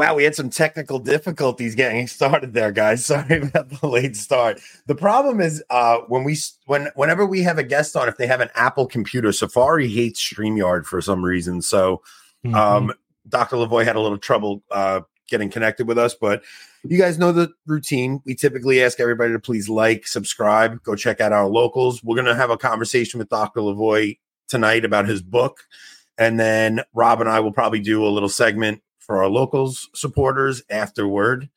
Wow, 0.00 0.14
we 0.14 0.24
had 0.24 0.34
some 0.34 0.48
technical 0.48 0.98
difficulties 0.98 1.74
getting 1.74 2.06
started 2.06 2.54
there, 2.54 2.72
guys. 2.72 3.04
Sorry 3.10 3.42
about 3.42 3.68
the 3.68 3.86
late 3.86 4.16
start. 4.16 4.58
The 4.86 4.94
problem 4.94 5.42
is 5.42 5.62
uh, 5.68 5.98
when 6.08 6.24
we 6.24 6.38
when 6.64 6.88
whenever 6.94 7.26
we 7.26 7.42
have 7.42 7.58
a 7.58 7.62
guest 7.62 7.94
on, 7.96 8.08
if 8.08 8.16
they 8.16 8.26
have 8.26 8.40
an 8.40 8.48
Apple 8.54 8.86
computer, 8.86 9.30
Safari 9.30 9.88
hates 9.88 10.18
StreamYard 10.18 10.86
for 10.86 11.02
some 11.02 11.22
reason. 11.22 11.60
So 11.60 12.00
mm-hmm. 12.42 12.54
um, 12.54 12.94
Dr. 13.28 13.56
Lavoie 13.56 13.84
had 13.84 13.94
a 13.94 14.00
little 14.00 14.16
trouble 14.16 14.62
uh, 14.70 15.02
getting 15.28 15.50
connected 15.50 15.86
with 15.86 15.98
us, 15.98 16.14
but 16.14 16.44
you 16.82 16.96
guys 16.96 17.18
know 17.18 17.30
the 17.30 17.52
routine. 17.66 18.22
We 18.24 18.34
typically 18.34 18.82
ask 18.82 19.00
everybody 19.00 19.34
to 19.34 19.38
please 19.38 19.68
like, 19.68 20.06
subscribe, 20.06 20.82
go 20.82 20.96
check 20.96 21.20
out 21.20 21.34
our 21.34 21.46
locals. 21.46 22.02
We're 22.02 22.16
gonna 22.16 22.34
have 22.34 22.48
a 22.48 22.56
conversation 22.56 23.18
with 23.18 23.28
Dr. 23.28 23.60
Lavoie 23.60 24.18
tonight 24.48 24.86
about 24.86 25.06
his 25.06 25.20
book. 25.20 25.60
And 26.16 26.40
then 26.40 26.84
Rob 26.94 27.20
and 27.20 27.28
I 27.28 27.40
will 27.40 27.52
probably 27.52 27.80
do 27.80 28.06
a 28.06 28.08
little 28.08 28.30
segment 28.30 28.80
for 29.10 29.24
our 29.24 29.28
locals 29.28 29.90
supporters 29.92 30.62
afterward. 30.70 31.50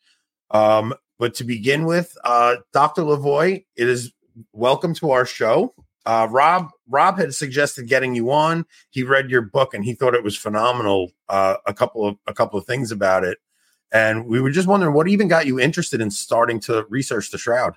Um, 0.50 0.96
but 1.20 1.36
to 1.36 1.44
begin 1.44 1.86
with, 1.86 2.18
uh, 2.24 2.56
Dr. 2.74 3.04
Lavoie, 3.04 3.64
it 3.76 3.88
is 3.88 4.12
welcome 4.54 4.96
to 4.96 5.12
our 5.12 5.24
show. 5.24 5.76
Uh, 6.04 6.28
Rob 6.32 6.72
Rob 6.90 7.20
had 7.20 7.32
suggested 7.36 7.88
getting 7.88 8.16
you 8.16 8.32
on. 8.32 8.66
He 8.90 9.04
read 9.04 9.30
your 9.30 9.44
book 9.44 9.76
and 9.76 9.86
he 9.86 9.94
thought 9.94 10.16
it 10.16 10.24
was 10.24 10.36
phenomenal. 10.36 11.12
Uh, 11.30 11.58
a 11.68 11.76
couple 11.76 12.08
of 12.08 12.18
a 12.26 12.34
couple 12.34 12.58
of 12.58 12.66
things 12.66 12.92
about 12.92 13.24
it, 13.24 13.38
and 13.92 14.26
we 14.26 14.42
were 14.42 14.50
just 14.50 14.68
wondering 14.68 14.96
what 14.96 15.08
even 15.08 15.28
got 15.28 15.46
you 15.46 15.60
interested 15.60 16.02
in 16.02 16.10
starting 16.10 16.60
to 16.62 16.88
research 16.90 17.30
the 17.30 17.38
shroud. 17.38 17.76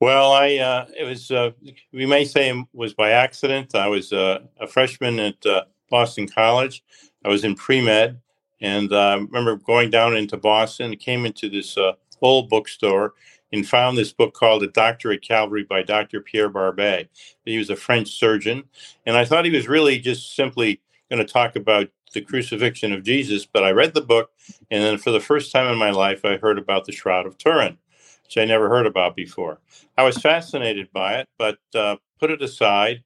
Well, 0.00 0.32
I 0.32 0.56
uh, 0.56 0.86
it 0.94 1.04
was 1.04 1.30
uh, 1.30 1.52
we 1.94 2.04
may 2.04 2.26
say 2.26 2.50
it 2.50 2.66
was 2.74 2.92
by 2.92 3.12
accident. 3.12 3.74
I 3.74 3.88
was 3.88 4.12
uh, 4.12 4.40
a 4.60 4.66
freshman 4.66 5.18
at 5.18 5.46
uh, 5.46 5.64
Boston 5.88 6.28
College. 6.28 6.84
I 7.24 7.28
was 7.28 7.42
in 7.42 7.54
pre 7.54 7.80
med, 7.80 8.20
and 8.60 8.92
uh, 8.92 8.96
I 8.96 9.14
remember 9.14 9.56
going 9.56 9.90
down 9.90 10.16
into 10.16 10.36
Boston, 10.36 10.96
came 10.96 11.26
into 11.26 11.48
this 11.48 11.76
uh, 11.76 11.92
old 12.20 12.48
bookstore 12.48 13.14
and 13.52 13.68
found 13.68 13.96
this 13.96 14.12
book 14.12 14.34
called 14.34 14.62
The 14.62 14.68
Doctor 14.68 15.12
at 15.12 15.22
Calvary 15.22 15.62
by 15.62 15.82
Dr. 15.82 16.20
Pierre 16.20 16.48
Barbet. 16.48 17.08
He 17.44 17.58
was 17.58 17.70
a 17.70 17.76
French 17.76 18.08
surgeon. 18.08 18.64
And 19.06 19.16
I 19.16 19.24
thought 19.24 19.44
he 19.44 19.50
was 19.50 19.68
really 19.68 19.98
just 19.98 20.34
simply 20.34 20.80
going 21.10 21.24
to 21.24 21.32
talk 21.32 21.54
about 21.56 21.88
the 22.12 22.20
crucifixion 22.20 22.92
of 22.92 23.04
Jesus. 23.04 23.46
But 23.46 23.64
I 23.64 23.70
read 23.70 23.94
the 23.94 24.00
book, 24.00 24.30
and 24.70 24.82
then 24.82 24.98
for 24.98 25.10
the 25.10 25.20
first 25.20 25.52
time 25.52 25.70
in 25.70 25.78
my 25.78 25.90
life, 25.90 26.24
I 26.24 26.36
heard 26.36 26.58
about 26.58 26.84
the 26.84 26.92
Shroud 26.92 27.26
of 27.26 27.38
Turin, 27.38 27.78
which 28.24 28.38
I 28.38 28.44
never 28.44 28.68
heard 28.68 28.86
about 28.86 29.14
before. 29.14 29.60
I 29.96 30.02
was 30.02 30.18
fascinated 30.18 30.88
by 30.92 31.18
it, 31.18 31.28
but 31.38 31.58
uh, 31.74 31.96
put 32.18 32.30
it 32.30 32.42
aside. 32.42 33.04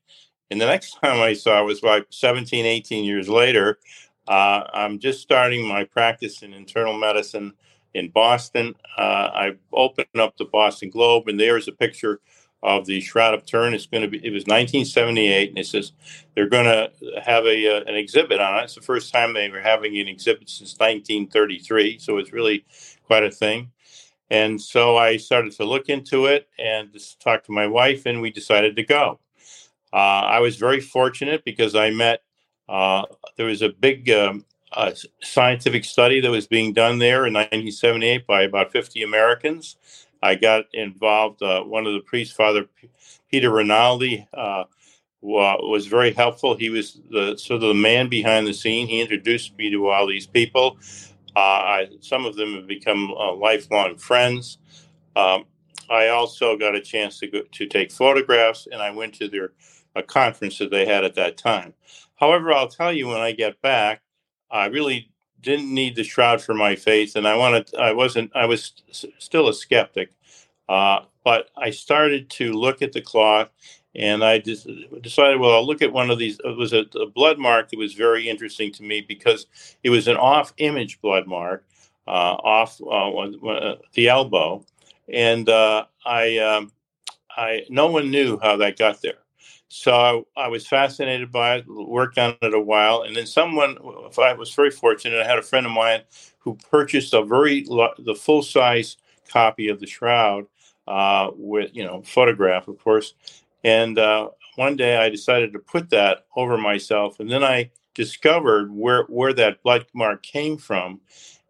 And 0.51 0.61
the 0.61 0.67
next 0.67 0.93
time 1.03 1.21
I 1.21 1.35
saw 1.35 1.61
it 1.61 1.67
was 1.67 1.83
like 1.83 2.07
17, 2.11 2.65
18 2.65 3.05
years 3.05 3.29
later 3.29 3.79
uh, 4.29 4.65
I'm 4.75 4.99
just 4.99 5.23
starting 5.23 5.67
my 5.67 5.85
practice 5.85 6.43
in 6.43 6.53
internal 6.53 6.97
medicine 6.97 7.55
in 7.95 8.11
Boston. 8.11 8.75
Uh, 8.97 9.31
I 9.33 9.53
opened 9.73 10.09
up 10.19 10.37
the 10.37 10.45
Boston 10.45 10.91
Globe, 10.91 11.29
and 11.29 11.41
there's 11.41 11.67
a 11.67 11.73
picture 11.73 12.21
of 12.63 12.87
the 12.87 13.01
Shroud 13.01 13.35
of 13.35 13.47
Turin. 13.47 13.73
It's 13.73 13.87
going 13.87 14.03
to 14.03 14.09
be. 14.09 14.19
It 14.19 14.33
was 14.33 14.43
1978, 14.43 15.51
and 15.51 15.59
it 15.59 15.67
says 15.67 15.93
they're 16.35 16.49
going 16.49 16.67
to 16.67 16.91
have 17.23 17.47
a 17.47 17.77
uh, 17.77 17.85
an 17.87 17.95
exhibit 17.95 18.41
on 18.41 18.59
it. 18.59 18.65
It's 18.65 18.75
the 18.75 18.83
first 18.83 19.13
time 19.13 19.33
they 19.33 19.49
were 19.49 19.61
having 19.61 19.97
an 19.99 20.09
exhibit 20.09 20.51
since 20.51 20.79
1933, 20.79 21.99
so 21.99 22.19
it's 22.19 22.33
really 22.33 22.67
quite 23.05 23.25
a 23.25 23.31
thing. 23.31 23.71
And 24.31 24.61
so 24.61 24.99
I 24.99 25.17
started 25.17 25.53
to 25.53 25.65
look 25.65 25.89
into 25.89 26.27
it 26.27 26.49
and 26.59 26.93
just 26.93 27.19
talk 27.21 27.45
to 27.45 27.53
my 27.53 27.67
wife, 27.67 28.05
and 28.05 28.21
we 28.21 28.31
decided 28.31 28.77
to 28.77 28.83
go. 28.85 29.21
Uh, 29.91 29.97
I 29.97 30.41
was 30.41 30.57
very 30.57 30.81
fortunate 30.81 31.47
because 31.47 31.75
I 31.75 31.91
met 31.91 32.23
uh, 32.69 33.05
there 33.37 33.47
was 33.47 33.63
a 33.63 33.71
big 33.71 34.11
um, 34.11 34.45
uh, 34.73 34.93
scientific 35.23 35.85
study 35.85 36.21
that 36.21 36.31
was 36.31 36.47
being 36.47 36.73
done 36.73 36.99
there 36.99 37.27
in 37.27 37.35
1978 37.35 38.27
by 38.27 38.43
about 38.43 38.73
50 38.73 39.03
Americans. 39.03 39.77
I 40.23 40.35
got 40.35 40.67
involved. 40.73 41.43
Uh, 41.43 41.63
one 41.63 41.87
of 41.87 41.95
the 41.95 42.01
priests, 42.01 42.35
Father 42.35 42.65
P- 42.65 42.91
Peter 43.31 43.51
Rinaldi, 43.51 44.27
uh, 44.35 44.65
was 45.21 45.87
very 45.87 46.13
helpful. 46.13 46.57
He 46.57 46.71
was 46.71 47.01
the 47.11 47.37
sort 47.37 47.63
of 47.63 47.69
the 47.69 47.75
man 47.75 48.09
behind 48.09 48.47
the 48.47 48.55
scene. 48.55 48.87
He 48.87 49.01
introduced 49.01 49.57
me 49.59 49.71
to 49.71 49.89
all 49.89 50.07
these 50.07 50.27
people. 50.27 50.79
Uh, 51.35 51.41
I, 51.41 51.89
some 52.01 52.25
of 52.25 52.37
them 52.37 52.55
have 52.55 52.67
become 52.67 53.13
lifelong 53.37 53.97
friends. 53.97 54.59
Um, 55.17 55.45
I 55.91 56.09
also 56.09 56.57
got 56.57 56.75
a 56.75 56.81
chance 56.81 57.19
to 57.21 57.27
go 57.27 57.43
to 57.51 57.67
take 57.67 57.93
photographs, 57.93 58.69
and 58.71 58.83
I 58.83 58.91
went 58.91 59.15
to 59.15 59.29
their 59.29 59.53
a 59.97 60.03
conference 60.03 60.59
that 60.59 60.71
they 60.71 60.87
had 60.87 61.05
at 61.05 61.15
that 61.17 61.37
time. 61.37 61.75
However, 62.19 62.53
I'll 62.53 62.69
tell 62.69 62.93
you 62.93 63.09
when 63.09 63.21
I 63.21 63.33
get 63.33 63.61
back, 63.63 64.03
I 64.51 64.67
really 64.67 65.11
didn't 65.41 65.73
need 65.73 65.95
the 65.95 66.05
shroud 66.05 66.43
for 66.43 66.55
my 66.55 66.75
faith, 66.75 67.17
and 67.17 67.27
I 67.27 67.37
wanted. 67.37 67.75
I 67.77 67.93
wasn't. 67.93 68.33
I 68.35 68.47
was 68.47 68.73
still 69.19 69.49
a 69.49 69.55
skeptic, 69.55 70.11
uh, 70.69 71.01
but 71.25 71.51
I 71.57 71.71
started 71.71 72.29
to 72.31 72.53
look 72.53 72.83
at 72.83 72.93
the 72.93 73.01
cloth, 73.01 73.51
and 73.95 74.25
I 74.25 74.39
just 74.39 74.69
decided, 75.01 75.39
well, 75.39 75.53
I'll 75.53 75.67
look 75.67 75.83
at 75.83 75.93
one 75.93 76.11
of 76.11 76.19
these. 76.19 76.41
It 76.45 76.57
was 76.57 76.73
a, 76.73 76.85
a 77.01 77.07
blood 77.07 77.39
mark 77.39 77.71
that 77.71 77.79
was 77.79 77.95
very 77.95 78.29
interesting 78.29 78.73
to 78.73 78.83
me 78.83 79.01
because 79.01 79.47
it 79.85 79.91
was 79.91 80.09
an 80.09 80.17
off-image 80.17 81.01
blood 81.01 81.27
mark, 81.27 81.65
uh, 82.09 82.37
off 82.43 82.81
uh, 82.81 83.77
the 83.95 84.09
elbow, 84.09 84.65
and 85.13 85.49
uh, 85.49 85.85
I, 86.05 86.39
um, 86.39 86.73
I, 87.31 87.65
no 87.69 87.87
one 87.87 88.11
knew 88.11 88.39
how 88.43 88.57
that 88.57 88.79
got 88.79 89.03
there. 89.03 89.19
So 89.69 90.27
I, 90.35 90.49
was 90.49 90.67
fascinated 90.67 91.31
by 91.31 91.57
it, 91.57 91.67
worked 91.69 92.19
on 92.19 92.37
it 92.41 92.55
a 92.55 92.61
while, 92.61 93.03
and 93.03 93.15
then 93.15 93.27
someone. 93.27 93.77
I 94.19 94.33
was 94.33 94.55
very 94.55 94.71
fortunate. 94.71 95.21
I 95.21 95.27
had 95.27 95.39
a 95.39 95.43
friend 95.43 95.67
of 95.67 95.73
mine 95.73 96.03
who 96.39 96.57
purchased 96.71 97.13
a 97.13 97.23
very 97.23 97.65
the 97.65 98.15
full 98.19 98.43
size 98.43 98.97
copy 99.29 99.69
of 99.69 99.79
the 99.79 99.87
Shroud 99.87 100.47
uh, 100.87 101.31
with 101.35 101.71
you 101.75 101.85
know 101.85 102.03
photograph, 102.03 102.67
of 102.67 102.83
course. 102.83 103.13
And 103.63 103.99
uh, 103.99 104.31
one 104.57 104.77
day 104.77 104.97
I 104.97 105.11
decided 105.11 105.53
to 105.53 105.59
put 105.59 105.91
that 105.91 106.25
over 106.35 106.57
myself, 106.57 107.21
and 107.21 107.31
then 107.31 107.45
I 107.45 107.71
discovered 107.95 108.73
where 108.73 109.03
where 109.05 109.35
that 109.35 109.63
blood 109.63 109.85
mark 109.93 110.23
came 110.23 110.57
from, 110.57 111.03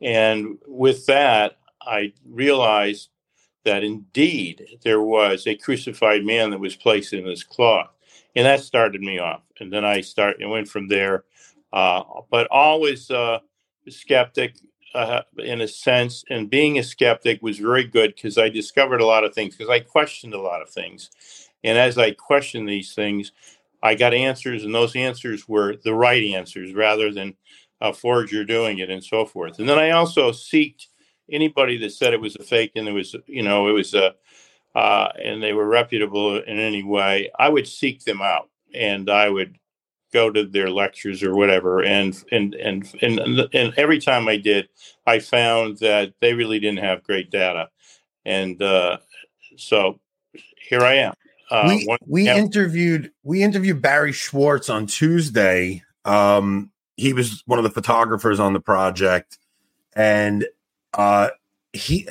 and 0.02 0.58
with 0.66 1.06
that 1.06 1.58
I 1.80 2.14
realized 2.28 3.10
that 3.64 3.84
indeed 3.84 4.66
there 4.82 5.02
was 5.02 5.46
a 5.46 5.54
crucified 5.54 6.24
man 6.24 6.50
that 6.50 6.58
was 6.58 6.74
placed 6.74 7.12
in 7.12 7.24
this 7.24 7.44
cloth 7.44 7.90
and 8.38 8.46
that 8.46 8.60
started 8.60 9.00
me 9.00 9.18
off. 9.18 9.42
And 9.58 9.72
then 9.72 9.84
I 9.84 10.00
start 10.00 10.36
and 10.38 10.48
went 10.48 10.68
from 10.68 10.86
there. 10.86 11.24
Uh, 11.72 12.04
but 12.30 12.46
always 12.52 13.10
uh, 13.10 13.40
skeptic 13.88 14.54
uh, 14.94 15.22
in 15.38 15.60
a 15.60 15.66
sense, 15.66 16.24
and 16.30 16.48
being 16.48 16.78
a 16.78 16.82
skeptic 16.84 17.42
was 17.42 17.58
very 17.58 17.82
good 17.82 18.14
because 18.14 18.38
I 18.38 18.48
discovered 18.48 19.00
a 19.00 19.06
lot 19.06 19.24
of 19.24 19.34
things 19.34 19.56
because 19.56 19.68
I 19.68 19.80
questioned 19.80 20.34
a 20.34 20.40
lot 20.40 20.62
of 20.62 20.70
things, 20.70 21.10
and 21.62 21.76
as 21.76 21.98
I 21.98 22.12
questioned 22.12 22.66
these 22.66 22.94
things, 22.94 23.32
I 23.82 23.94
got 23.96 24.14
answers, 24.14 24.64
and 24.64 24.74
those 24.74 24.96
answers 24.96 25.46
were 25.46 25.76
the 25.84 25.92
right 25.92 26.22
answers 26.22 26.72
rather 26.72 27.12
than 27.12 27.34
a 27.82 27.92
forger 27.92 28.44
doing 28.44 28.78
it 28.78 28.88
and 28.88 29.04
so 29.04 29.26
forth. 29.26 29.58
And 29.58 29.68
then 29.68 29.78
I 29.78 29.90
also 29.90 30.30
seeked 30.30 30.86
anybody 31.30 31.76
that 31.78 31.92
said 31.92 32.14
it 32.14 32.20
was 32.20 32.36
a 32.36 32.42
fake 32.42 32.72
and 32.76 32.88
it 32.88 32.92
was, 32.92 33.14
you 33.26 33.42
know, 33.42 33.68
it 33.68 33.72
was 33.72 33.92
a 33.94 34.14
uh, 34.78 35.10
and 35.20 35.42
they 35.42 35.52
were 35.52 35.66
reputable 35.66 36.36
in 36.36 36.60
any 36.60 36.84
way, 36.84 37.28
I 37.36 37.48
would 37.48 37.66
seek 37.66 38.04
them 38.04 38.22
out 38.22 38.48
and 38.72 39.10
I 39.10 39.28
would 39.28 39.58
go 40.12 40.30
to 40.30 40.44
their 40.44 40.70
lectures 40.70 41.20
or 41.24 41.34
whatever. 41.34 41.82
And 41.82 42.16
and 42.30 42.54
and 42.54 42.88
and 43.02 43.48
and 43.52 43.74
every 43.76 43.98
time 43.98 44.28
I 44.28 44.36
did, 44.36 44.68
I 45.04 45.18
found 45.18 45.78
that 45.78 46.14
they 46.20 46.32
really 46.32 46.60
didn't 46.60 46.78
have 46.78 47.02
great 47.02 47.28
data, 47.28 47.70
and 48.24 48.62
uh, 48.62 48.98
so 49.56 49.98
here 50.68 50.82
I 50.82 50.94
am. 50.94 51.14
Uh, 51.50 51.64
we 51.66 51.84
one, 51.84 51.98
we 52.06 52.24
yeah. 52.26 52.36
interviewed 52.36 53.10
we 53.24 53.42
interviewed 53.42 53.82
Barry 53.82 54.12
Schwortz 54.12 54.72
on 54.72 54.86
Tuesday. 54.86 55.82
Um, 56.04 56.70
he 56.96 57.12
was 57.12 57.42
one 57.46 57.58
of 57.58 57.64
the 57.64 57.70
photographers 57.70 58.38
on 58.38 58.52
the 58.52 58.60
project, 58.60 59.38
and 59.96 60.46
uh, 60.94 61.30
he 61.72 62.08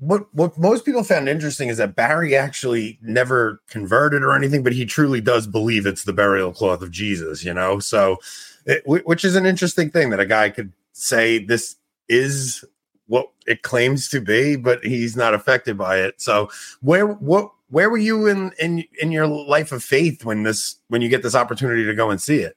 what 0.00 0.34
what 0.34 0.58
most 0.58 0.84
people 0.84 1.04
found 1.04 1.28
interesting 1.28 1.68
is 1.68 1.76
that 1.76 1.94
Barry 1.94 2.34
actually 2.34 2.98
never 3.02 3.60
converted 3.68 4.22
or 4.22 4.34
anything, 4.34 4.62
but 4.62 4.72
he 4.72 4.86
truly 4.86 5.20
does 5.20 5.46
believe 5.46 5.86
it's 5.86 6.04
the 6.04 6.12
burial 6.12 6.52
cloth 6.52 6.82
of 6.82 6.90
Jesus. 6.90 7.44
You 7.44 7.54
know, 7.54 7.78
so 7.78 8.16
it, 8.64 8.82
which 8.86 9.24
is 9.24 9.36
an 9.36 9.46
interesting 9.46 9.90
thing 9.90 10.10
that 10.10 10.20
a 10.20 10.26
guy 10.26 10.50
could 10.50 10.72
say 10.92 11.38
this 11.38 11.76
is 12.08 12.64
what 13.06 13.30
it 13.46 13.62
claims 13.62 14.08
to 14.08 14.20
be, 14.20 14.56
but 14.56 14.84
he's 14.84 15.16
not 15.16 15.34
affected 15.34 15.76
by 15.76 15.98
it. 15.98 16.20
So 16.20 16.50
where 16.80 17.06
what 17.06 17.52
where 17.68 17.90
were 17.90 17.98
you 17.98 18.26
in 18.26 18.52
in 18.58 18.84
in 19.00 19.12
your 19.12 19.26
life 19.26 19.70
of 19.70 19.84
faith 19.84 20.24
when 20.24 20.44
this 20.44 20.76
when 20.88 21.02
you 21.02 21.10
get 21.10 21.22
this 21.22 21.34
opportunity 21.34 21.84
to 21.84 21.94
go 21.94 22.10
and 22.10 22.20
see 22.20 22.38
it? 22.38 22.56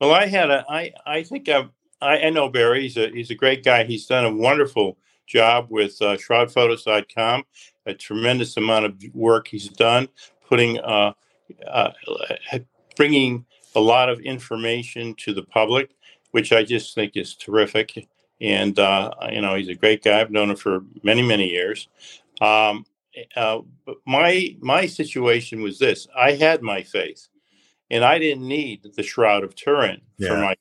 Well, 0.00 0.12
I 0.12 0.26
had 0.26 0.50
a 0.50 0.66
I 0.68 0.92
I 1.06 1.22
think 1.22 1.48
I 1.48 1.68
I 2.02 2.28
know 2.28 2.50
Barry. 2.50 2.82
He's 2.82 2.96
a 2.98 3.08
he's 3.08 3.30
a 3.30 3.34
great 3.34 3.64
guy. 3.64 3.84
He's 3.84 4.06
done 4.06 4.26
a 4.26 4.34
wonderful 4.34 4.98
job 5.28 5.66
with 5.70 6.00
uh, 6.00 6.16
shroudphotos.com. 6.16 7.44
A 7.86 7.94
tremendous 7.94 8.56
amount 8.56 8.86
of 8.86 8.94
work 9.14 9.48
he's 9.48 9.68
done, 9.68 10.08
putting, 10.46 10.78
uh, 10.80 11.12
uh, 11.66 11.90
bringing 12.96 13.46
a 13.74 13.80
lot 13.80 14.08
of 14.08 14.20
information 14.20 15.14
to 15.14 15.32
the 15.32 15.42
public. 15.42 15.90
which 16.32 16.52
I 16.52 16.62
just 16.62 16.94
think 16.94 17.16
is 17.16 17.34
terrific. 17.34 18.06
And 18.40 18.78
uh, 18.78 19.10
you 19.32 19.40
know, 19.40 19.54
he's 19.54 19.68
a 19.68 19.74
great 19.74 20.02
guy. 20.04 20.20
I've 20.20 20.30
known 20.30 20.50
him 20.50 20.56
for 20.56 20.80
many, 21.02 21.22
many 21.22 21.48
years. 21.48 21.88
Um, 22.40 22.84
uh, 23.34 23.60
but 23.84 23.96
my 24.06 24.56
my 24.60 24.86
situation 24.86 25.62
was 25.62 25.78
this: 25.78 26.06
I 26.16 26.32
had 26.32 26.62
my 26.62 26.82
faith, 26.82 27.28
and 27.90 28.04
I 28.04 28.18
didn't 28.18 28.46
need 28.46 28.86
the 28.94 29.02
shroud 29.02 29.42
of 29.42 29.54
Turin 29.54 30.00
yeah. 30.18 30.28
for 30.28 30.36
my. 30.36 30.54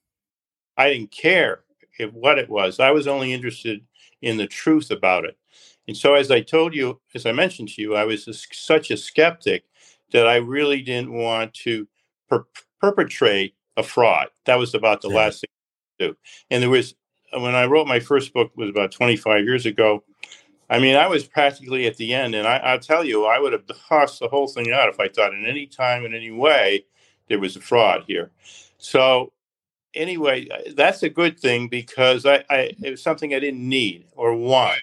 I 0.78 0.90
didn't 0.90 1.12
care 1.12 1.64
if 2.00 2.12
what 2.14 2.40
it 2.40 2.50
was. 2.50 2.80
I 2.80 2.92
was 2.92 3.08
only 3.08 3.34
interested 3.34 3.82
in 4.22 4.38
the 4.38 4.48
truth 4.48 4.92
about 4.92 5.26
it. 5.26 5.38
And 5.88 5.96
so, 5.96 6.16
as 6.16 6.32
I 6.32 6.42
told 6.42 6.76
you, 6.76 7.00
as 7.16 7.26
I 7.26 7.32
mentioned 7.32 7.70
to 7.70 7.82
you, 7.82 7.96
I 7.96 8.04
was 8.04 8.28
a, 8.28 8.34
such 8.34 8.92
a 8.92 8.98
skeptic 8.98 9.64
that 10.12 10.28
I 10.28 10.36
really 10.36 10.82
didn't 10.82 11.14
want 11.14 11.54
to 11.56 11.88
per- 12.30 12.46
perpetrate 12.82 13.56
a 13.78 13.84
fraud. 13.84 14.28
That 14.46 14.60
was 14.60 14.74
about 14.74 15.02
the 15.02 15.10
last 15.10 15.42
thing 15.42 15.50
to 16.00 16.08
do. 16.10 16.18
And 16.50 16.64
there 16.64 16.70
was, 16.70 16.96
uh, 17.34 17.40
when 17.40 17.56
I 17.56 17.66
wrote 17.66 17.88
my 17.88 18.00
first 18.00 18.34
book, 18.34 18.52
was 18.56 18.70
about 18.70 18.92
25 18.92 19.44
years 19.44 19.66
ago. 19.66 20.04
I 20.70 20.80
mean, 20.80 20.96
I 20.96 21.08
was 21.08 21.24
practically 21.24 21.88
at 21.88 21.96
the 21.96 22.14
end, 22.14 22.36
and 22.36 22.46
I, 22.46 22.74
will 22.74 22.82
tell 22.82 23.06
you, 23.06 23.26
I 23.26 23.40
would 23.40 23.54
have 23.54 23.64
tossed 23.90 24.20
the 24.20 24.28
whole 24.28 24.48
thing 24.48 24.72
out 24.74 24.90
if 24.90 25.00
I 25.00 25.08
thought 25.08 25.34
in 25.34 25.46
any 25.46 25.66
time, 25.66 26.06
in 26.06 26.14
any 26.14 26.32
way, 26.32 26.86
there 27.30 27.40
was 27.40 27.56
a 27.56 27.62
fraud 27.62 28.04
here. 28.08 28.32
So, 28.78 29.32
anyway, 29.94 30.48
uh, 30.50 30.72
that's 30.76 31.04
a 31.04 31.10
good 31.10 31.40
thing 31.40 31.68
because 31.68 32.26
I, 32.26 32.44
I 32.50 32.72
it 32.84 32.92
was 32.92 33.04
something 33.04 33.34
I 33.34 33.40
didn't 33.40 33.68
need 33.68 34.06
or 34.16 34.36
want. 34.36 34.80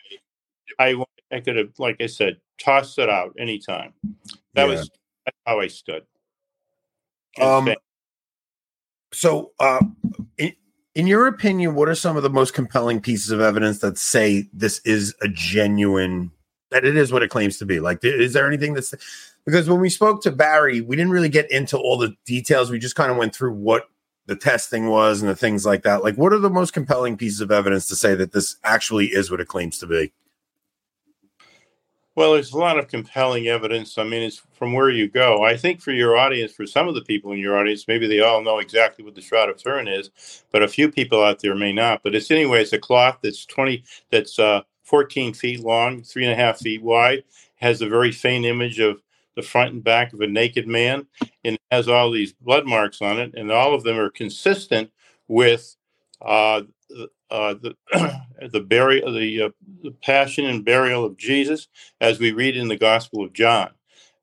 I 0.78 1.02
I 1.32 1.40
could 1.40 1.56
have, 1.56 1.70
like 1.78 2.00
I 2.00 2.06
said, 2.06 2.38
tossed 2.58 2.98
it 2.98 3.08
out 3.08 3.34
anytime. 3.38 3.92
That 4.54 4.64
yeah. 4.64 4.66
was 4.66 4.90
how 5.46 5.60
I 5.60 5.68
stood. 5.68 6.04
Um. 7.40 7.74
So, 9.12 9.52
uh, 9.60 9.80
in, 10.38 10.52
in 10.94 11.06
your 11.06 11.28
opinion, 11.28 11.76
what 11.76 11.88
are 11.88 11.94
some 11.94 12.16
of 12.16 12.24
the 12.24 12.30
most 12.30 12.52
compelling 12.52 13.00
pieces 13.00 13.30
of 13.30 13.40
evidence 13.40 13.78
that 13.78 13.96
say 13.96 14.48
this 14.52 14.80
is 14.84 15.14
a 15.22 15.28
genuine 15.28 16.32
that 16.70 16.84
it 16.84 16.96
is 16.96 17.12
what 17.12 17.22
it 17.22 17.30
claims 17.30 17.58
to 17.58 17.66
be? 17.66 17.78
Like, 17.78 18.00
is 18.02 18.32
there 18.32 18.46
anything 18.46 18.74
that's 18.74 18.92
because 19.44 19.68
when 19.68 19.80
we 19.80 19.90
spoke 19.90 20.22
to 20.22 20.32
Barry, 20.32 20.80
we 20.80 20.96
didn't 20.96 21.12
really 21.12 21.28
get 21.28 21.50
into 21.50 21.76
all 21.76 21.98
the 21.98 22.16
details. 22.24 22.70
We 22.70 22.78
just 22.78 22.96
kind 22.96 23.10
of 23.10 23.16
went 23.16 23.34
through 23.34 23.52
what 23.52 23.88
the 24.26 24.36
testing 24.36 24.88
was 24.88 25.20
and 25.20 25.30
the 25.30 25.36
things 25.36 25.66
like 25.66 25.82
that. 25.82 26.02
Like, 26.02 26.16
what 26.16 26.32
are 26.32 26.38
the 26.38 26.50
most 26.50 26.72
compelling 26.72 27.16
pieces 27.16 27.40
of 27.40 27.50
evidence 27.50 27.88
to 27.88 27.96
say 27.96 28.14
that 28.14 28.32
this 28.32 28.56
actually 28.64 29.06
is 29.06 29.30
what 29.30 29.40
it 29.40 29.48
claims 29.48 29.78
to 29.78 29.86
be? 29.86 30.12
Well, 32.16 32.34
there's 32.34 32.52
a 32.52 32.58
lot 32.58 32.78
of 32.78 32.86
compelling 32.86 33.48
evidence. 33.48 33.98
I 33.98 34.04
mean, 34.04 34.22
it's 34.22 34.40
from 34.52 34.72
where 34.72 34.88
you 34.88 35.08
go. 35.08 35.42
I 35.42 35.56
think 35.56 35.80
for 35.80 35.90
your 35.90 36.16
audience, 36.16 36.52
for 36.52 36.64
some 36.64 36.86
of 36.86 36.94
the 36.94 37.02
people 37.02 37.32
in 37.32 37.38
your 37.38 37.58
audience, 37.58 37.88
maybe 37.88 38.06
they 38.06 38.20
all 38.20 38.40
know 38.40 38.60
exactly 38.60 39.04
what 39.04 39.16
the 39.16 39.20
Shroud 39.20 39.48
of 39.48 39.56
Turin 39.56 39.88
is, 39.88 40.44
but 40.52 40.62
a 40.62 40.68
few 40.68 40.88
people 40.88 41.24
out 41.24 41.40
there 41.40 41.56
may 41.56 41.72
not. 41.72 42.04
But 42.04 42.14
it's 42.14 42.30
anyway, 42.30 42.62
it's 42.62 42.72
a 42.72 42.78
cloth 42.78 43.18
that's 43.20 43.44
20, 43.46 43.82
that's 44.10 44.38
uh, 44.38 44.62
14 44.84 45.34
feet 45.34 45.60
long, 45.60 46.04
three 46.04 46.24
and 46.24 46.32
a 46.32 46.36
half 46.36 46.58
feet 46.58 46.82
wide, 46.82 47.24
has 47.56 47.82
a 47.82 47.88
very 47.88 48.12
faint 48.12 48.44
image 48.44 48.78
of 48.78 49.02
the 49.36 49.42
front 49.42 49.72
and 49.72 49.84
back 49.84 50.12
of 50.12 50.20
a 50.20 50.26
naked 50.26 50.66
man, 50.66 51.06
and 51.44 51.58
has 51.70 51.88
all 51.88 52.10
these 52.10 52.32
blood 52.32 52.66
marks 52.66 53.02
on 53.02 53.18
it, 53.18 53.34
and 53.34 53.50
all 53.50 53.74
of 53.74 53.82
them 53.82 53.98
are 53.98 54.10
consistent 54.10 54.90
with 55.28 55.76
uh, 56.20 56.62
uh, 57.30 57.54
the 57.54 57.76
the 58.52 58.60
burial, 58.60 59.12
the, 59.12 59.42
uh, 59.42 59.48
the 59.82 59.90
passion 59.90 60.46
and 60.46 60.64
burial 60.64 61.04
of 61.04 61.16
Jesus, 61.16 61.68
as 62.00 62.18
we 62.18 62.32
read 62.32 62.56
in 62.56 62.68
the 62.68 62.76
Gospel 62.76 63.24
of 63.24 63.32
John. 63.32 63.70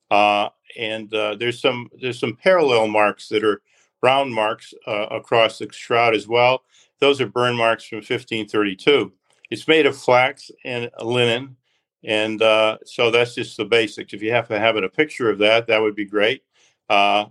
Uh, 0.10 0.50
and 0.78 1.14
uh, 1.14 1.36
there's 1.36 1.60
some 1.60 1.90
there's 2.02 2.20
some 2.20 2.36
parallel 2.36 2.88
marks 2.88 3.28
that 3.30 3.44
are 3.44 3.62
brown 4.02 4.32
marks 4.32 4.74
uh, 4.88 5.08
across 5.12 5.60
the 5.60 5.72
shroud 5.72 6.16
as 6.16 6.28
well. 6.28 6.64
Those 7.00 7.20
are 7.20 7.28
burn 7.28 7.56
marks 7.56 7.86
from 7.86 7.98
1532. 7.98 9.12
It's 9.50 9.68
made 9.68 9.86
of 9.86 9.98
flax 9.98 10.50
and 10.64 10.90
linen, 11.02 11.58
and 12.04 12.42
uh, 12.42 12.78
so 12.86 13.12
that's 13.12 13.36
just 13.36 13.58
the 13.58 13.66
basics. 13.66 14.14
If 14.14 14.22
you 14.22 14.32
have 14.32 14.48
to 14.48 14.60
have 14.60 14.76
a 14.76 14.90
picture 14.90 15.30
of 15.30 15.38
that, 15.40 15.68
that 15.68 15.82
would 15.82 15.96
be 15.96 16.06
great. 16.06 16.44
Eh, 16.90 17.26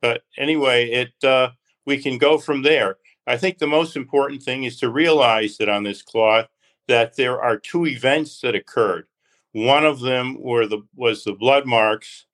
but 0.00 0.22
anyway, 0.36 0.90
it 0.90 1.52
we 1.86 1.96
can 1.96 2.18
go 2.18 2.36
from 2.36 2.62
there. 2.62 2.98
I 3.26 3.36
think 3.36 3.58
the 3.58 3.66
most 3.66 3.96
important 3.96 4.42
thing 4.42 4.64
is 4.64 4.78
to 4.80 4.90
realize 4.90 5.58
that 5.58 5.68
on 5.68 5.82
this 5.82 6.02
cloth 6.02 6.48
that 6.86 7.16
there 7.16 7.40
are 7.40 7.58
two 7.58 7.86
events 7.86 8.40
that 8.40 8.54
occurred. 8.54 9.06
One 9.52 9.84
of 9.84 10.00
them 10.00 10.40
were 10.40 10.66
the 10.66 10.82
was 10.94 11.24
the 11.24 11.32
blood 11.32 11.66
marks, 11.66 12.26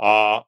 uh, 0.00 0.40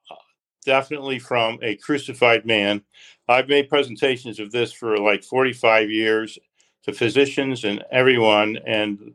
definitely 0.65 1.19
from 1.19 1.59
a 1.61 1.75
crucified 1.75 2.45
man. 2.45 2.81
I've 3.27 3.47
made 3.47 3.69
presentations 3.69 4.39
of 4.39 4.51
this 4.51 4.71
for 4.71 4.97
like 4.97 5.23
45 5.23 5.89
years 5.89 6.37
to 6.83 6.93
physicians 6.93 7.63
and 7.63 7.83
everyone, 7.91 8.57
and 8.65 9.13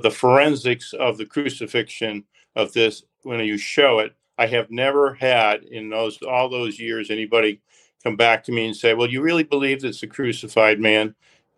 the 0.00 0.10
forensics 0.10 0.92
of 0.92 1.18
the 1.18 1.26
crucifixion 1.26 2.24
of 2.56 2.72
this 2.72 3.04
when 3.22 3.40
you 3.40 3.58
show 3.58 3.98
it. 3.98 4.14
I 4.38 4.46
have 4.46 4.70
never 4.70 5.14
had 5.14 5.62
in 5.64 5.90
those 5.90 6.18
all 6.22 6.48
those 6.48 6.80
years 6.80 7.10
anybody 7.10 7.60
come 8.02 8.16
back 8.16 8.44
to 8.44 8.52
me 8.52 8.66
and 8.66 8.76
say, 8.76 8.94
"Well, 8.94 9.08
you 9.08 9.22
really 9.22 9.44
believe 9.44 9.84
it's 9.84 10.02
a 10.02 10.06
crucified 10.06 10.80
man?" 10.80 11.14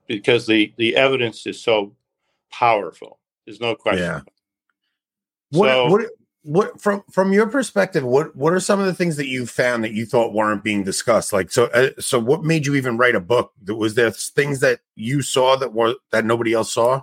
Because 0.06 0.46
the 0.46 0.74
the 0.76 0.96
evidence 0.96 1.46
is 1.46 1.60
so 1.60 1.94
powerful. 2.50 3.20
There's 3.46 3.60
no 3.60 3.74
question. 3.74 4.04
Yeah. 4.04 4.20
What 5.50 5.68
so, 5.68 5.86
what 5.86 6.10
what 6.42 6.80
from 6.80 7.02
from 7.10 7.32
your 7.32 7.46
perspective? 7.46 8.04
What 8.04 8.36
what 8.36 8.52
are 8.52 8.60
some 8.60 8.80
of 8.80 8.86
the 8.86 8.94
things 8.94 9.16
that 9.16 9.28
you 9.28 9.46
found 9.46 9.82
that 9.84 9.92
you 9.92 10.04
thought 10.04 10.34
weren't 10.34 10.62
being 10.62 10.84
discussed? 10.84 11.32
Like 11.32 11.50
so 11.50 11.66
uh, 11.66 11.90
so, 11.98 12.18
what 12.18 12.42
made 12.44 12.66
you 12.66 12.74
even 12.74 12.98
write 12.98 13.14
a 13.14 13.20
book? 13.20 13.52
Was 13.66 13.94
there 13.94 14.10
things 14.10 14.60
that 14.60 14.80
you 14.94 15.22
saw 15.22 15.56
that 15.56 15.72
were 15.72 15.94
that 16.12 16.24
nobody 16.24 16.52
else 16.52 16.74
saw? 16.74 17.02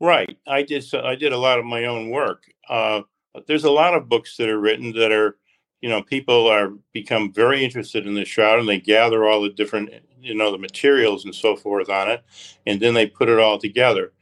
Right. 0.00 0.36
I 0.46 0.62
did. 0.62 0.84
I 0.94 1.14
did 1.14 1.32
a 1.32 1.38
lot 1.38 1.58
of 1.58 1.64
my 1.64 1.86
own 1.86 2.10
work. 2.10 2.44
Uh, 2.68 3.02
there's 3.46 3.64
a 3.64 3.70
lot 3.70 3.94
of 3.94 4.08
books 4.08 4.36
that 4.36 4.48
are 4.48 4.60
written 4.60 4.92
that 4.92 5.12
are 5.12 5.36
you 5.80 5.88
know 5.88 6.02
people 6.02 6.48
are 6.48 6.70
become 6.92 7.32
very 7.32 7.64
interested 7.64 8.06
in 8.06 8.14
the 8.14 8.24
shroud 8.24 8.58
and 8.58 8.68
they 8.68 8.80
gather 8.80 9.24
all 9.24 9.42
the 9.42 9.50
different 9.50 9.90
you 10.20 10.34
know 10.34 10.50
the 10.50 10.58
materials 10.58 11.24
and 11.24 11.34
so 11.34 11.56
forth 11.56 11.88
on 11.90 12.10
it 12.10 12.24
and 12.66 12.80
then 12.80 12.94
they 12.94 13.06
put 13.06 13.28
it 13.28 13.38
all 13.38 13.58
together 13.58 14.12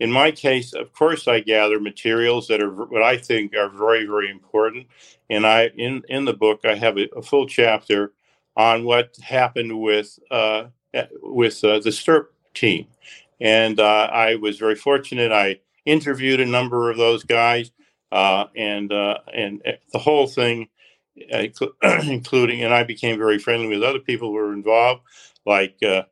in 0.00 0.10
my 0.10 0.30
case 0.30 0.72
of 0.72 0.92
course 0.92 1.28
i 1.28 1.40
gather 1.40 1.80
materials 1.80 2.48
that 2.48 2.62
are 2.62 2.70
what 2.70 3.02
i 3.02 3.16
think 3.16 3.54
are 3.54 3.68
very 3.68 4.06
very 4.06 4.30
important 4.30 4.86
and 5.30 5.46
i 5.46 5.68
in 5.76 6.02
in 6.08 6.24
the 6.24 6.32
book 6.32 6.60
i 6.64 6.74
have 6.74 6.98
a, 6.98 7.08
a 7.16 7.22
full 7.22 7.46
chapter 7.46 8.12
on 8.56 8.84
what 8.84 9.16
happened 9.22 9.80
with 9.80 10.18
uh, 10.30 10.64
with 11.22 11.62
uh, 11.64 11.78
the 11.80 11.90
STURP 11.92 12.28
team 12.54 12.86
and 13.42 13.78
uh, 13.80 14.08
i 14.12 14.36
was 14.36 14.58
very 14.58 14.76
fortunate 14.76 15.32
i 15.32 15.58
interviewed 15.84 16.40
a 16.40 16.46
number 16.46 16.90
of 16.90 16.96
those 16.96 17.24
guys 17.24 17.72
uh, 18.12 18.44
and 18.56 18.92
uh, 18.92 19.18
and 19.34 19.62
uh, 19.66 19.72
the 19.92 19.98
whole 19.98 20.26
thing 20.26 20.68
including, 22.02 22.62
and 22.62 22.72
I 22.72 22.84
became 22.84 23.18
very 23.18 23.38
friendly 23.38 23.68
with 23.68 23.82
other 23.82 23.98
people 23.98 24.28
who 24.28 24.34
were 24.34 24.52
involved, 24.52 25.02
like 25.44 25.76
uh, 25.82 26.02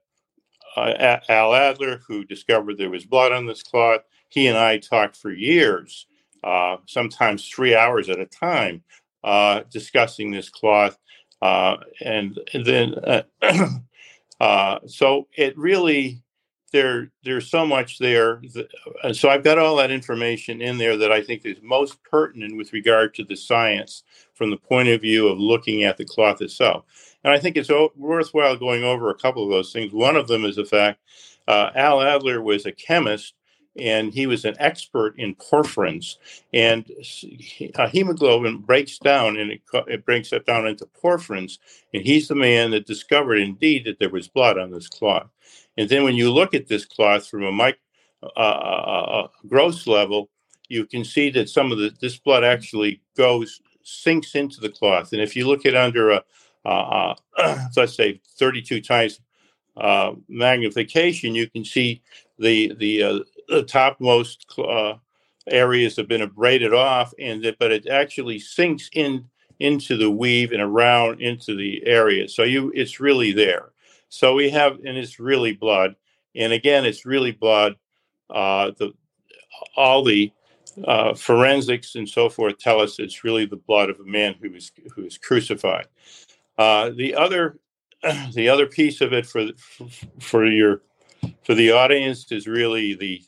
uh, 0.77 1.19
Al 1.29 1.55
Adler, 1.55 2.01
who 2.07 2.25
discovered 2.25 2.79
there 2.79 2.91
was 2.91 3.07
blood 3.07 3.33
on 3.33 3.47
this 3.47 3.63
cloth. 3.63 4.03
He 4.29 4.47
and 4.47 4.59
I 4.59 4.79
talked 4.79 5.17
for 5.17 5.33
years, 5.33 6.07
uh, 6.45 6.77
sometimes 6.87 7.49
three 7.49 7.75
hours 7.75 8.09
at 8.09 8.21
a 8.21 8.27
time, 8.27 8.83
uh, 9.25 9.63
discussing 9.71 10.31
this 10.31 10.49
cloth. 10.49 10.99
Uh, 11.43 11.79
and, 12.03 12.39
then, 12.53 12.95
uh, 14.41 14.79
so 14.87 15.29
it 15.37 15.57
really 15.57 16.23
there 16.73 17.11
there's 17.25 17.51
so 17.51 17.67
much 17.67 17.99
there 17.99 18.41
that, 18.55 19.17
so 19.17 19.29
i've 19.29 19.45
got 19.45 19.59
all 19.59 19.77
that 19.77 19.91
information 19.91 20.61
in 20.61 20.79
there 20.79 20.97
that 20.97 21.13
i 21.13 21.23
think 21.23 21.45
is 21.45 21.59
most 21.63 22.03
pertinent 22.05 22.57
with 22.57 22.73
regard 22.73 23.15
to 23.15 23.25
the 23.25 23.37
science 23.37 24.03
from 24.35 24.51
the 24.51 24.57
point 24.57 24.89
of 24.89 25.01
view 25.01 25.29
of 25.29 25.39
looking 25.39 25.85
at 25.85 25.97
the 25.97 26.05
cloth 26.05 26.41
itself. 26.41 26.85
And 27.25 27.33
i 27.33 27.39
think 27.39 27.57
it's 27.57 27.71
worthwhile 27.97 28.57
going 28.57 28.85
over 28.85 29.11
a 29.11 29.15
couple 29.15 29.45
of 29.45 29.51
those 29.51 29.73
things. 29.73 29.93
One 29.93 30.17
of 30.17 30.29
them 30.29 30.45
is 30.45 30.57
the 30.57 30.65
fact 30.65 31.01
uh, 31.49 31.71
al 31.75 32.01
adler 32.01 32.41
was 32.41 32.67
a 32.67 32.73
chemist 32.73 33.35
and 33.79 34.13
he 34.13 34.27
was 34.27 34.45
an 34.45 34.55
expert 34.59 35.15
in 35.17 35.35
porphyrins 35.37 36.17
and 36.53 36.91
uh, 37.77 37.89
hemoglobin 37.89 38.59
breaks 38.59 38.99
down 38.99 39.37
and 39.37 39.53
it, 39.53 39.61
it 39.87 40.05
breaks 40.05 40.33
it 40.33 40.45
down 40.45 40.67
into 40.67 40.87
porphyrins 40.87 41.59
and 41.95 42.03
he's 42.03 42.29
the 42.29 42.35
man 42.35 42.73
that 42.73 42.87
discovered 42.87 43.37
indeed 43.37 43.85
that 43.85 43.99
there 43.99 44.11
was 44.11 44.29
blood 44.29 44.59
on 44.59 44.71
this 44.71 44.89
cloth 44.89 45.31
and 45.77 45.89
then 45.89 46.05
when 46.05 46.15
you 46.15 46.31
look 46.31 46.55
at 46.55 46.69
this 46.69 46.85
cloth 46.85 47.27
from 47.27 47.45
a 47.45 47.53
mic, 47.53 47.79
uh, 48.23 48.27
uh, 48.37 49.23
uh, 49.25 49.29
gross 49.49 49.87
level, 49.87 50.29
you 50.69 50.85
can 50.85 51.05
see 51.05 51.31
that 51.31 51.49
some 51.49 51.73
of 51.73 51.79
the 51.79 51.91
this 52.01 52.19
blood 52.19 52.45
actually 52.45 53.01
goes 53.17 53.61
sinks 53.83 54.35
into 54.35 54.61
the 54.61 54.69
cloth. 54.69 55.13
And 55.13 55.23
if 55.23 55.35
you 55.35 55.47
look 55.47 55.65
at 55.65 55.75
under 55.75 56.11
a 56.11 56.25
uh, 56.67 57.15
let's 57.77 57.95
say 57.95 58.21
32 58.39 58.83
times 58.83 59.21
uh, 59.77 60.13
magnification, 60.29 61.35
you 61.35 61.49
can 61.49 61.65
see 61.65 62.03
the 62.39 62.75
the, 62.79 63.03
uh, 63.03 63.19
the 63.51 63.63
topmost 63.63 64.47
areas 65.51 65.97
have 65.97 66.09
been 66.09 66.23
abraded 66.23 66.73
off, 66.73 67.13
and 67.19 67.43
that, 67.45 67.59
but 67.59 67.73
it 67.73 67.87
actually 67.89 68.39
sinks 68.39 68.89
in 68.93 69.29
into 69.59 69.97
the 69.97 70.11
weave 70.11 70.53
and 70.53 70.63
around 70.63 71.21
into 71.21 71.55
the 71.55 71.87
area. 71.87 72.29
So 72.29 72.43
you 72.43 72.73
it's 72.75 73.01
really 73.01 73.33
there. 73.33 73.71
So 74.09 74.35
we 74.35 74.51
have, 74.51 74.79
and 74.85 74.97
it's 74.97 75.21
really 75.21 75.53
blood. 75.53 75.95
And 76.35 76.53
again, 76.53 76.85
it's 76.85 77.05
really 77.05 77.33
blood. 77.33 77.77
Uh, 78.29 78.73
the 78.79 78.93
all 79.77 80.03
the 80.05 80.33
uh, 80.85 81.15
forensics 81.15 81.97
and 81.97 82.09
so 82.09 82.29
forth 82.29 82.59
tell 82.59 82.81
us 82.81 82.99
it's 82.99 83.25
really 83.25 83.45
the 83.45 83.57
blood 83.57 83.91
of 83.91 83.99
a 84.01 84.05
man 84.05 84.35
who 84.41 84.51
was 84.51 84.73
who 84.95 85.03
was 85.03 85.19
crucified. 85.19 85.87
Uh, 86.57 86.91
the 86.91 87.15
other 87.15 87.59
the 88.35 88.49
other 88.49 88.67
piece 88.67 89.01
of 89.01 89.13
it 89.13 89.27
for 89.27 89.49
for 90.21 90.47
your 90.47 90.83
for 91.45 91.55
the 91.55 91.73
audience 91.73 92.31
is 92.33 92.47
really 92.47 92.95
the 92.95 93.23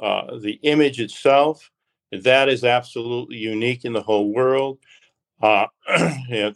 uh, 0.00 0.38
the 0.38 0.58
image 0.62 1.00
itself. 1.00 1.70
That 2.12 2.48
is 2.48 2.64
absolutely 2.64 3.36
unique 3.36 3.84
in 3.84 3.92
the 3.92 4.02
whole 4.02 4.32
world. 4.32 4.78
Uh, 5.40 5.66
the, 5.86 6.54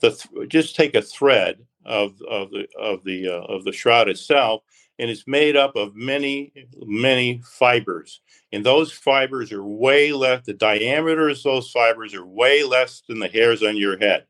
the, 0.00 0.46
just 0.48 0.74
take 0.74 0.94
a 0.94 1.02
thread 1.02 1.58
of 1.84 2.20
of 2.22 2.50
the 2.50 2.66
of 2.78 3.04
the 3.04 3.28
uh, 3.28 3.42
of 3.42 3.64
the 3.64 3.72
shroud 3.72 4.08
itself, 4.08 4.62
and 4.98 5.10
it's 5.10 5.26
made 5.26 5.56
up 5.56 5.76
of 5.76 5.94
many 5.94 6.52
many 6.84 7.42
fibers, 7.44 8.20
and 8.52 8.64
those 8.64 8.90
fibers 8.90 9.52
are 9.52 9.64
way 9.64 10.12
less. 10.12 10.44
The 10.46 10.54
diameters 10.54 11.38
of 11.38 11.44
those 11.44 11.70
fibers 11.70 12.14
are 12.14 12.26
way 12.26 12.64
less 12.64 13.02
than 13.08 13.18
the 13.18 13.28
hairs 13.28 13.62
on 13.62 13.76
your 13.76 13.98
head, 13.98 14.24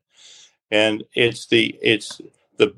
and 0.71 1.03
it's 1.13 1.47
the 1.47 1.77
it's 1.81 2.21
the 2.57 2.75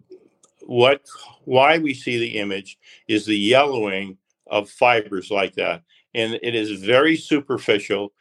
what 0.61 1.01
why 1.45 1.77
we 1.77 1.93
see 1.93 2.17
the 2.19 2.37
image 2.37 2.77
is 3.07 3.25
the 3.25 3.37
yellowing 3.37 4.17
of 4.49 4.69
fibers 4.69 5.31
like 5.31 5.55
that, 5.55 5.83
and 6.13 6.39
it 6.41 6.55
is 6.55 6.81
very 6.83 7.15
superficial. 7.15 8.13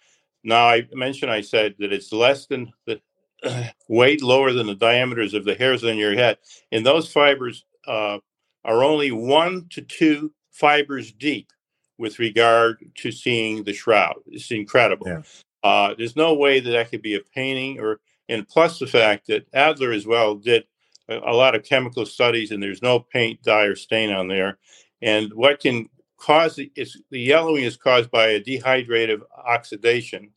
Now 0.45 0.69
I 0.69 0.87
mentioned 0.93 1.31
I 1.31 1.41
said 1.41 1.75
that 1.79 1.93
it's 1.93 2.13
less 2.13 2.47
than 2.47 2.73
the 2.87 3.01
weight 3.89 4.23
lower 4.23 4.53
than 4.53 4.67
the 4.67 4.75
diameters 4.75 5.35
of 5.35 5.45
the 5.45 5.55
hairs 5.55 5.85
on 5.85 5.97
your 5.97 6.15
head. 6.15 6.39
And 6.73 6.85
those 6.85 7.11
fibers 7.11 7.65
uh, 7.87 8.19
are 8.65 8.85
only 8.85 9.13
one 9.13 9.67
to 9.71 9.83
two 9.83 10.33
fibers 10.51 11.13
deep 11.13 11.53
with 11.99 12.19
regard 12.19 12.79
to 12.97 13.11
seeing 13.11 13.65
the 13.65 13.73
shroud. 13.73 14.17
It's 14.27 14.51
incredible. 14.51 15.07
Yeah. 15.07 15.23
Uh, 15.63 15.95
there's 15.97 16.17
no 16.17 16.35
way 16.35 16.61
that 16.61 16.71
that 16.71 16.91
could 16.91 17.03
be 17.03 17.15
a 17.15 17.21
painting 17.21 17.81
or, 17.81 18.01
and 18.29 18.47
plus 18.47 18.79
the 18.79 18.87
fact 18.87 19.27
that 19.27 19.47
Adler 19.55 19.93
as 19.93 20.07
well 20.07 20.35
did 20.35 20.65
a, 21.09 21.17
a 21.19 21.35
lot 21.35 21.55
of 21.55 21.65
chemical 21.65 22.07
studies 22.07 22.51
and 22.51 22.63
there's 22.63 22.83
no 22.83 23.01
paint, 23.01 23.43
dye, 23.43 23.65
or 23.65 23.75
stain 23.75 24.11
on 24.11 24.29
there. 24.29 24.59
And 25.03 25.33
what 25.33 25.61
can 25.61 25.89
cause 26.19 26.57
the, 26.57 26.71
the 27.11 27.21
yellowing 27.21 27.65
is 27.65 27.77
caused 27.77 28.11
by 28.11 28.29
a 28.29 28.41
dehydrative 28.41 29.23
oxidation, 29.45 30.31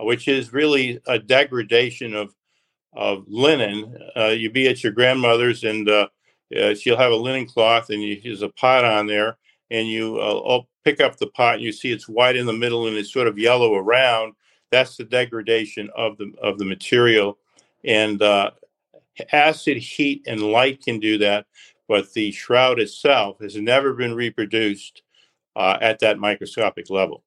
which 0.00 0.28
is 0.28 0.52
really 0.52 1.00
a 1.06 1.18
degradation 1.18 2.14
of 2.14 2.34
of 2.92 3.24
linen. 3.28 3.94
Uh, 4.16 4.28
you 4.28 4.50
be 4.50 4.68
at 4.68 4.82
your 4.82 4.92
grandmother's 4.92 5.64
and 5.64 5.88
uh, 5.88 6.08
uh, 6.58 6.74
she'll 6.74 6.96
have 6.96 7.12
a 7.12 7.16
linen 7.16 7.46
cloth 7.46 7.90
and 7.90 8.02
you, 8.02 8.20
there's 8.22 8.42
a 8.42 8.48
pot 8.48 8.84
on 8.84 9.06
there 9.06 9.36
and 9.70 9.88
you 9.88 10.18
uh, 10.18 10.60
pick 10.84 11.00
up 11.00 11.16
the 11.16 11.26
pot 11.26 11.56
and 11.56 11.62
you 11.62 11.72
see 11.72 11.90
it's 11.90 12.08
white 12.08 12.36
in 12.36 12.46
the 12.46 12.52
middle 12.52 12.86
and 12.86 12.96
it's 12.96 13.12
sort 13.12 13.26
of 13.26 13.38
yellow 13.38 13.74
around. 13.74 14.32
That's 14.70 14.96
the 14.96 15.04
degradation 15.04 15.90
of 15.96 16.16
the 16.16 16.32
of 16.42 16.58
the 16.58 16.64
material, 16.64 17.38
and 17.84 18.20
uh, 18.20 18.50
acid, 19.32 19.76
heat, 19.76 20.24
and 20.26 20.42
light 20.42 20.82
can 20.82 20.98
do 20.98 21.18
that. 21.18 21.46
But 21.88 22.12
the 22.12 22.32
shroud 22.32 22.80
itself 22.80 23.38
has 23.40 23.54
never 23.56 23.94
been 23.94 24.14
reproduced 24.14 25.02
uh, 25.56 25.78
at 25.80 25.98
that 26.00 26.18
microscopic 26.18 26.90
level. 26.90 27.24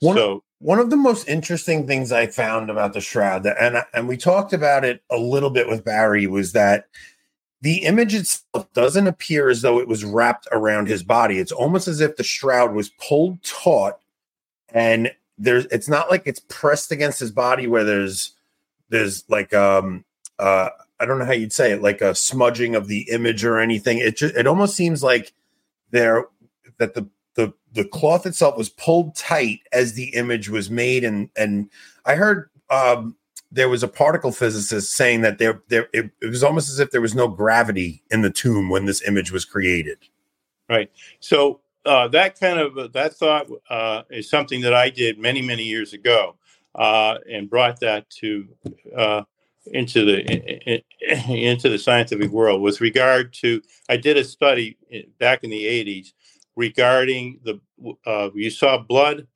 One 0.00 0.16
so, 0.16 0.42
one 0.58 0.80
of 0.80 0.90
the 0.90 0.96
most 0.96 1.28
interesting 1.28 1.86
things 1.86 2.12
I 2.12 2.26
found 2.26 2.68
about 2.68 2.92
the 2.92 3.00
shroud, 3.00 3.46
and 3.46 3.82
and 3.94 4.08
we 4.08 4.16
talked 4.16 4.52
about 4.52 4.84
it 4.84 5.02
a 5.10 5.16
little 5.16 5.50
bit 5.50 5.68
with 5.68 5.84
Barry, 5.84 6.26
was 6.26 6.52
that 6.52 6.88
the 7.60 7.84
image 7.84 8.14
itself 8.14 8.70
doesn't 8.74 9.06
appear 9.06 9.48
as 9.48 9.62
though 9.62 9.78
it 9.78 9.86
was 9.86 10.04
wrapped 10.04 10.48
around 10.50 10.88
his 10.88 11.04
body. 11.04 11.38
It's 11.38 11.52
almost 11.52 11.86
as 11.86 12.00
if 12.00 12.16
the 12.16 12.24
shroud 12.24 12.74
was 12.74 12.90
pulled 12.90 13.42
taut, 13.44 14.00
and 14.70 15.12
there's. 15.38 15.66
It's 15.66 15.88
not 15.88 16.10
like 16.10 16.24
it's 16.26 16.40
pressed 16.48 16.90
against 16.90 17.20
his 17.20 17.30
body 17.30 17.68
where 17.68 17.84
there's 17.84 18.34
there's 18.88 19.24
like 19.28 19.54
um 19.54 20.04
uh 20.40 20.70
I 20.98 21.06
don't 21.06 21.18
know 21.18 21.24
how 21.24 21.32
you'd 21.32 21.52
say 21.52 21.72
it, 21.72 21.82
like 21.82 22.00
a 22.00 22.14
smudging 22.14 22.74
of 22.74 22.88
the 22.88 23.08
image 23.10 23.44
or 23.44 23.58
anything. 23.58 23.98
It 23.98 24.16
just, 24.16 24.36
it 24.36 24.46
almost 24.46 24.76
seems 24.76 25.02
like 25.02 25.32
there 25.90 26.26
that 26.78 26.94
the 26.94 27.08
the 27.72 27.84
cloth 27.84 28.26
itself 28.26 28.56
was 28.56 28.68
pulled 28.68 29.14
tight 29.16 29.60
as 29.72 29.94
the 29.94 30.14
image 30.14 30.48
was 30.48 30.70
made 30.70 31.04
and 31.04 31.28
and 31.36 31.70
i 32.04 32.14
heard 32.14 32.48
um, 32.70 33.16
there 33.52 33.68
was 33.68 33.82
a 33.82 33.88
particle 33.88 34.32
physicist 34.32 34.94
saying 34.94 35.20
that 35.20 35.38
there 35.38 35.62
there 35.68 35.88
it, 35.92 36.10
it, 36.22 36.26
was 36.26 36.42
almost 36.42 36.70
as 36.70 36.80
if 36.80 36.90
there 36.90 37.02
was 37.02 37.14
no 37.14 37.28
gravity 37.28 38.02
in 38.10 38.22
the 38.22 38.30
tomb 38.30 38.70
when 38.70 38.86
this 38.86 39.06
image 39.06 39.30
was 39.30 39.44
created. 39.44 39.98
Right. 40.70 40.90
So 41.20 41.60
uh, 41.84 42.08
that 42.08 42.40
kind 42.40 42.58
of 42.58 42.92
that 42.94 43.14
thought 43.14 43.46
uh, 43.68 44.02
is 44.10 44.28
something 44.28 44.62
that 44.62 44.72
i 44.72 44.88
did 44.88 45.18
many 45.18 45.42
many 45.42 45.64
years 45.64 45.92
ago 45.92 46.36
uh, 46.74 47.18
and 47.30 47.50
brought 47.50 47.78
that 47.80 48.08
to 48.08 48.48
uh, 48.96 49.22
into 49.66 50.04
the 50.04 50.82
into 51.28 51.68
the 51.68 51.78
scientific 51.78 52.30
world. 52.30 52.62
With 52.62 52.80
regard 52.80 53.34
to 53.34 53.60
i 53.90 53.98
did 53.98 54.16
a 54.16 54.24
study 54.24 54.78
eh, 54.90 55.02
back 55.18 55.44
in 55.44 55.50
the 55.50 55.64
80s 55.64 56.12
regarding 56.56 57.40
the 57.44 57.60
uh, 58.06 58.30
you 58.34 58.50
saw 58.50 58.78
blood. 58.78 59.26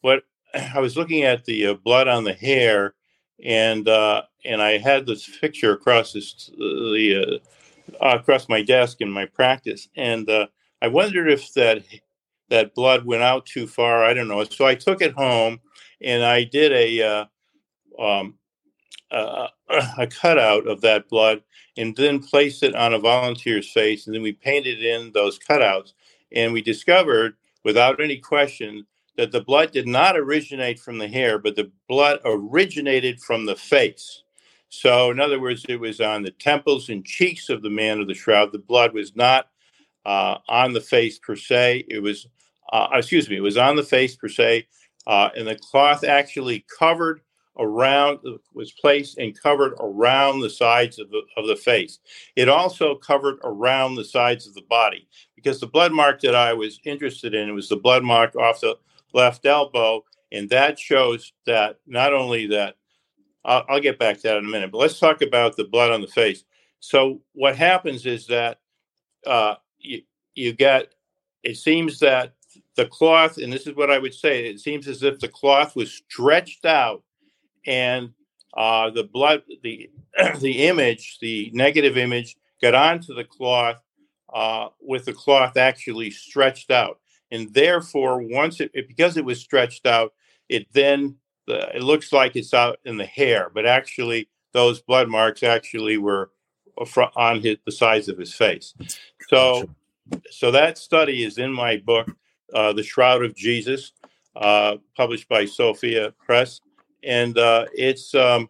What 0.00 0.24
I 0.74 0.80
was 0.80 0.96
looking 0.96 1.22
at 1.22 1.44
the 1.44 1.68
uh, 1.68 1.74
blood 1.74 2.08
on 2.08 2.24
the 2.24 2.32
hair, 2.32 2.94
and 3.44 3.88
uh, 3.88 4.22
and 4.44 4.62
I 4.62 4.78
had 4.78 5.06
this 5.06 5.28
picture 5.38 5.72
across 5.72 6.12
this 6.12 6.50
the 6.56 7.40
uh, 8.00 8.16
across 8.16 8.48
my 8.48 8.62
desk 8.62 9.00
in 9.00 9.10
my 9.10 9.26
practice, 9.26 9.88
and 9.96 10.28
uh, 10.28 10.46
I 10.80 10.88
wondered 10.88 11.30
if 11.30 11.52
that 11.54 11.84
that 12.48 12.74
blood 12.74 13.04
went 13.04 13.22
out 13.22 13.46
too 13.46 13.66
far. 13.66 14.04
I 14.04 14.14
don't 14.14 14.28
know. 14.28 14.44
So 14.44 14.66
I 14.66 14.74
took 14.74 15.00
it 15.00 15.12
home, 15.12 15.60
and 16.00 16.22
I 16.22 16.44
did 16.44 16.72
a 16.72 17.02
uh, 17.02 17.24
um, 18.02 18.34
uh, 19.12 19.48
a 19.98 20.06
cutout 20.06 20.66
of 20.66 20.80
that 20.80 21.08
blood 21.08 21.42
and 21.76 21.94
then 21.96 22.22
placed 22.22 22.62
it 22.62 22.74
on 22.74 22.94
a 22.94 22.98
volunteer's 22.98 23.70
face 23.70 24.06
and 24.06 24.14
then 24.14 24.22
we 24.22 24.32
painted 24.32 24.82
in 24.82 25.12
those 25.12 25.38
cutouts 25.38 25.92
and 26.34 26.52
we 26.52 26.62
discovered, 26.62 27.34
without 27.64 28.00
any 28.00 28.18
question, 28.18 28.86
that 29.16 29.32
the 29.32 29.42
blood 29.42 29.72
did 29.72 29.86
not 29.86 30.16
originate 30.16 30.78
from 30.78 30.98
the 30.98 31.08
hair, 31.08 31.38
but 31.38 31.56
the 31.56 31.70
blood 31.88 32.20
originated 32.24 33.20
from 33.20 33.44
the 33.44 33.56
face. 33.56 34.22
So, 34.68 35.10
in 35.10 35.20
other 35.20 35.38
words, 35.38 35.66
it 35.68 35.76
was 35.76 36.00
on 36.00 36.22
the 36.22 36.30
temples 36.30 36.88
and 36.88 37.04
cheeks 37.04 37.50
of 37.50 37.62
the 37.62 37.70
man 37.70 38.00
of 38.00 38.08
the 38.08 38.14
shroud. 38.14 38.52
The 38.52 38.58
blood 38.58 38.94
was 38.94 39.14
not 39.14 39.48
uh, 40.06 40.38
on 40.48 40.72
the 40.72 40.80
face 40.80 41.18
per 41.18 41.36
se. 41.36 41.84
It 41.88 42.00
was, 42.00 42.26
uh, 42.72 42.88
excuse 42.94 43.28
me, 43.28 43.36
it 43.36 43.42
was 43.42 43.58
on 43.58 43.76
the 43.76 43.82
face 43.82 44.16
per 44.16 44.28
se. 44.28 44.66
Uh, 45.06 45.28
and 45.36 45.46
the 45.46 45.56
cloth 45.56 46.04
actually 46.04 46.64
covered 46.78 47.20
around 47.58 48.18
was 48.54 48.72
placed 48.72 49.18
and 49.18 49.38
covered 49.38 49.74
around 49.78 50.40
the 50.40 50.50
sides 50.50 50.98
of 50.98 51.10
the 51.10 51.22
of 51.36 51.46
the 51.46 51.56
face. 51.56 51.98
It 52.36 52.48
also 52.48 52.94
covered 52.94 53.38
around 53.44 53.94
the 53.94 54.04
sides 54.04 54.46
of 54.46 54.54
the 54.54 54.62
body 54.62 55.08
because 55.36 55.60
the 55.60 55.66
blood 55.66 55.92
mark 55.92 56.20
that 56.22 56.34
I 56.34 56.52
was 56.54 56.80
interested 56.84 57.34
in 57.34 57.54
was 57.54 57.68
the 57.68 57.76
blood 57.76 58.04
mark 58.04 58.36
off 58.36 58.60
the 58.60 58.76
left 59.12 59.44
elbow, 59.44 60.04
and 60.30 60.48
that 60.50 60.78
shows 60.78 61.32
that 61.46 61.78
not 61.86 62.14
only 62.14 62.46
that 62.48 62.76
I'll, 63.44 63.64
I'll 63.68 63.80
get 63.80 63.98
back 63.98 64.16
to 64.16 64.22
that 64.22 64.38
in 64.38 64.46
a 64.46 64.48
minute, 64.48 64.72
but 64.72 64.78
let's 64.78 64.98
talk 64.98 65.20
about 65.20 65.56
the 65.56 65.64
blood 65.64 65.90
on 65.90 66.00
the 66.00 66.06
face. 66.06 66.44
So 66.80 67.20
what 67.32 67.56
happens 67.56 68.06
is 68.06 68.26
that 68.28 68.60
uh, 69.26 69.56
you 69.78 70.02
you 70.34 70.52
get 70.52 70.94
it 71.42 71.56
seems 71.56 71.98
that 71.98 72.34
the 72.76 72.86
cloth, 72.86 73.38
and 73.38 73.52
this 73.52 73.66
is 73.66 73.74
what 73.74 73.90
I 73.90 73.98
would 73.98 74.14
say, 74.14 74.46
it 74.46 74.60
seems 74.60 74.88
as 74.88 75.02
if 75.02 75.18
the 75.18 75.28
cloth 75.28 75.76
was 75.76 75.92
stretched 75.92 76.64
out 76.64 77.02
and 77.66 78.12
uh, 78.54 78.90
the 78.90 79.04
blood, 79.04 79.42
the 79.62 79.90
the 80.40 80.66
image, 80.66 81.18
the 81.20 81.50
negative 81.54 81.96
image, 81.96 82.36
got 82.60 82.74
onto 82.74 83.14
the 83.14 83.24
cloth 83.24 83.82
uh, 84.32 84.68
with 84.80 85.04
the 85.04 85.12
cloth 85.12 85.56
actually 85.56 86.10
stretched 86.10 86.70
out, 86.70 86.98
and 87.30 87.52
therefore, 87.54 88.18
once 88.22 88.60
it, 88.60 88.70
it 88.74 88.88
because 88.88 89.16
it 89.16 89.24
was 89.24 89.40
stretched 89.40 89.86
out, 89.86 90.12
it 90.48 90.66
then 90.72 91.16
the, 91.46 91.76
it 91.76 91.82
looks 91.82 92.12
like 92.12 92.36
it's 92.36 92.54
out 92.54 92.78
in 92.84 92.96
the 92.96 93.06
hair, 93.06 93.50
but 93.52 93.66
actually 93.66 94.28
those 94.52 94.80
blood 94.82 95.08
marks 95.08 95.42
actually 95.42 95.96
were 95.96 96.30
on 97.16 97.40
his, 97.40 97.56
the 97.64 97.72
sides 97.72 98.08
of 98.08 98.18
his 98.18 98.34
face. 98.34 98.74
So, 99.28 99.68
so 100.30 100.50
that 100.50 100.78
study 100.78 101.24
is 101.24 101.38
in 101.38 101.52
my 101.52 101.78
book, 101.78 102.10
uh, 102.54 102.72
"The 102.72 102.82
Shroud 102.82 103.24
of 103.24 103.34
Jesus," 103.34 103.92
uh, 104.36 104.76
published 104.96 105.28
by 105.28 105.46
Sophia 105.46 106.12
Press 106.24 106.60
and 107.04 107.36
uh, 107.38 107.66
it's 107.72 108.14
um, 108.14 108.48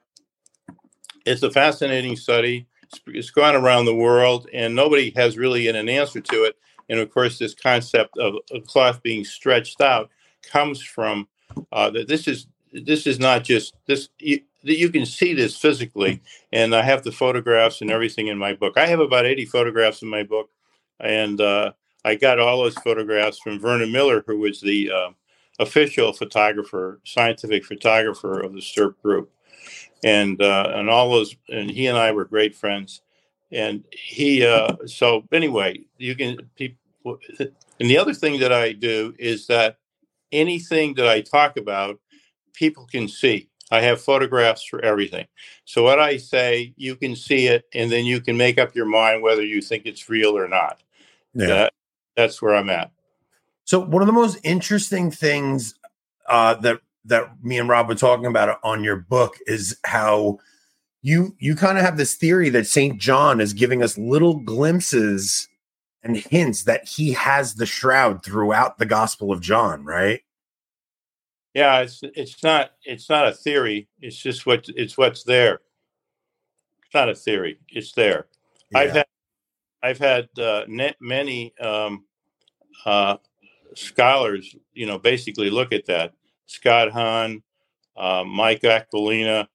it's 1.25 1.43
a 1.43 1.51
fascinating 1.51 2.17
study. 2.17 2.67
It's, 2.85 3.01
it's 3.07 3.31
gone 3.31 3.55
around 3.55 3.85
the 3.85 3.95
world, 3.95 4.49
and 4.53 4.75
nobody 4.75 5.13
has 5.17 5.39
really 5.39 5.69
an 5.69 5.89
answer 5.89 6.21
to 6.21 6.45
it. 6.45 6.57
And 6.89 7.01
of 7.01 7.11
course, 7.11 7.39
this 7.39 7.55
concept 7.55 8.19
of 8.19 8.35
a 8.53 8.61
cloth 8.61 9.03
being 9.03 9.25
stretched 9.25 9.81
out 9.81 10.11
comes 10.43 10.83
from 10.83 11.29
uh, 11.73 11.91
that. 11.91 12.09
This 12.09 12.29
is 12.29 12.47
this 12.73 13.07
is 13.07 13.19
not 13.19 13.45
just 13.45 13.75
this. 13.87 14.09
you 14.19 14.91
can 14.91 15.07
see 15.07 15.35
this 15.35 15.57
physically, 15.57 16.21
and 16.53 16.75
I 16.75 16.83
have 16.83 17.03
the 17.03 17.13
photographs 17.13 17.81
and 17.81 17.91
everything 17.91 18.29
in 18.29 18.39
my 18.39 18.55
book. 18.55 18.77
I 18.77 18.87
have 18.87 19.01
about 19.01 19.27
80 19.27 19.47
photographs 19.47 20.03
in 20.03 20.09
my 20.09 20.23
book, 20.23 20.51
and 21.01 21.41
uh, 21.41 21.73
I 22.05 22.15
got 22.15 22.39
all 22.39 22.63
those 22.63 22.75
photographs 22.75 23.39
from 23.39 23.61
Vernon 23.61 23.93
Miller, 23.93 24.25
who 24.27 24.39
was 24.39 24.61
the 24.61 24.91
uh, 24.91 25.11
official 25.59 26.13
photographer, 26.13 27.01
scientific 27.05 27.65
photographer 27.65 28.41
of 28.41 28.53
the 28.55 28.61
STURP 28.61 29.01
group, 29.03 29.31
and 30.05 30.41
uh, 30.43 30.73
and 30.75 30.91
all 30.91 31.11
those, 31.11 31.37
and 31.49 31.71
he 31.71 31.87
and 31.87 31.99
I 31.99 32.13
were 32.13 32.25
great 32.25 32.55
friends, 32.55 33.03
and 33.51 33.85
he. 33.93 34.45
Uh, 34.45 34.77
so 34.87 35.25
anyway, 35.33 35.81
you 35.99 36.15
can 36.15 36.39
people, 36.57 37.19
and 37.39 37.91
the 37.91 37.99
other 37.99 38.15
thing 38.15 38.41
that 38.41 38.53
I 38.53 38.73
do 38.73 39.15
is 39.19 39.47
that 39.47 39.79
anything 40.33 40.95
that 40.95 41.07
I 41.07 41.21
talk 41.21 41.57
about, 41.57 42.01
people 42.55 42.87
can 42.87 43.09
see. 43.09 43.49
I 43.71 43.81
have 43.81 44.03
photographs 44.03 44.65
for 44.65 44.85
everything. 44.85 45.27
So 45.65 45.83
what 45.83 45.99
I 45.99 46.19
say, 46.19 46.75
you 46.77 46.95
can 46.95 47.17
see 47.17 47.47
it, 47.47 47.65
and 47.73 47.91
then 47.91 48.05
you 48.05 48.21
can 48.21 48.37
make 48.37 48.59
up 48.59 48.75
your 48.75 48.85
mind 48.85 49.23
whether 49.23 49.43
you 49.43 49.63
think 49.63 49.87
it's 49.87 50.11
real 50.11 50.37
or 50.37 50.47
not. 50.47 50.83
Yeah. 51.33 51.47
That, 51.47 51.73
that's 52.15 52.43
where 52.43 52.55
I'm 52.55 52.69
at. 52.69 52.91
So 53.65 53.81
one 53.81 54.03
of 54.03 54.07
the 54.07 54.13
most 54.13 54.39
interesting 54.43 55.11
things 55.11 55.75
uh, 56.29 56.55
that 56.55 56.81
that 57.05 57.43
me 57.43 57.59
and 57.59 57.69
Rob 57.69 57.89
were 57.89 57.95
talking 57.95 58.27
about 58.27 58.59
on 58.63 58.85
your 58.85 58.97
book 58.97 59.37
is 59.47 59.77
how 59.85 60.39
you 61.03 61.35
you 61.39 61.55
kind 61.57 61.79
of 61.79 61.85
have 61.85 61.97
this 61.97 62.15
theory 62.15 62.49
that 62.51 62.67
Saint 62.67 63.01
John 63.01 63.41
is 63.41 63.53
giving 63.53 63.83
us 63.83 63.99
little 63.99 64.37
glimpses 64.37 65.49
and 66.03 66.17
hints 66.17 66.65
that 66.65 66.89
he 66.89 67.13
has 67.13 67.55
the 67.55 67.67
shroud 67.67 68.25
throughout 68.25 68.79
the 68.79 68.87
Gospel 68.87 69.33
of 69.33 69.41
John, 69.41 69.85
right? 69.85 70.21
Yeah, 71.55 71.81
it's 71.81 72.01
it's 72.03 72.43
not 72.43 72.71
it's 72.85 73.11
not 73.11 73.29
a 73.29 73.33
theory. 73.33 73.89
It's 74.01 74.17
just 74.17 74.47
what 74.47 74.67
it's 74.69 74.97
what's 74.97 75.25
there. 75.25 75.61
It's 76.85 76.95
not 76.95 77.09
a 77.09 77.15
theory. 77.15 77.59
It's 77.69 77.93
there. 77.93 78.27
Yeah. 78.71 78.79
I've 78.79 78.93
had 78.93 79.07
I've 79.83 79.99
had 79.99 80.29
uh, 80.39 80.65
many 81.01 81.53
um, 81.61 82.05
uh, 82.87 83.17
scholars, 83.75 84.55
you 84.73 84.87
know, 84.87 84.99
basically 84.99 85.51
look 85.51 85.73
at 85.73 85.87
that. 85.87 86.13
Scott 86.47 86.91
Hahn, 86.93 87.43
uh, 87.97 88.25
Mike 88.25 88.63
Aquilina, 88.63 89.49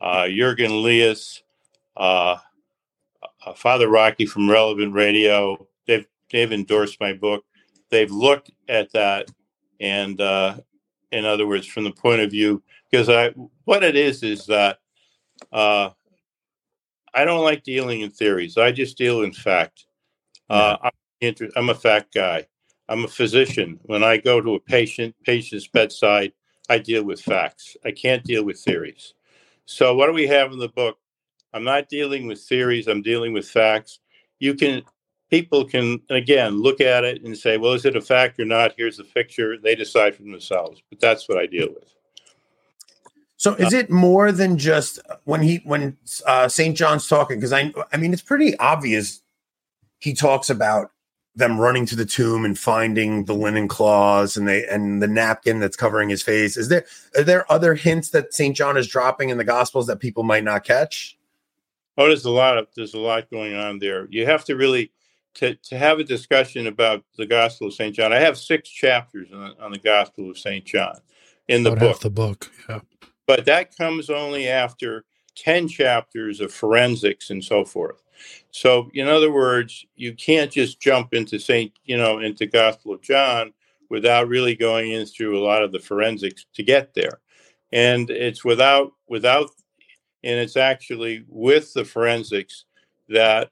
uh, 0.00 0.28
Jurgen 0.28 0.82
Lias, 0.82 1.42
uh, 1.96 2.36
uh, 3.44 3.54
Father 3.54 3.88
Rocky 3.88 4.26
from 4.26 4.50
Relevant 4.50 4.94
Radio. 4.94 5.66
They've 5.86 6.06
they've 6.30 6.52
endorsed 6.52 7.00
my 7.00 7.12
book. 7.12 7.44
They've 7.90 8.10
looked 8.10 8.50
at 8.68 8.92
that, 8.92 9.30
and 9.80 10.20
uh, 10.20 10.56
in 11.12 11.24
other 11.24 11.46
words, 11.46 11.66
from 11.66 11.84
the 11.84 11.92
point 11.92 12.20
of 12.20 12.30
view, 12.30 12.62
because 12.90 13.08
I 13.08 13.30
what 13.64 13.82
it 13.82 13.96
is 13.96 14.22
is 14.22 14.46
that 14.46 14.78
uh, 15.52 15.90
I 17.14 17.24
don't 17.24 17.44
like 17.44 17.62
dealing 17.62 18.00
in 18.00 18.10
theories. 18.10 18.58
I 18.58 18.72
just 18.72 18.98
deal 18.98 19.22
in 19.22 19.32
fact. 19.32 19.86
Uh, 20.50 20.76
I'm, 20.82 20.92
inter- 21.20 21.50
I'm 21.56 21.70
a 21.70 21.74
fact 21.74 22.12
guy. 22.14 22.46
I'm 22.88 23.04
a 23.04 23.08
physician. 23.08 23.80
When 23.84 24.04
I 24.04 24.18
go 24.18 24.40
to 24.40 24.54
a 24.54 24.60
patient, 24.60 25.14
patient's 25.24 25.66
bedside, 25.66 26.32
I 26.68 26.78
deal 26.78 27.04
with 27.04 27.20
facts. 27.20 27.76
I 27.84 27.90
can't 27.90 28.24
deal 28.24 28.44
with 28.44 28.58
theories. 28.58 29.14
So, 29.66 29.94
what 29.94 30.06
do 30.06 30.12
we 30.12 30.26
have 30.26 30.52
in 30.52 30.58
the 30.58 30.68
book? 30.68 30.98
I'm 31.52 31.64
not 31.64 31.88
dealing 31.88 32.26
with 32.26 32.40
theories, 32.40 32.88
I'm 32.88 33.02
dealing 33.02 33.32
with 33.32 33.48
facts. 33.48 34.00
You 34.38 34.54
can, 34.54 34.82
people 35.30 35.64
can, 35.64 36.02
again, 36.10 36.60
look 36.60 36.80
at 36.80 37.04
it 37.04 37.22
and 37.22 37.36
say, 37.36 37.56
well, 37.56 37.72
is 37.72 37.84
it 37.84 37.96
a 37.96 38.00
fact 38.00 38.40
or 38.40 38.44
not? 38.44 38.74
Here's 38.76 38.96
the 38.96 39.04
picture. 39.04 39.56
They 39.56 39.74
decide 39.74 40.16
for 40.16 40.22
themselves. 40.22 40.82
But 40.90 41.00
that's 41.00 41.28
what 41.28 41.38
I 41.38 41.46
deal 41.46 41.68
with. 41.68 41.94
So 43.36 43.54
is 43.54 43.72
it 43.72 43.90
more 43.90 44.32
than 44.32 44.56
just 44.56 45.00
when 45.24 45.42
he 45.42 45.60
when 45.64 45.98
uh, 46.26 46.48
St. 46.48 46.74
John's 46.74 47.06
talking? 47.06 47.36
Because 47.36 47.52
I 47.52 47.74
I 47.92 47.98
mean 47.98 48.12
it's 48.12 48.22
pretty 48.22 48.56
obvious. 48.58 49.20
He 49.98 50.14
talks 50.14 50.48
about 50.48 50.92
them 51.36 51.60
running 51.60 51.84
to 51.86 51.96
the 51.96 52.04
tomb 52.04 52.44
and 52.44 52.58
finding 52.58 53.24
the 53.24 53.34
linen 53.34 53.66
cloths 53.68 54.36
and 54.36 54.46
they 54.46 54.64
and 54.66 55.02
the 55.02 55.08
napkin 55.08 55.58
that's 55.58 55.76
covering 55.76 56.08
his 56.08 56.22
face. 56.22 56.56
Is 56.56 56.68
there 56.68 56.84
are 57.16 57.22
there 57.22 57.50
other 57.50 57.74
hints 57.74 58.10
that 58.10 58.32
St. 58.32 58.56
John 58.56 58.76
is 58.76 58.86
dropping 58.86 59.30
in 59.30 59.38
the 59.38 59.44
gospels 59.44 59.86
that 59.88 60.00
people 60.00 60.22
might 60.22 60.44
not 60.44 60.64
catch? 60.64 61.18
Oh, 61.96 62.06
there's 62.06 62.24
a 62.24 62.30
lot 62.30 62.58
of 62.58 62.68
there's 62.76 62.94
a 62.94 62.98
lot 62.98 63.30
going 63.30 63.54
on 63.54 63.78
there. 63.78 64.06
You 64.10 64.26
have 64.26 64.44
to 64.46 64.56
really 64.56 64.90
to, 65.34 65.54
to 65.54 65.78
have 65.78 65.98
a 65.98 66.04
discussion 66.04 66.66
about 66.66 67.04
the 67.16 67.26
Gospel 67.26 67.68
of 67.68 67.74
St. 67.74 67.94
John. 67.94 68.12
I 68.12 68.20
have 68.20 68.38
six 68.38 68.68
chapters 68.68 69.28
on, 69.32 69.54
on 69.60 69.72
the 69.72 69.78
Gospel 69.78 70.30
of 70.30 70.38
St. 70.38 70.64
John 70.64 70.98
in 71.48 71.62
the 71.62 71.72
About 71.72 71.80
book. 71.80 72.00
the 72.00 72.10
book, 72.10 72.52
yeah. 72.68 72.80
But 73.26 73.44
that 73.46 73.76
comes 73.76 74.10
only 74.10 74.48
after 74.48 75.04
10 75.36 75.68
chapters 75.68 76.40
of 76.40 76.52
forensics 76.52 77.30
and 77.30 77.42
so 77.42 77.64
forth. 77.64 78.03
So, 78.50 78.90
in 78.94 79.08
other 79.08 79.32
words, 79.32 79.84
you 79.96 80.14
can't 80.14 80.50
just 80.50 80.80
jump 80.80 81.14
into 81.14 81.38
Saint, 81.38 81.72
you 81.84 81.96
know, 81.96 82.20
into 82.20 82.46
Gospel 82.46 82.94
of 82.94 83.02
John 83.02 83.52
without 83.90 84.28
really 84.28 84.54
going 84.54 84.92
in 84.92 85.06
through 85.06 85.38
a 85.38 85.44
lot 85.44 85.62
of 85.62 85.72
the 85.72 85.78
forensics 85.78 86.46
to 86.54 86.62
get 86.62 86.94
there. 86.94 87.20
And 87.72 88.08
it's 88.10 88.44
without 88.44 88.92
without, 89.08 89.50
and 90.22 90.38
it's 90.38 90.56
actually 90.56 91.24
with 91.28 91.72
the 91.74 91.84
forensics 91.84 92.64
that 93.08 93.50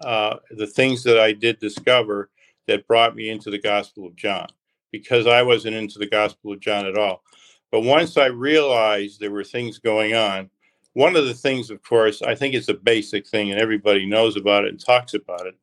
uh, 0.00 0.36
the 0.50 0.66
things 0.66 1.02
that 1.04 1.18
I 1.18 1.32
did 1.32 1.58
discover 1.58 2.30
that 2.66 2.86
brought 2.86 3.16
me 3.16 3.30
into 3.30 3.50
the 3.50 3.60
Gospel 3.60 4.06
of 4.06 4.16
John, 4.16 4.48
because 4.90 5.26
I 5.26 5.42
wasn't 5.42 5.76
into 5.76 5.98
the 5.98 6.08
Gospel 6.08 6.52
of 6.52 6.60
John 6.60 6.86
at 6.86 6.96
all. 6.96 7.22
But 7.70 7.80
once 7.80 8.16
I 8.16 8.26
realized 8.26 9.18
there 9.18 9.30
were 9.30 9.44
things 9.44 9.78
going 9.78 10.14
on, 10.14 10.50
one 10.94 11.16
of 11.16 11.26
the 11.26 11.34
things, 11.34 11.70
of 11.70 11.82
course, 11.82 12.22
I 12.22 12.34
think 12.34 12.54
it's 12.54 12.68
a 12.68 12.74
basic 12.74 13.26
thing 13.26 13.50
and 13.50 13.60
everybody 13.60 14.06
knows 14.06 14.36
about 14.36 14.64
it 14.64 14.70
and 14.70 14.80
talks 14.80 15.14
about 15.14 15.46
it, 15.46 15.56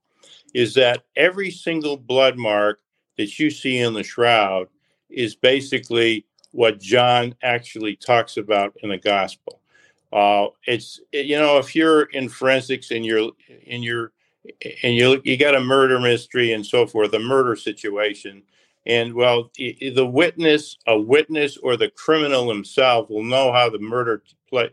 is 0.54 0.74
that 0.76 1.04
every 1.16 1.50
single 1.50 1.98
blood 1.98 2.38
mark 2.38 2.80
that 3.18 3.40
you 3.40 3.50
see 3.50 3.80
in 3.80 3.94
the 3.94 4.04
shroud 4.04 4.68
is 5.10 5.36
basically 5.36 6.26
what 6.52 6.80
John 6.80 7.34
actually 7.44 7.96
talks 7.96 8.38
about 8.38 8.76
in 8.84 8.90
the 8.90 8.98
gospel. 8.98 9.62
Uh, 10.12 10.48
it's 10.68 11.00
you 11.14 11.38
know 11.38 11.58
if 11.58 11.74
you're 11.74 12.04
in 12.04 12.28
forensics 12.28 12.92
and 12.92 13.06
you're 13.06 13.32
in 13.64 13.82
your 13.82 14.12
and 14.84 14.96
you 14.96 15.22
you 15.24 15.38
got 15.38 15.56
a 15.56 15.62
murder 15.62 16.00
mystery 16.00 16.52
and 16.52 16.66
so 16.66 16.86
forth, 16.86 17.14
a 17.14 17.20
murder 17.20 17.56
situation, 17.56 18.44
and 18.86 19.14
well, 19.14 19.50
the 19.58 20.06
witness, 20.06 20.78
a 20.88 21.00
witness, 21.00 21.56
or 21.58 21.78
the 21.78 21.90
criminal 21.92 22.52
himself 22.52 23.10
will 23.10 23.24
know 23.24 23.54
how 23.54 23.70
the 23.70 23.80
murder 23.80 24.24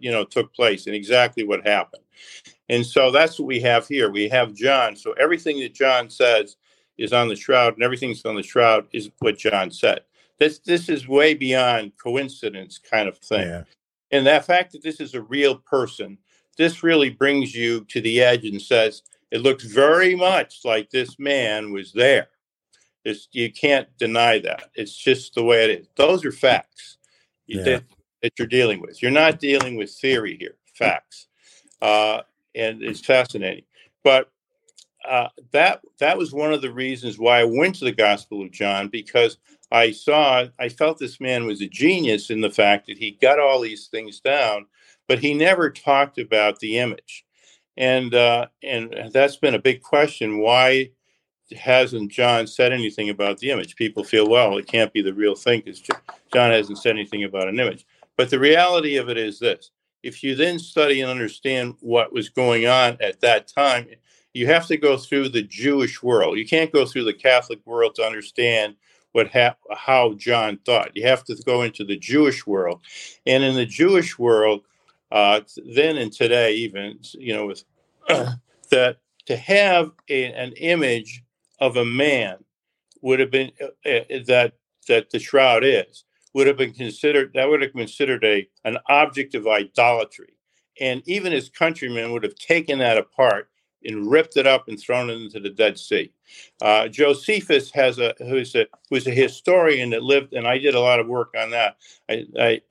you 0.00 0.10
know 0.10 0.24
took 0.24 0.52
place 0.54 0.86
and 0.86 0.94
exactly 0.94 1.44
what 1.44 1.66
happened. 1.66 2.02
And 2.68 2.84
so 2.84 3.10
that's 3.10 3.38
what 3.38 3.46
we 3.46 3.60
have 3.60 3.88
here. 3.88 4.10
We 4.10 4.28
have 4.28 4.54
john. 4.54 4.96
So 4.96 5.12
everything 5.12 5.60
that 5.60 5.74
john 5.74 6.10
says 6.10 6.56
is 6.96 7.12
on 7.12 7.28
the 7.28 7.36
shroud 7.36 7.74
and 7.74 7.82
everything's 7.82 8.24
on 8.24 8.34
the 8.34 8.42
shroud 8.42 8.86
is 8.92 9.10
what 9.20 9.38
john 9.38 9.70
said. 9.70 10.00
This 10.38 10.58
this 10.60 10.88
is 10.88 11.08
way 11.08 11.34
beyond 11.34 11.92
coincidence 12.02 12.78
kind 12.78 13.08
of 13.08 13.18
thing. 13.18 13.48
Yeah. 13.48 13.64
and 14.10 14.26
that 14.26 14.44
fact 14.44 14.72
that 14.72 14.82
this 14.82 15.00
is 15.00 15.14
a 15.14 15.22
real 15.22 15.56
person 15.56 16.18
this 16.56 16.82
really 16.82 17.10
brings 17.10 17.54
you 17.54 17.84
to 17.84 18.00
the 18.00 18.20
edge 18.20 18.44
and 18.44 18.60
says 18.60 19.02
it 19.30 19.42
looks 19.42 19.64
very 19.64 20.14
much 20.16 20.60
like 20.64 20.90
this 20.90 21.18
man 21.18 21.72
was 21.72 21.92
there. 21.92 22.28
It's, 23.04 23.28
you 23.32 23.52
can't 23.52 23.88
deny 23.96 24.40
that. 24.40 24.70
It's 24.74 24.96
just 24.96 25.34
the 25.34 25.44
way 25.44 25.64
it 25.64 25.80
is. 25.80 25.86
Those 25.96 26.24
are 26.24 26.32
facts. 26.32 26.98
Yeah 27.46 27.80
that 28.22 28.32
you're 28.38 28.48
dealing 28.48 28.80
with. 28.80 29.02
You're 29.02 29.10
not 29.10 29.38
dealing 29.38 29.76
with 29.76 29.90
theory 29.90 30.36
here, 30.38 30.56
facts, 30.74 31.28
uh, 31.82 32.22
and 32.54 32.82
it's 32.82 33.00
fascinating. 33.00 33.64
But 34.04 34.30
uh, 35.08 35.28
that 35.52 35.80
that 35.98 36.18
was 36.18 36.32
one 36.32 36.52
of 36.52 36.62
the 36.62 36.72
reasons 36.72 37.18
why 37.18 37.40
I 37.40 37.44
went 37.44 37.76
to 37.76 37.84
the 37.84 37.92
Gospel 37.92 38.42
of 38.42 38.50
John 38.50 38.88
because 38.88 39.38
I 39.70 39.92
saw 39.92 40.46
I 40.58 40.68
felt 40.68 40.98
this 40.98 41.20
man 41.20 41.46
was 41.46 41.60
a 41.60 41.68
genius 41.68 42.30
in 42.30 42.40
the 42.40 42.50
fact 42.50 42.86
that 42.86 42.98
he 42.98 43.12
got 43.12 43.38
all 43.38 43.60
these 43.60 43.86
things 43.86 44.20
down, 44.20 44.66
but 45.08 45.18
he 45.18 45.34
never 45.34 45.70
talked 45.70 46.18
about 46.18 46.58
the 46.58 46.78
image, 46.78 47.24
and 47.76 48.14
uh, 48.14 48.46
and 48.62 49.10
that's 49.12 49.36
been 49.36 49.54
a 49.54 49.60
big 49.60 49.82
question. 49.82 50.38
Why 50.38 50.90
hasn't 51.56 52.12
John 52.12 52.46
said 52.46 52.72
anything 52.72 53.08
about 53.08 53.38
the 53.38 53.50
image? 53.50 53.76
People 53.76 54.04
feel 54.04 54.28
well, 54.28 54.58
it 54.58 54.66
can't 54.66 54.92
be 54.92 55.02
the 55.02 55.14
real 55.14 55.34
thing 55.34 55.62
because 55.64 55.80
John 56.32 56.50
hasn't 56.50 56.78
said 56.78 56.96
anything 56.96 57.24
about 57.24 57.48
an 57.48 57.60
image. 57.60 57.86
But 58.18 58.30
the 58.30 58.40
reality 58.40 58.96
of 58.96 59.08
it 59.08 59.16
is 59.16 59.38
this 59.38 59.70
if 60.02 60.22
you 60.22 60.34
then 60.34 60.58
study 60.58 61.00
and 61.00 61.10
understand 61.10 61.74
what 61.80 62.12
was 62.12 62.28
going 62.28 62.66
on 62.66 62.98
at 63.00 63.20
that 63.20 63.48
time, 63.48 63.86
you 64.34 64.46
have 64.46 64.66
to 64.66 64.76
go 64.76 64.96
through 64.96 65.30
the 65.30 65.42
Jewish 65.42 66.02
world. 66.02 66.36
You 66.36 66.46
can't 66.46 66.72
go 66.72 66.84
through 66.84 67.04
the 67.04 67.14
Catholic 67.14 67.60
world 67.64 67.94
to 67.94 68.02
understand 68.02 68.74
what 69.12 69.30
ha- 69.32 69.56
how 69.74 70.14
John 70.14 70.58
thought. 70.66 70.96
You 70.96 71.06
have 71.06 71.24
to 71.24 71.36
go 71.46 71.62
into 71.62 71.84
the 71.84 71.96
Jewish 71.96 72.46
world, 72.46 72.80
and 73.24 73.42
in 73.42 73.54
the 73.54 73.64
Jewish 73.64 74.18
world, 74.18 74.62
uh, 75.12 75.40
then 75.74 75.96
and 75.96 76.12
today, 76.12 76.54
even 76.54 76.98
you 77.12 77.34
know, 77.34 77.46
with 77.46 77.64
that 78.70 78.96
to 79.26 79.36
have 79.36 79.92
a, 80.08 80.32
an 80.32 80.52
image 80.54 81.22
of 81.60 81.76
a 81.76 81.84
man 81.84 82.36
would 83.00 83.20
have 83.20 83.30
been 83.30 83.52
uh, 83.60 83.88
uh 83.88 84.18
that 84.26 84.54
that 84.88 85.10
the 85.10 85.20
shroud 85.20 85.62
is 85.64 86.04
would 86.34 86.46
have 86.46 86.56
been 86.56 86.72
considered 86.72 87.32
that 87.34 87.48
would 87.48 87.62
have 87.62 87.72
considered 87.72 88.24
a 88.24 88.48
an 88.64 88.78
object 88.88 89.34
of 89.34 89.46
idolatry, 89.46 90.34
and 90.80 91.02
even 91.06 91.32
his 91.32 91.48
countrymen 91.48 92.12
would 92.12 92.24
have 92.24 92.34
taken 92.34 92.78
that 92.78 92.98
apart 92.98 93.48
and 93.84 94.10
ripped 94.10 94.36
it 94.36 94.46
up 94.46 94.68
and 94.68 94.78
thrown 94.78 95.10
it 95.10 95.14
into 95.14 95.40
the 95.40 95.50
Dead 95.50 95.78
Sea. 95.78 96.12
Uh, 96.60 96.88
Josephus 96.88 97.70
has 97.72 97.98
a 97.98 98.14
who's 98.18 98.54
a 98.54 98.66
who's 98.90 99.06
a 99.06 99.12
historian 99.12 99.90
that 99.90 100.02
lived, 100.02 100.32
and 100.32 100.46
I 100.46 100.58
did 100.58 100.74
a 100.74 100.80
lot 100.80 101.00
of 101.00 101.06
work 101.06 101.34
on 101.38 101.50
that. 101.50 101.76
I, 102.08 102.26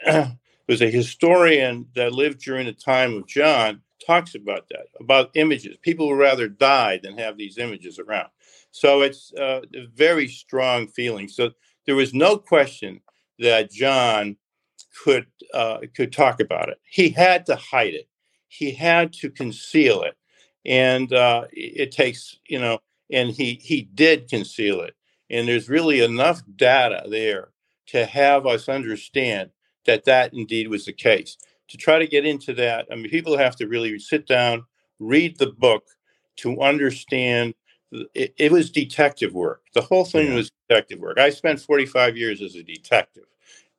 I 0.05 0.37
was 0.67 0.81
a 0.81 0.91
historian 0.91 1.87
that 1.95 2.11
lived 2.11 2.41
during 2.41 2.65
the 2.65 2.73
time 2.73 3.15
of 3.15 3.27
John. 3.27 3.81
Talks 4.05 4.35
about 4.35 4.69
that 4.69 4.87
about 4.99 5.31
images. 5.33 5.77
People 5.81 6.07
would 6.07 6.19
rather 6.19 6.47
die 6.47 6.99
than 7.01 7.17
have 7.17 7.37
these 7.37 7.57
images 7.57 7.99
around. 7.99 8.29
So 8.71 9.01
it's 9.01 9.33
uh, 9.33 9.61
a 9.73 9.87
very 9.87 10.27
strong 10.27 10.87
feeling. 10.87 11.27
So 11.27 11.51
there 11.85 11.95
was 11.95 12.13
no 12.13 12.37
question 12.37 13.01
that 13.39 13.71
John 13.71 14.37
could 15.03 15.27
uh, 15.53 15.79
could 15.95 16.11
talk 16.11 16.39
about 16.39 16.69
it. 16.69 16.79
He 16.89 17.09
had 17.09 17.45
to 17.47 17.55
hide 17.55 17.93
it. 17.93 18.07
He 18.47 18.71
had 18.71 19.13
to 19.13 19.29
conceal 19.29 20.03
it 20.03 20.15
and 20.67 21.13
uh, 21.13 21.45
it 21.51 21.91
takes 21.91 22.37
you 22.47 22.59
know 22.59 22.79
and 23.11 23.31
he 23.31 23.59
he 23.63 23.83
did 23.95 24.29
conceal 24.29 24.81
it 24.81 24.93
and 25.29 25.47
there's 25.47 25.69
really 25.69 26.01
enough 26.03 26.41
data 26.57 27.03
there 27.09 27.49
to 27.87 28.05
have 28.05 28.45
us 28.45 28.69
understand 28.69 29.49
that 29.85 30.03
that 30.05 30.33
indeed 30.33 30.67
was 30.67 30.85
the 30.85 30.93
case 30.93 31.37
to 31.69 31.77
try 31.77 31.97
to 31.97 32.05
get 32.07 32.25
into 32.25 32.53
that 32.53 32.85
i 32.91 32.95
mean 32.95 33.09
people 33.09 33.37
have 33.37 33.55
to 33.55 33.67
really 33.67 33.97
sit 33.97 34.27
down 34.27 34.63
read 34.99 35.37
the 35.37 35.47
book 35.47 35.85
to 36.35 36.61
understand 36.61 37.53
it, 37.91 38.33
it 38.37 38.51
was 38.51 38.69
detective 38.69 39.33
work 39.33 39.61
the 39.73 39.81
whole 39.81 40.05
thing 40.05 40.27
yeah. 40.27 40.35
was 40.35 40.51
detective 40.67 40.99
work 40.99 41.17
i 41.17 41.29
spent 41.29 41.59
45 41.59 42.17
years 42.17 42.41
as 42.41 42.55
a 42.55 42.63
detective 42.63 43.25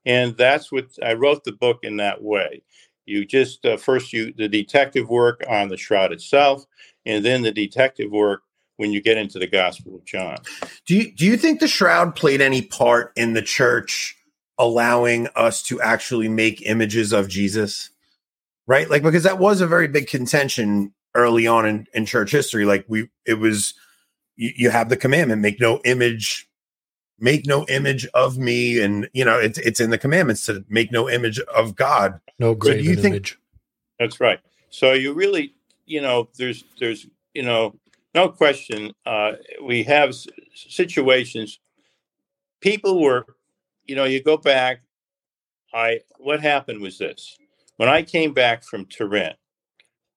and 0.07 0.37
that's 0.37 0.73
what 0.73 0.87
i 1.05 1.13
wrote 1.13 1.45
the 1.45 1.53
book 1.53 1.81
in 1.83 1.97
that 1.97 2.23
way 2.23 2.63
you 3.09 3.25
just 3.25 3.65
uh, 3.65 3.79
first 3.79 4.13
you 4.13 4.33
the 4.37 4.49
detective 4.49 5.09
work 5.09 5.43
on 5.49 5.69
the 5.69 5.77
shroud 5.77 6.13
itself, 6.13 6.67
and 7.07 7.25
then 7.25 7.43
the 7.43 7.51
detective 7.51 8.13
work 8.13 8.43
when 8.77 8.93
you 8.93 9.01
get 9.01 9.17
into 9.17 9.39
the 9.39 9.47
Gospel 9.47 9.97
of 9.97 10.05
John. 10.05 10.37
Do 10.87 10.95
you 10.95 11.13
do 11.13 11.25
you 11.25 11.37
think 11.37 11.61
the 11.61 11.69
shroud 11.69 12.15
played 12.15 12.41
any 12.41 12.63
part 12.63 13.13
in 13.17 13.33
the 13.33 13.43
church 13.43 14.15
allowing 14.59 15.29
us 15.35 15.63
to 15.65 15.81
actually 15.81 16.29
make 16.29 16.67
images 16.67 17.13
of 17.13 17.29
Jesus? 17.29 17.91
Right, 18.67 18.91
like 18.91 19.03
because 19.03 19.23
that 19.23 19.39
was 19.39 19.63
a 19.63 19.67
very 19.67 19.89
big 19.89 20.07
contention 20.07 20.93
early 21.15 21.47
on 21.47 21.65
in, 21.65 21.87
in 21.95 22.05
church 22.05 22.31
history. 22.31 22.67
Like 22.67 22.85
we, 22.89 23.09
it 23.25 23.39
was 23.39 23.73
you, 24.39 24.53
you 24.57 24.71
have 24.71 24.89
the 24.89 24.97
commandment: 24.97 25.43
make 25.43 25.61
no 25.61 25.81
image 25.85 26.49
make 27.19 27.47
no 27.47 27.67
image 27.67 28.07
of 28.15 28.39
me. 28.39 28.81
And 28.81 29.09
you 29.13 29.25
know 29.25 29.39
it's 29.39 29.59
it's 29.59 29.81
in 29.81 29.91
the 29.91 29.99
commandments 29.99 30.47
to 30.47 30.65
make 30.69 30.91
no 30.91 31.11
image 31.11 31.39
of 31.55 31.77
god. 31.77 32.21
No 32.39 32.55
graven 32.55 32.85
so 32.85 32.91
you 32.91 32.97
think, 32.97 33.15
image. 33.15 33.39
That's 33.99 34.21
right. 34.21 34.41
So 34.71 34.93
you 34.93 35.13
really 35.13 35.55
you 35.85 36.01
know 36.01 36.29
there's 36.39 36.65
there's 36.79 37.07
you 37.35 37.43
know 37.43 37.75
no 38.15 38.29
question 38.29 38.93
uh 39.05 39.33
we 39.63 39.83
have 39.83 40.15
situations. 40.55 41.59
People 42.61 43.03
were 43.03 43.27
you 43.87 43.97
know 43.97 44.05
you 44.05 44.23
go 44.23 44.37
back. 44.37 44.81
I 45.75 46.01
what 46.19 46.41
happened 46.41 46.81
was 46.81 46.99
this. 46.99 47.37
When 47.77 47.89
i 47.89 48.03
came 48.03 48.35
back 48.35 48.65
from 48.65 48.87
turin 48.87 49.35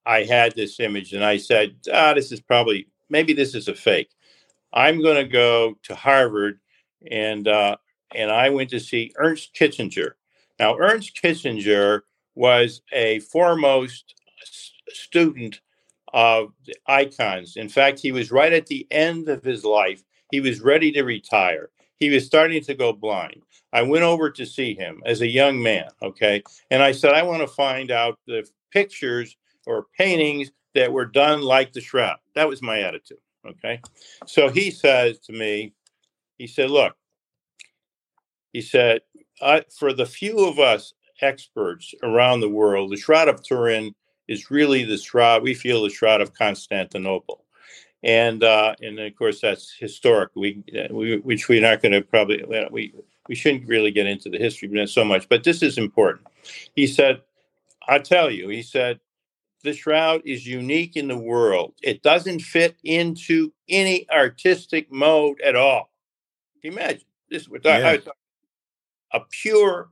i 0.04 0.24
had 0.24 0.56
this 0.56 0.80
image 0.80 1.14
and 1.14 1.24
i 1.24 1.38
said 1.38 1.76
ah 1.94 2.12
this 2.12 2.32
is 2.32 2.42
probably 2.42 2.88
maybe 3.12 3.34
this 3.34 3.54
is 3.54 3.68
a 3.68 3.76
fake 3.76 4.10
i'm 4.74 5.02
going 5.02 5.18
to 5.18 5.32
go 5.32 5.76
to 5.84 5.94
harvard 5.94 6.60
and 7.10 7.48
uh, 7.48 7.76
and 8.14 8.32
I 8.32 8.50
went 8.50 8.70
to 8.72 8.80
see 8.80 9.14
Ernst 9.18 9.54
Kitzinger. 9.56 10.12
Now, 10.60 10.78
Ernst 10.78 11.20
Kitzinger 11.22 12.02
was 12.36 12.82
a 12.92 13.20
foremost 13.20 14.16
student 14.90 15.62
of 16.14 16.54
the 16.66 16.76
icons. 16.88 17.56
In 17.56 17.70
fact, 17.70 18.00
he 18.00 18.12
was 18.12 18.32
right 18.32 18.52
at 18.52 18.68
the 18.68 18.86
end 18.92 19.30
of 19.30 19.44
his 19.44 19.64
life. 19.64 20.04
He 20.32 20.40
was 20.40 20.62
ready 20.62 20.92
to 20.94 21.04
retire. 21.04 21.70
He 21.98 22.10
was 22.10 22.26
starting 22.26 22.64
to 22.64 22.74
go 22.74 22.94
blind. 22.94 23.44
I 23.74 23.84
went 23.84 24.04
over 24.04 24.30
to 24.30 24.46
see 24.46 24.74
him 24.74 25.02
as 25.06 25.22
a 25.22 25.28
young 25.28 25.62
man, 25.62 25.88
okay? 26.02 26.44
And 26.70 26.84
I 26.84 26.92
said, 26.92 27.14
I 27.14 27.24
want 27.24 27.42
to 27.42 27.48
find 27.48 27.92
out 27.92 28.20
the 28.28 28.46
pictures 28.72 29.38
or 29.66 29.88
paintings 29.98 30.52
that 30.76 30.92
were 30.92 31.06
done 31.06 31.42
like 31.42 31.74
the 31.74 31.82
shroud. 31.82 32.18
That 32.36 32.48
was 32.48 32.62
my 32.62 32.80
attitude, 32.82 33.20
okay? 33.46 33.82
So 34.26 34.50
he 34.50 34.72
says 34.72 35.20
to 35.20 35.34
me, 35.34 35.74
he 36.38 36.48
said, 36.48 36.72
Look, 36.72 36.96
he 38.54 38.62
said, 38.62 39.02
for 39.78 39.94
the 39.94 40.06
few 40.06 40.46
of 40.48 40.60
us 40.60 40.94
experts 41.22 41.94
around 42.04 42.40
the 42.40 42.50
world, 42.50 42.92
the 42.92 42.98
Shroud 42.98 43.28
of 43.28 43.44
Turin 43.44 43.94
is 44.28 44.52
really 44.52 44.84
the 44.84 44.98
shroud, 44.98 45.44
we 45.44 45.54
feel 45.54 45.84
the 45.84 45.90
Shroud 45.90 46.22
of 46.22 46.34
Constantinople. 46.34 47.44
And 48.04 48.44
uh, 48.44 48.74
and 48.82 48.98
of 48.98 49.16
course 49.16 49.42
that's 49.42 49.72
historic. 49.78 50.32
We, 50.36 50.64
uh, 50.76 50.92
we 50.92 51.18
which 51.18 51.48
we're 51.48 51.62
not 51.62 51.84
going 51.84 51.92
to 51.92 52.02
probably 52.02 52.44
we 52.72 52.96
we 53.30 53.36
shouldn't 53.36 53.68
really 53.68 53.92
get 53.92 54.08
into 54.08 54.28
the 54.28 54.40
history 54.40 54.88
so 54.88 55.06
much, 55.06 55.30
but 55.30 55.44
this 55.44 55.62
is 55.62 55.78
important. 55.78 56.26
He 56.76 56.88
said, 56.88 57.22
"I 57.88 58.00
tell 58.00 58.32
you," 58.32 58.50
he 58.50 58.64
said, 58.64 59.00
"the 59.64 59.74
shroud 59.74 60.22
is 60.26 60.46
unique 60.46 60.96
in 60.96 61.08
the 61.08 61.18
world. 61.18 61.74
It 61.82 62.02
doesn't 62.02 62.40
fit 62.40 62.78
into 62.84 63.52
any 63.70 64.10
artistic 64.10 64.92
mode 64.92 65.40
at 65.42 65.56
all. 65.56 65.92
Imagine 66.64 67.02
this. 67.30 67.46
Talking, 67.46 67.62
yeah. 67.64 67.98
a 69.14 69.22
pure, 69.32 69.90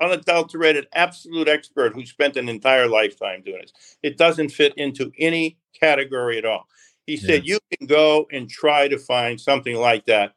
unadulterated, 0.00 0.86
absolute 0.94 1.48
expert 1.48 1.94
who 1.94 2.06
spent 2.06 2.36
an 2.36 2.48
entire 2.48 2.86
lifetime 2.86 3.42
doing 3.42 3.62
this. 3.62 3.96
It 4.02 4.16
doesn't 4.16 4.50
fit 4.50 4.74
into 4.76 5.12
any 5.18 5.58
category 5.78 6.38
at 6.38 6.44
all. 6.44 6.66
He 7.06 7.16
said 7.16 7.46
you 7.46 7.58
can 7.70 7.86
go 7.86 8.26
and 8.32 8.48
try 8.48 8.88
to 8.88 8.98
find 8.98 9.38
something 9.40 9.76
like 9.76 10.06
that, 10.06 10.34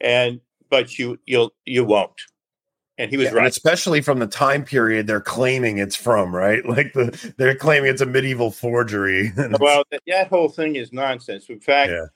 and 0.00 0.40
but 0.68 0.98
you 0.98 1.18
you'll 1.24 1.54
you 1.64 1.84
won't. 1.84 2.20
And 3.00 3.10
he 3.10 3.16
was 3.16 3.26
yeah, 3.26 3.34
right, 3.34 3.46
especially 3.46 4.00
from 4.00 4.18
the 4.18 4.26
time 4.26 4.64
period 4.64 5.06
they're 5.06 5.20
claiming 5.20 5.78
it's 5.78 5.96
from, 5.96 6.34
right? 6.34 6.64
Like 6.70 6.92
the 6.92 7.32
they're 7.36 7.56
claiming 7.56 7.90
it's 7.90 8.00
a 8.00 8.06
medieval 8.06 8.50
forgery. 8.50 9.32
well, 9.60 9.84
that, 9.90 10.02
that, 10.06 10.28
whole 10.28 10.48
thing 10.48 10.76
is 10.76 10.92
nonsense. 10.92 11.48
In 11.48 11.60
fact, 11.60 11.90
yeah 11.90 12.06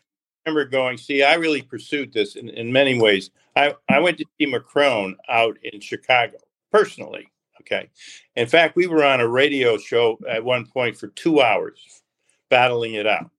remember 0.47 0.69
going, 0.69 0.99
see, 0.99 1.23
I 1.23 1.35
really 1.35 1.63
pursued 1.63 2.13
this 2.13 2.37
in, 2.37 2.49
in 2.51 2.73
many 2.73 3.01
ways. 3.01 3.31
I, 3.57 3.75
I 3.89 4.01
went 4.01 4.19
to 4.19 4.25
see 4.39 4.47
McCrone 4.47 5.15
out 5.29 5.57
in 5.63 5.81
Chicago 5.81 6.39
personally. 6.71 7.31
Okay. 7.61 7.89
In 8.37 8.47
fact, 8.47 8.77
we 8.77 8.87
were 8.87 9.05
on 9.05 9.21
a 9.21 9.29
radio 9.29 9.79
show 9.79 10.19
at 10.29 10.45
one 10.45 10.67
point 10.67 10.97
for 10.97 11.09
two 11.09 11.41
hours 11.41 12.03
battling 12.51 12.95
it 12.95 13.07
out. 13.07 13.31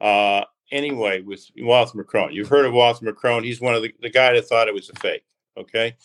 Uh, 0.00 0.44
anyway, 0.72 1.20
with 1.20 1.48
Walter 1.58 2.02
McCrone. 2.02 2.32
You've 2.32 2.48
heard 2.48 2.66
of 2.66 2.72
Walter 2.72 3.12
McCrone. 3.12 3.44
He's 3.44 3.60
one 3.60 3.74
of 3.74 3.82
the, 3.82 3.94
the 4.00 4.10
guy 4.10 4.32
that 4.32 4.46
thought 4.46 4.68
it 4.68 4.74
was 4.74 4.90
a 4.90 4.98
fake. 4.98 5.24
Okay. 5.56 5.96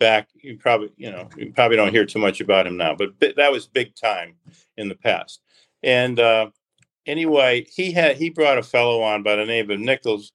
Back, 0.00 0.28
you 0.34 0.56
probably, 0.56 0.90
you 0.96 1.10
know, 1.10 1.28
you 1.36 1.52
probably 1.52 1.76
don't 1.76 1.92
hear 1.92 2.06
too 2.06 2.18
much 2.18 2.40
about 2.40 2.66
him 2.66 2.76
now, 2.76 2.96
but 2.96 3.20
that 3.20 3.52
was 3.52 3.66
big 3.66 3.94
time 3.94 4.34
in 4.76 4.88
the 4.88 4.94
past. 4.94 5.42
And 5.82 6.18
uh, 6.18 6.50
anyway, 7.06 7.66
he 7.74 7.92
had 7.92 8.16
he 8.16 8.30
brought 8.30 8.58
a 8.58 8.62
fellow 8.62 9.02
on 9.02 9.22
by 9.22 9.36
the 9.36 9.44
name 9.44 9.70
of 9.70 9.78
Nichols, 9.78 10.32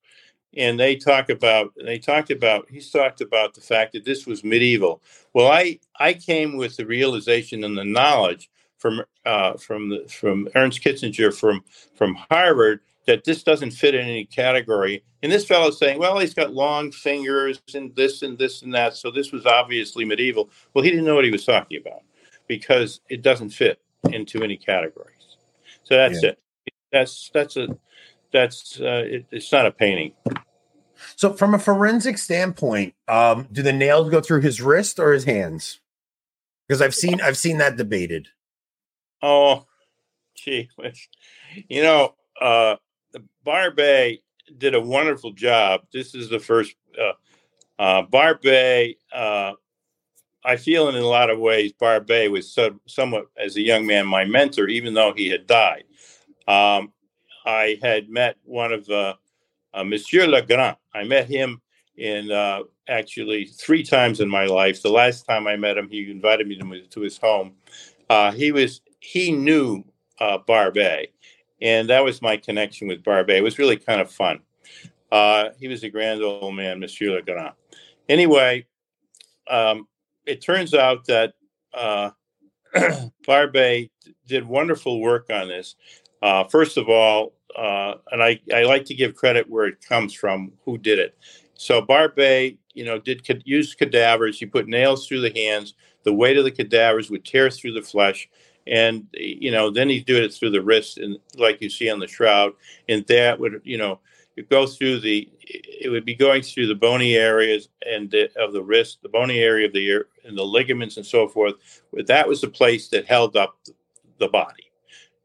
and 0.56 0.80
they 0.80 0.96
talk 0.96 1.30
about 1.30 1.74
they 1.84 1.98
talked 1.98 2.30
about 2.30 2.70
he's 2.70 2.92
talked 2.92 3.22
about 3.22 3.56
the 3.56 3.62
fact 3.62 3.94
that 3.94 4.06
this 4.06 4.26
was 4.26 4.44
medieval. 4.44 5.02
Well, 5.34 5.52
I 5.52 5.80
I 6.00 6.14
came 6.14 6.58
with 6.58 6.78
the 6.78 6.86
realization 6.86 7.64
and 7.64 7.78
the 7.78 7.84
knowledge 7.86 8.50
from 8.78 9.02
uh, 9.26 9.54
from 9.54 9.90
the 9.90 10.06
from 10.08 10.48
Ernst 10.56 10.82
Kitzinger 10.82 11.36
from 11.36 11.64
from 11.96 12.16
Harvard 12.30 12.82
that 13.08 13.24
this 13.24 13.44
doesn't 13.44 13.72
fit 13.72 13.96
in 13.96 14.02
any 14.02 14.26
category. 14.26 15.04
And 15.22 15.32
this 15.32 15.46
fellow's 15.46 15.78
saying, 15.78 16.00
well, 16.00 16.20
he's 16.20 16.34
got 16.34 16.54
long 16.54 16.92
fingers 16.92 17.62
and 17.74 17.96
this 17.96 18.22
and 18.22 18.38
this 18.38 18.62
and 18.62 18.74
that, 18.74 18.96
so 18.96 19.12
this 19.12 19.32
was 19.32 19.46
obviously 19.46 20.06
medieval. 20.06 20.50
Well, 20.74 20.84
he 20.84 20.90
didn't 20.90 21.06
know 21.06 21.16
what 21.16 21.26
he 21.26 21.32
was 21.32 21.46
talking 21.46 21.80
about 21.80 22.02
because 22.48 23.02
it 23.10 23.22
doesn't 23.22 23.50
fit 23.50 23.80
into 24.12 24.44
any 24.44 24.58
categories. 24.58 25.38
So 25.84 25.96
that's 25.96 26.24
yeah. 26.24 26.30
it 26.30 26.40
that's 26.96 27.30
that's 27.34 27.58
a 27.58 27.68
that's 28.32 28.80
uh, 28.80 29.04
it, 29.06 29.26
it's 29.32 29.52
not 29.52 29.66
a 29.66 29.72
painting. 29.72 30.14
So, 31.18 31.34
from 31.34 31.54
a 31.54 31.60
forensic 31.60 32.18
standpoint, 32.18 32.96
um, 33.08 33.48
do 33.52 33.62
the 33.62 33.74
nails 33.74 34.10
go 34.10 34.22
through 34.22 34.42
his 34.42 34.62
wrist 34.62 34.98
or 34.98 35.14
his 35.14 35.26
hands? 35.26 35.82
Because 36.68 36.82
I've 36.82 36.96
seen 36.96 37.22
I've 37.22 37.38
seen 37.38 37.58
that 37.60 37.78
debated. 37.78 38.30
Oh, 39.22 39.66
gee, 40.36 40.70
you 41.70 41.84
know, 41.84 42.16
uh, 42.42 42.78
Barbet 43.44 44.20
did 44.58 44.76
a 44.76 44.82
wonderful 44.82 45.32
job. 45.32 45.82
This 45.92 46.16
is 46.16 46.30
the 46.30 46.40
first 46.40 46.76
uh, 47.00 47.14
uh. 47.82 48.04
Uh, 49.14 49.54
I 50.44 50.58
feel 50.58 50.90
in 50.90 50.96
a 50.96 51.02
lot 51.02 51.30
of 51.30 51.40
ways, 51.40 51.74
Barbet 51.74 52.30
was 52.32 52.52
so, 52.52 52.80
somewhat, 52.86 53.26
as 53.38 53.56
a 53.56 53.62
young 53.62 53.86
man, 53.86 54.06
my 54.06 54.26
mentor, 54.26 54.68
even 54.68 54.94
though 54.94 55.14
he 55.16 55.30
had 55.30 55.48
died. 55.48 55.86
Um, 56.48 56.94
I 57.46 57.80
had 57.82 58.10
met 58.10 58.38
one 58.44 58.72
of 58.72 58.88
uh, 58.90 59.16
uh, 59.74 59.84
Monsieur 59.84 60.28
Legrand. 60.28 60.78
I 60.94 61.04
met 61.04 61.28
him 61.28 61.62
in 61.98 62.32
uh, 62.32 62.62
actually 62.88 63.46
three 63.46 63.84
times 63.84 64.20
in 64.20 64.30
my 64.30 64.46
life. 64.46 64.82
The 64.82 64.90
last 64.90 65.26
time 65.26 65.48
I 65.48 65.56
met 65.56 65.78
him, 65.78 65.90
he 65.90 66.10
invited 66.10 66.48
me 66.48 66.58
to, 66.58 66.82
to 66.88 67.02
his 67.02 67.18
home. 67.18 67.54
Uh, 68.10 68.32
he 68.32 68.52
was 68.52 68.82
he 69.00 69.32
knew 69.32 69.84
uh, 70.20 70.38
and 71.62 71.90
that 71.90 72.04
was 72.04 72.22
my 72.22 72.38
connection 72.38 72.88
with 72.88 73.04
Barbet. 73.04 73.38
It 73.38 73.44
was 73.44 73.60
really 73.60 73.78
kind 73.78 74.02
of 74.02 74.12
fun. 74.12 74.40
Uh, 75.12 75.50
he 75.60 75.68
was 75.68 75.84
a 75.84 75.90
grand 75.90 76.22
old 76.22 76.56
man, 76.56 76.80
Monsieur 76.80 77.12
Le 77.12 77.22
Grand. 77.22 77.54
Anyway, 78.10 78.66
um, 79.50 79.88
it 80.26 80.42
turns 80.42 80.74
out 80.74 81.06
that 81.06 81.34
uh, 81.74 82.12
Barbet 83.28 83.90
did 84.28 84.46
wonderful 84.46 85.00
work 85.00 85.30
on 85.30 85.48
this. 85.48 85.76
Uh, 86.22 86.44
first 86.46 86.78
of 86.78 86.90
all, 86.90 87.34
uh, 87.56 87.96
and 88.12 88.22
I, 88.22 88.40
I 88.54 88.64
like 88.64 88.86
to 88.86 88.96
give 88.96 89.16
credit 89.16 89.50
where 89.50 89.66
it 89.66 89.82
comes 89.82 90.14
from, 90.14 90.52
who 90.66 90.78
did 90.78 91.00
it. 91.00 91.18
So 91.54 91.82
Barbet, 91.82 92.58
you 92.74 92.84
know, 92.84 93.00
did 93.00 93.24
use 93.46 93.74
cadavers. 93.74 94.40
He 94.40 94.46
put 94.46 94.68
nails 94.68 95.08
through 95.08 95.22
the 95.22 95.32
hands. 95.34 95.74
The 96.04 96.14
weight 96.14 96.38
of 96.38 96.44
the 96.44 96.52
cadavers 96.52 97.10
would 97.10 97.24
tear 97.24 97.50
through 97.50 97.74
the 97.74 97.82
flesh, 97.82 98.28
and 98.68 99.06
you 99.14 99.52
know, 99.52 99.70
then 99.70 99.90
he'd 99.90 100.06
do 100.06 100.22
it 100.22 100.34
through 100.34 100.52
the 100.52 100.64
wrist, 100.64 100.98
and 100.98 101.18
like 101.38 101.62
you 101.62 101.70
see 101.70 101.90
on 101.90 102.00
the 102.00 102.08
shroud, 102.08 102.54
and 102.90 103.06
that 103.08 103.40
would, 103.40 103.62
you 103.64 103.78
know, 103.78 104.00
it 104.36 104.50
go 104.50 104.66
through 104.68 105.00
the. 105.00 105.30
It 105.42 105.90
would 105.90 106.06
be 106.06 106.16
going 106.16 106.42
through 106.42 106.68
the 106.68 106.76
bony 106.76 107.16
areas 107.16 107.70
and 107.88 108.10
the, 108.10 108.32
of 108.42 108.54
the 108.54 108.64
wrist, 108.64 109.00
the 109.04 109.10
bony 109.10 109.40
area 109.40 109.68
of 109.68 109.74
the 109.74 109.86
ear, 109.86 110.08
and 110.24 110.36
the 110.36 110.44
ligaments 110.44 110.98
and 110.98 111.06
so 111.06 111.28
forth. 111.28 111.54
That 111.94 112.28
was 112.28 112.42
the 112.42 112.50
place 112.50 112.88
that 112.90 113.06
held 113.06 113.36
up 113.36 113.60
the 114.18 114.28
body. 114.28 114.72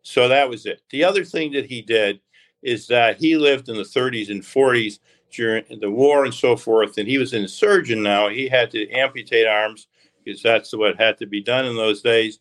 So 0.03 0.29
that 0.29 0.49
was 0.49 0.67
it. 0.67 0.83
The 0.91 1.05
other 1.05 1.25
thing 1.25 1.53
that 1.53 1.67
he 1.67 1.83
did 1.83 2.21
is 2.63 2.87
that 2.89 3.19
he 3.19 3.37
lived 3.37 3.69
in 3.69 3.77
the 3.77 3.83
30s 3.83 4.31
and 4.31 4.43
40s 4.43 4.99
during 5.31 5.65
the 5.81 5.91
war 5.91 6.25
and 6.25 6.35
so 6.35 6.57
forth, 6.57 6.99
and 6.99 7.09
he 7.09 7.19
was 7.19 7.33
a 7.33 7.49
surgeon 7.49 8.03
now. 8.03 8.29
He 8.29 8.49
had 8.49 8.71
to 8.73 8.91
amputate 8.91 9.47
arms 9.47 9.87
because 10.25 10.43
that's 10.43 10.75
what 10.75 11.01
had 11.01 11.19
to 11.19 11.27
be 11.27 11.41
done 11.41 11.65
in 11.65 11.77
those 11.77 12.03
days, 12.03 12.41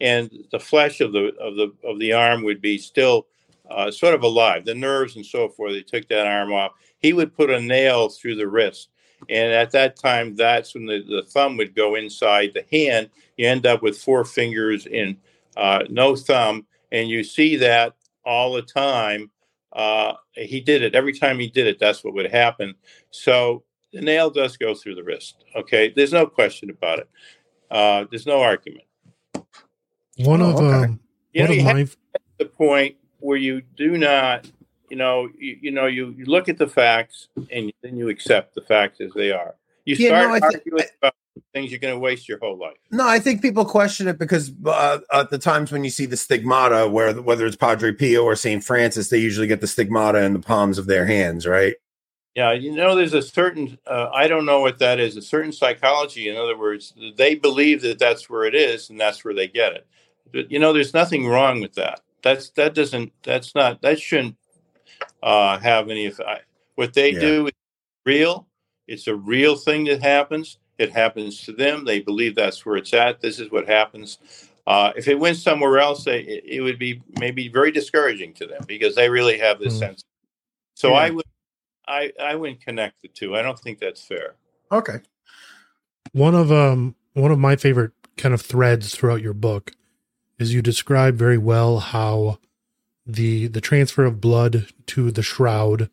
and 0.00 0.30
the 0.52 0.60
flesh 0.60 1.00
of 1.00 1.12
the 1.12 1.34
of 1.40 1.56
the 1.56 1.72
of 1.84 1.98
the 1.98 2.12
arm 2.12 2.42
would 2.42 2.60
be 2.60 2.78
still 2.78 3.26
uh, 3.70 3.90
sort 3.90 4.14
of 4.14 4.22
alive, 4.22 4.64
the 4.64 4.74
nerves 4.74 5.16
and 5.16 5.26
so 5.26 5.48
forth. 5.48 5.72
They 5.72 5.82
took 5.82 6.08
that 6.08 6.26
arm 6.26 6.52
off. 6.52 6.72
He 6.98 7.12
would 7.12 7.34
put 7.34 7.50
a 7.50 7.60
nail 7.60 8.08
through 8.08 8.36
the 8.36 8.48
wrist, 8.48 8.88
and 9.28 9.52
at 9.52 9.70
that 9.72 9.96
time, 9.96 10.36
that's 10.36 10.74
when 10.74 10.86
the, 10.86 11.02
the 11.08 11.22
thumb 11.22 11.56
would 11.56 11.74
go 11.74 11.94
inside 11.94 12.52
the 12.54 12.64
hand. 12.70 13.10
You 13.36 13.48
end 13.48 13.66
up 13.66 13.82
with 13.82 13.98
four 13.98 14.24
fingers 14.24 14.86
and 14.92 15.16
uh, 15.56 15.84
no 15.90 16.16
thumb, 16.16 16.66
and 16.92 17.08
you 17.08 17.24
see 17.24 17.56
that 17.56 17.94
all 18.24 18.52
the 18.52 18.62
time 18.62 19.30
uh, 19.72 20.14
he 20.32 20.60
did 20.60 20.82
it 20.82 20.94
every 20.94 21.12
time 21.12 21.38
he 21.38 21.48
did 21.48 21.66
it. 21.66 21.78
That's 21.78 22.02
what 22.02 22.14
would 22.14 22.30
happen. 22.30 22.74
So 23.10 23.64
the 23.92 24.00
nail 24.00 24.30
does 24.30 24.56
go 24.56 24.74
through 24.74 24.96
the 24.96 25.04
wrist. 25.04 25.44
Okay, 25.56 25.92
there's 25.94 26.12
no 26.12 26.26
question 26.26 26.70
about 26.70 27.00
it. 27.00 27.08
Uh, 27.70 28.04
there's 28.10 28.26
no 28.26 28.42
argument. 28.42 28.84
One 30.18 30.42
oh, 30.42 30.50
of 30.50 30.56
okay. 30.56 30.84
um, 30.84 31.00
you 31.32 31.44
know, 31.44 31.50
you 31.50 31.64
my... 31.64 31.88
the 32.38 32.46
point 32.46 32.96
where 33.20 33.36
you 33.36 33.62
do 33.76 33.96
not, 33.98 34.50
you 34.90 34.96
know, 34.96 35.28
you, 35.38 35.58
you 35.60 35.70
know, 35.70 35.86
you, 35.86 36.14
you 36.16 36.24
look 36.24 36.48
at 36.48 36.58
the 36.58 36.66
facts 36.66 37.28
and 37.50 37.72
then 37.82 37.96
you 37.96 38.08
accept 38.08 38.54
the 38.54 38.62
facts 38.62 39.00
as 39.00 39.12
they 39.14 39.32
are. 39.32 39.54
You 39.84 39.96
yeah, 39.96 40.08
start 40.08 40.40
no, 40.40 40.46
arguing 40.46 40.78
th- 40.78 40.90
about 41.00 41.14
things 41.52 41.70
you're 41.70 41.80
going 41.80 41.94
to 41.94 42.00
waste 42.00 42.28
your 42.28 42.38
whole 42.38 42.58
life. 42.58 42.76
No, 42.90 43.06
I 43.06 43.20
think 43.20 43.42
people 43.42 43.64
question 43.64 44.08
it 44.08 44.18
because 44.18 44.52
uh, 44.66 44.98
at 45.12 45.30
the 45.30 45.38
times 45.38 45.72
when 45.72 45.84
you 45.84 45.90
see 45.90 46.06
the 46.06 46.16
stigmata, 46.16 46.88
where 46.88 47.14
whether 47.14 47.46
it's 47.46 47.56
Padre 47.56 47.92
Pio 47.92 48.22
or 48.24 48.36
Saint 48.36 48.64
Francis, 48.64 49.08
they 49.08 49.18
usually 49.18 49.46
get 49.46 49.60
the 49.60 49.66
stigmata 49.66 50.22
in 50.22 50.32
the 50.32 50.40
palms 50.40 50.78
of 50.78 50.86
their 50.86 51.06
hands, 51.06 51.46
right? 51.46 51.74
Yeah, 52.34 52.52
you 52.52 52.72
know, 52.72 52.94
there's 52.94 53.14
a 53.14 53.22
certain 53.22 53.78
uh, 53.86 54.10
I 54.12 54.28
don't 54.28 54.46
know 54.46 54.60
what 54.60 54.78
that 54.78 55.00
is. 55.00 55.16
A 55.16 55.22
certain 55.22 55.52
psychology, 55.52 56.28
in 56.28 56.36
other 56.36 56.56
words, 56.56 56.94
they 57.16 57.34
believe 57.34 57.82
that 57.82 57.98
that's 57.98 58.28
where 58.28 58.44
it 58.44 58.54
is, 58.54 58.90
and 58.90 59.00
that's 59.00 59.24
where 59.24 59.34
they 59.34 59.48
get 59.48 59.72
it. 59.72 59.86
But 60.32 60.50
you 60.50 60.58
know, 60.58 60.72
there's 60.72 60.94
nothing 60.94 61.26
wrong 61.26 61.60
with 61.60 61.74
that. 61.74 62.00
That's 62.22 62.50
that 62.50 62.74
doesn't 62.74 63.12
that's 63.22 63.54
not 63.54 63.82
that 63.82 64.00
shouldn't 64.00 64.36
uh, 65.22 65.58
have 65.58 65.88
any. 65.88 66.06
effect. 66.06 66.46
What 66.74 66.94
they 66.94 67.12
yeah. 67.12 67.20
do 67.20 67.46
is 67.46 67.52
real. 68.04 68.46
It's 68.86 69.06
a 69.06 69.14
real 69.14 69.56
thing 69.56 69.84
that 69.84 70.02
happens 70.02 70.58
it 70.78 70.92
happens 70.92 71.42
to 71.42 71.52
them. 71.52 71.84
They 71.84 72.00
believe 72.00 72.36
that's 72.36 72.64
where 72.64 72.76
it's 72.76 72.94
at. 72.94 73.20
This 73.20 73.40
is 73.40 73.50
what 73.50 73.68
happens. 73.68 74.18
Uh, 74.66 74.92
if 74.96 75.08
it 75.08 75.18
went 75.18 75.36
somewhere 75.36 75.78
else, 75.78 76.04
they, 76.04 76.20
it, 76.20 76.44
it, 76.46 76.60
would 76.60 76.78
be 76.78 77.02
maybe 77.18 77.48
very 77.48 77.72
discouraging 77.72 78.32
to 78.34 78.46
them 78.46 78.62
because 78.66 78.94
they 78.94 79.08
really 79.08 79.38
have 79.38 79.58
this 79.58 79.74
mm. 79.74 79.78
sense. 79.78 80.04
So 80.74 80.90
yeah. 80.90 80.94
I 80.94 81.10
would, 81.10 81.24
I, 81.86 82.12
I 82.22 82.34
wouldn't 82.36 82.60
connect 82.60 83.02
the 83.02 83.08
two. 83.08 83.34
I 83.34 83.42
don't 83.42 83.58
think 83.58 83.80
that's 83.80 84.02
fair. 84.02 84.34
Okay. 84.70 85.00
One 86.12 86.34
of 86.34 86.52
um 86.52 86.94
one 87.14 87.30
of 87.30 87.38
my 87.38 87.56
favorite 87.56 87.92
kind 88.16 88.34
of 88.34 88.40
threads 88.40 88.94
throughout 88.94 89.22
your 89.22 89.34
book 89.34 89.72
is 90.38 90.54
you 90.54 90.62
describe 90.62 91.16
very 91.16 91.38
well 91.38 91.78
how 91.80 92.38
the 93.06 93.46
the 93.48 93.60
transfer 93.60 94.04
of 94.04 94.20
blood 94.20 94.66
to 94.86 95.10
the 95.10 95.22
shroud 95.22 95.90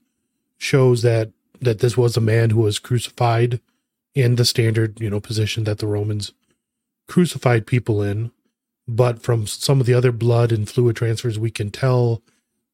shows 0.57 1.01
that 1.01 1.31
that 1.61 1.79
this 1.79 1.97
was 1.97 2.17
a 2.17 2.21
man 2.21 2.49
who 2.49 2.61
was 2.61 2.79
crucified 2.79 3.59
in 4.13 4.35
the 4.35 4.45
standard, 4.45 4.99
you 4.99 5.09
know, 5.09 5.19
position 5.19 5.65
that 5.65 5.79
the 5.79 5.87
Romans 5.87 6.31
crucified 7.07 7.67
people 7.67 8.01
in. 8.01 8.31
But 8.87 9.21
from 9.21 9.47
some 9.47 9.79
of 9.79 9.85
the 9.85 9.93
other 9.93 10.11
blood 10.11 10.51
and 10.51 10.69
fluid 10.69 10.95
transfers, 10.95 11.39
we 11.39 11.51
can 11.51 11.71
tell 11.71 12.21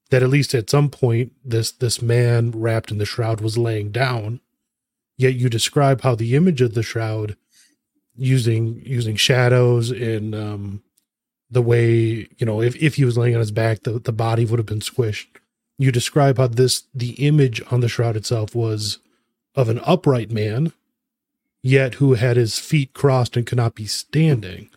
that 0.09 0.21
at 0.21 0.29
least 0.29 0.53
at 0.53 0.69
some 0.69 0.89
point 0.89 1.31
this 1.43 1.71
this 1.71 2.01
man 2.01 2.51
wrapped 2.51 2.91
in 2.91 2.97
the 2.97 3.05
shroud 3.05 3.41
was 3.41 3.57
laying 3.57 3.91
down. 3.91 4.41
Yet 5.17 5.35
you 5.35 5.49
describe 5.49 6.01
how 6.01 6.15
the 6.15 6.35
image 6.35 6.61
of 6.61 6.73
the 6.73 6.83
shroud 6.83 7.37
using 8.15 8.81
using 8.85 9.15
shadows 9.15 9.89
and 9.89 10.35
um, 10.35 10.83
the 11.51 11.61
way 11.61 12.27
you 12.37 12.45
know 12.45 12.61
if, 12.61 12.75
if 12.77 12.95
he 12.95 13.05
was 13.05 13.17
laying 13.17 13.35
on 13.35 13.39
his 13.39 13.51
back 13.51 13.83
the, 13.83 13.99
the 13.99 14.13
body 14.13 14.45
would 14.45 14.59
have 14.59 14.65
been 14.65 14.79
squished 14.79 15.27
you 15.77 15.91
describe 15.91 16.37
how 16.37 16.47
this 16.47 16.83
the 16.93 17.11
image 17.25 17.61
on 17.71 17.81
the 17.81 17.89
shroud 17.89 18.15
itself 18.15 18.55
was 18.55 18.99
of 19.55 19.67
an 19.67 19.79
upright 19.83 20.31
man 20.31 20.71
yet 21.63 21.95
who 21.95 22.13
had 22.13 22.37
his 22.37 22.59
feet 22.59 22.93
crossed 22.93 23.37
and 23.37 23.45
could 23.45 23.57
not 23.57 23.75
be 23.75 23.85
standing. 23.85 24.69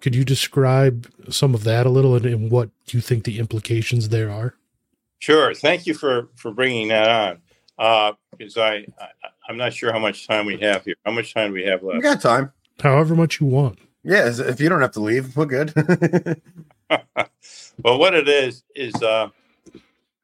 Could 0.00 0.14
you 0.14 0.24
describe 0.24 1.10
some 1.28 1.54
of 1.54 1.64
that 1.64 1.86
a 1.86 1.90
little 1.90 2.14
and, 2.16 2.24
and 2.24 2.50
what 2.50 2.70
you 2.86 3.00
think 3.00 3.24
the 3.24 3.38
implications 3.38 4.08
there 4.08 4.30
are? 4.30 4.54
Sure. 5.18 5.54
Thank 5.54 5.86
you 5.86 5.94
for 5.94 6.28
for 6.34 6.50
bringing 6.50 6.88
that 6.88 7.38
on. 7.78 8.16
Because 8.32 8.56
uh, 8.56 8.62
I, 8.62 8.86
I 8.98 9.08
I'm 9.48 9.56
not 9.56 9.74
sure 9.74 9.92
how 9.92 9.98
much 9.98 10.26
time 10.26 10.46
we 10.46 10.58
have 10.60 10.84
here. 10.84 10.94
How 11.04 11.12
much 11.12 11.34
time 11.34 11.48
do 11.48 11.54
we 11.54 11.64
have 11.64 11.82
left? 11.82 11.96
We 11.96 12.02
got 12.02 12.22
time. 12.22 12.52
However 12.80 13.14
much 13.14 13.40
you 13.40 13.46
want. 13.46 13.78
Yeah, 14.10 14.28
if 14.28 14.60
you 14.60 14.68
don't 14.68 14.80
have 14.80 14.90
to 14.92 15.00
leave, 15.00 15.36
we're 15.36 15.46
good. 15.46 15.72
well, 17.80 17.96
what 17.96 18.12
it 18.12 18.28
is 18.28 18.64
is 18.74 18.92
uh, 18.96 19.28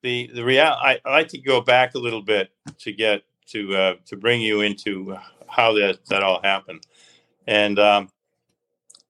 the 0.03 0.29
the 0.35 0.42
real. 0.42 0.64
I, 0.64 0.99
like 1.05 1.29
to 1.29 1.38
go 1.38 1.61
back 1.61 1.94
a 1.94 1.99
little 2.01 2.20
bit 2.20 2.51
to 2.79 2.92
get 2.92 3.22
to 3.51 3.77
uh, 3.77 3.94
to 4.07 4.16
bring 4.16 4.40
you 4.40 4.62
into 4.62 5.16
how 5.46 5.72
that 5.75 6.05
that 6.07 6.25
all 6.25 6.42
happened. 6.42 6.85
And 7.46 7.79
um, 7.79 8.09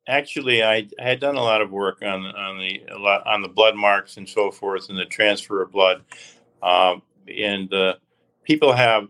actually, 0.06 0.62
I, 0.62 0.86
I, 1.00 1.02
had 1.02 1.20
done 1.20 1.36
a 1.36 1.42
lot 1.42 1.62
of 1.62 1.70
work 1.70 2.02
on 2.02 2.26
on 2.26 2.58
the 2.58 2.82
lot, 2.98 3.26
on 3.26 3.40
the 3.40 3.48
blood 3.48 3.76
marks 3.76 4.18
and 4.18 4.28
so 4.28 4.50
forth, 4.50 4.90
and 4.90 4.98
the 4.98 5.06
transfer 5.06 5.62
of 5.62 5.72
blood. 5.72 6.02
Um, 6.62 7.00
and 7.34 7.72
uh, 7.72 7.94
people 8.42 8.74
have 8.74 9.08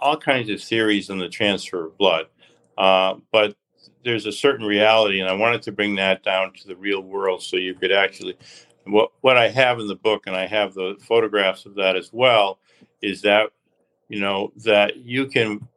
all 0.00 0.16
kinds 0.16 0.48
of 0.48 0.62
theories 0.62 1.10
on 1.10 1.18
the 1.18 1.28
transfer 1.28 1.88
of 1.88 1.98
blood, 1.98 2.28
uh, 2.78 3.16
but 3.30 3.54
there's 4.04 4.26
a 4.26 4.32
certain 4.32 4.66
reality, 4.66 5.20
and 5.20 5.28
I 5.28 5.34
wanted 5.34 5.62
to 5.62 5.72
bring 5.72 5.96
that 5.96 6.22
down 6.22 6.52
to 6.54 6.68
the 6.68 6.76
real 6.76 7.00
world, 7.00 7.42
so 7.42 7.56
you 7.56 7.74
could 7.74 7.92
actually. 7.92 8.36
What 8.84 9.12
what 9.20 9.36
I 9.36 9.48
have 9.48 9.78
in 9.78 9.86
the 9.86 9.94
book, 9.94 10.26
and 10.26 10.34
I 10.34 10.46
have 10.46 10.74
the 10.74 10.96
photographs 11.00 11.66
of 11.66 11.76
that 11.76 11.94
as 11.94 12.10
well, 12.12 12.58
is 13.00 13.22
that 13.22 13.50
you 14.08 14.20
know 14.20 14.52
that 14.64 14.96
you 14.96 15.26
can 15.26 15.68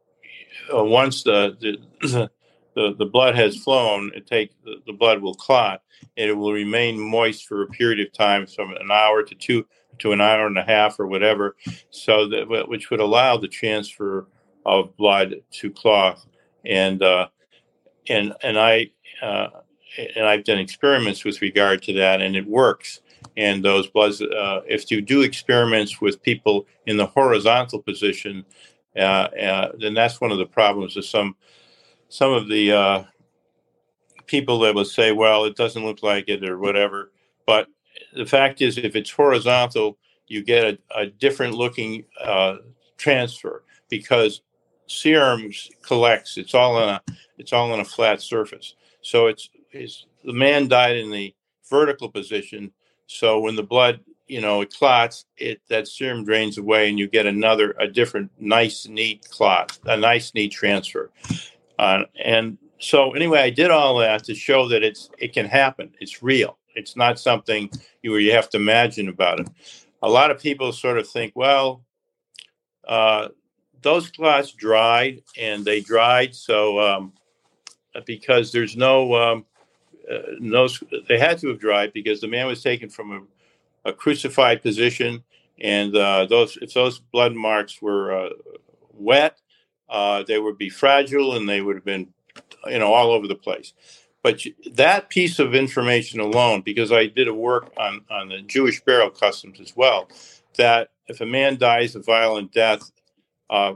uh, 0.73 0.83
once 0.83 1.23
the, 1.23 1.55
the 2.01 2.29
the, 2.75 2.93
the 2.95 3.05
blood 3.05 3.35
has 3.35 3.57
flown, 3.57 4.11
it 4.15 4.27
take 4.27 4.51
the, 4.63 4.75
the, 4.85 4.93
blood 4.93 5.21
will 5.21 5.33
clot 5.33 5.81
and 6.17 6.29
it 6.29 6.33
will 6.33 6.51
remain 6.51 6.99
moist 6.99 7.47
for 7.47 7.63
a 7.63 7.67
period 7.67 8.05
of 8.05 8.11
time, 8.13 8.45
from 8.45 8.71
an 8.71 8.91
hour 8.91 9.23
to 9.23 9.35
two 9.35 9.65
to 9.97 10.11
an 10.11 10.19
hour 10.19 10.45
and 10.45 10.57
a 10.57 10.63
half 10.63 10.99
or 10.99 11.07
whatever, 11.07 11.55
so 11.89 12.27
that 12.27 12.67
which 12.67 12.89
would 12.89 12.99
allow 12.99 13.37
the 13.37 13.47
transfer 13.47 14.27
of 14.65 14.95
blood 14.97 15.35
to 15.51 15.71
cloth. 15.71 16.25
And 16.65 17.01
uh, 17.01 17.29
and 18.09 18.33
and 18.43 18.57
I 18.59 18.91
uh, 19.21 19.47
and 20.15 20.25
I've 20.25 20.43
done 20.43 20.59
experiments 20.59 21.23
with 21.23 21.41
regard 21.41 21.81
to 21.83 21.93
that, 21.93 22.21
and 22.21 22.35
it 22.35 22.45
works. 22.45 23.01
And 23.37 23.63
those 23.63 23.87
bloods, 23.87 24.21
uh, 24.21 24.61
if 24.67 24.89
you 24.91 25.01
do 25.01 25.21
experiments 25.21 25.99
with 25.99 26.21
people 26.21 26.67
in 26.85 26.97
the 26.97 27.05
horizontal 27.05 27.81
position, 27.81 28.45
uh, 28.95 28.99
uh, 28.99 29.71
then 29.79 29.93
that's 29.93 30.21
one 30.21 30.31
of 30.31 30.37
the 30.37 30.45
problems 30.45 30.95
of 30.97 31.05
some 31.05 31.35
some 32.09 32.31
of 32.31 32.47
the 32.47 32.71
uh, 32.71 33.03
people 34.25 34.59
that 34.59 34.75
will 34.75 34.85
say, 34.85 35.11
"Well, 35.11 35.45
it 35.45 35.55
doesn't 35.55 35.83
look 35.85 36.03
like 36.03 36.29
it" 36.29 36.47
or 36.47 36.57
whatever. 36.57 37.11
But 37.45 37.67
the 38.13 38.25
fact 38.25 38.61
is, 38.61 38.77
if 38.77 38.95
it's 38.95 39.11
horizontal, 39.11 39.97
you 40.27 40.43
get 40.43 40.65
a, 40.65 40.99
a 40.99 41.05
different 41.07 41.53
looking 41.53 42.05
uh, 42.21 42.57
transfer. 42.97 43.63
because 43.89 44.41
serum 44.87 45.51
collects. 45.81 46.37
It's 46.37 46.53
all 46.53 46.75
on 46.77 46.89
a 46.89 47.01
it's 47.37 47.53
all 47.53 47.71
on 47.71 47.79
a 47.79 47.85
flat 47.85 48.21
surface. 48.21 48.75
So 49.01 49.27
it's, 49.27 49.49
it's 49.71 50.05
the 50.23 50.33
man 50.33 50.67
died 50.67 50.97
in 50.97 51.11
the 51.11 51.33
vertical 51.69 52.09
position. 52.09 52.71
So 53.07 53.39
when 53.39 53.55
the 53.55 53.63
blood 53.63 53.99
you 54.27 54.41
know 54.41 54.61
it 54.61 54.73
clots, 54.73 55.25
it 55.37 55.61
that 55.69 55.87
serum 55.87 56.25
drains 56.25 56.57
away, 56.57 56.89
and 56.89 56.97
you 56.97 57.07
get 57.07 57.25
another 57.25 57.75
a 57.79 57.87
different 57.87 58.31
nice 58.39 58.87
neat 58.87 59.27
clot, 59.29 59.77
a 59.85 59.97
nice 59.97 60.33
neat 60.33 60.51
transfer. 60.51 61.11
Uh, 61.77 62.03
and 62.23 62.57
so 62.79 63.11
anyway, 63.11 63.39
I 63.39 63.49
did 63.49 63.71
all 63.71 63.97
that 63.99 64.23
to 64.25 64.35
show 64.35 64.67
that 64.69 64.83
it's 64.83 65.09
it 65.17 65.33
can 65.33 65.45
happen. 65.45 65.93
It's 65.99 66.23
real. 66.23 66.57
It's 66.75 66.95
not 66.95 67.19
something 67.19 67.69
you, 68.01 68.15
you 68.17 68.33
have 68.33 68.49
to 68.49 68.57
imagine 68.57 69.07
about 69.07 69.39
it. 69.39 69.47
A 70.01 70.09
lot 70.09 70.29
of 70.29 70.41
people 70.41 70.71
sort 70.71 70.97
of 70.97 71.07
think, 71.07 71.31
well, 71.35 71.83
uh, 72.85 73.29
those 73.85 74.09
clots 74.09 74.51
dried, 74.51 75.21
and 75.37 75.63
they 75.63 75.79
dried 75.79 76.33
so 76.33 76.79
um, 76.79 77.13
because 78.05 78.51
there's 78.51 78.75
no 78.75 79.13
um, 79.15 79.45
uh, 80.11 80.33
no 80.39 80.67
they 81.07 81.19
had 81.19 81.37
to 81.37 81.49
have 81.49 81.59
dried 81.59 81.93
because 81.93 82.19
the 82.19 82.27
man 82.27 82.47
was 82.47 82.63
taken 82.63 82.89
from 82.89 83.29
a, 83.85 83.89
a 83.89 83.93
crucified 83.93 84.63
position, 84.63 85.23
and 85.61 85.95
uh, 85.95 86.25
those 86.25 86.57
if 86.63 86.73
those 86.73 86.97
blood 86.97 87.35
marks 87.35 87.79
were 87.79 88.25
uh, 88.25 88.29
wet, 88.91 89.39
uh, 89.87 90.23
they 90.23 90.39
would 90.39 90.57
be 90.57 90.69
fragile 90.69 91.35
and 91.35 91.47
they 91.47 91.61
would 91.61 91.75
have 91.75 91.85
been 91.85 92.07
you 92.65 92.79
know 92.79 92.91
all 92.91 93.11
over 93.11 93.27
the 93.27 93.35
place. 93.35 93.73
But 94.23 94.41
that 94.71 95.09
piece 95.09 95.37
of 95.37 95.53
information 95.53 96.19
alone, 96.19 96.61
because 96.61 96.91
I 96.91 97.05
did 97.05 97.27
a 97.27 97.33
work 97.35 97.71
on, 97.77 98.01
on 98.09 98.29
the 98.29 98.41
Jewish 98.41 98.81
burial 98.81 99.11
customs 99.11 99.59
as 99.59 99.75
well, 99.75 100.09
that 100.57 100.89
if 101.07 101.21
a 101.21 101.27
man 101.27 101.57
dies 101.57 101.95
a 101.95 101.99
violent 101.99 102.51
death, 102.51 102.91
uh, 103.49 103.73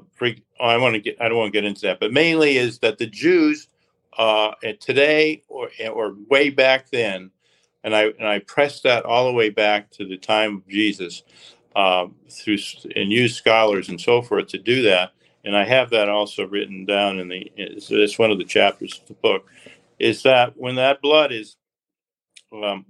I 0.60 0.77
want 0.77 0.95
to 0.95 0.99
get 0.99 1.21
I 1.21 1.29
don't 1.29 1.38
want 1.38 1.53
to 1.53 1.58
get 1.58 1.65
into 1.65 1.82
that, 1.82 1.99
but 1.99 2.12
mainly 2.12 2.58
is 2.58 2.79
that 2.79 2.97
the 2.97 3.08
Jews 3.08 3.67
uh, 4.17 4.53
today 4.79 5.43
or 5.47 5.69
or 5.91 6.15
way 6.29 6.49
back 6.49 6.89
then, 6.89 7.32
and 7.84 7.95
I 7.95 8.05
and 8.19 8.27
I 8.27 8.39
pressed 8.39 8.84
that 8.84 9.05
all 9.05 9.27
the 9.27 9.34
way 9.34 9.49
back 9.49 9.91
to 9.91 10.05
the 10.05 10.17
time 10.17 10.58
of 10.58 10.67
Jesus 10.67 11.23
um, 11.75 12.15
through 12.29 12.58
and 12.95 13.12
use 13.12 13.36
scholars 13.36 13.89
and 13.89 13.99
so 13.99 14.21
forth 14.21 14.47
to 14.47 14.58
do 14.58 14.84
that. 14.84 15.12
And 15.45 15.55
I 15.55 15.63
have 15.63 15.91
that 15.91 16.10
also 16.10 16.45
written 16.45 16.86
down 16.86 17.19
in 17.19 17.29
the. 17.29 17.51
It's, 17.55 17.89
it's 17.91 18.19
one 18.19 18.32
of 18.32 18.38
the 18.38 18.43
chapters 18.43 18.99
of 19.01 19.08
the 19.08 19.13
book 19.15 19.47
is 19.99 20.23
that 20.23 20.58
when 20.58 20.75
that 20.75 21.01
blood 21.01 21.32
is, 21.32 21.58
um, 22.53 22.86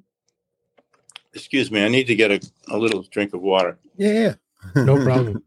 excuse 1.34 1.72
me, 1.72 1.84
I 1.84 1.90
need 1.90 2.08
to 2.08 2.16
get 2.16 2.32
a, 2.32 2.40
a 2.70 2.78
little 2.78 3.04
drink 3.04 3.34
of 3.34 3.42
water. 3.42 3.78
Yeah, 3.98 4.36
no 4.76 4.98
problem. 5.00 5.44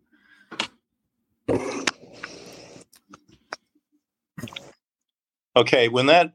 Okay, 5.57 5.89
when 5.89 6.07
that, 6.07 6.33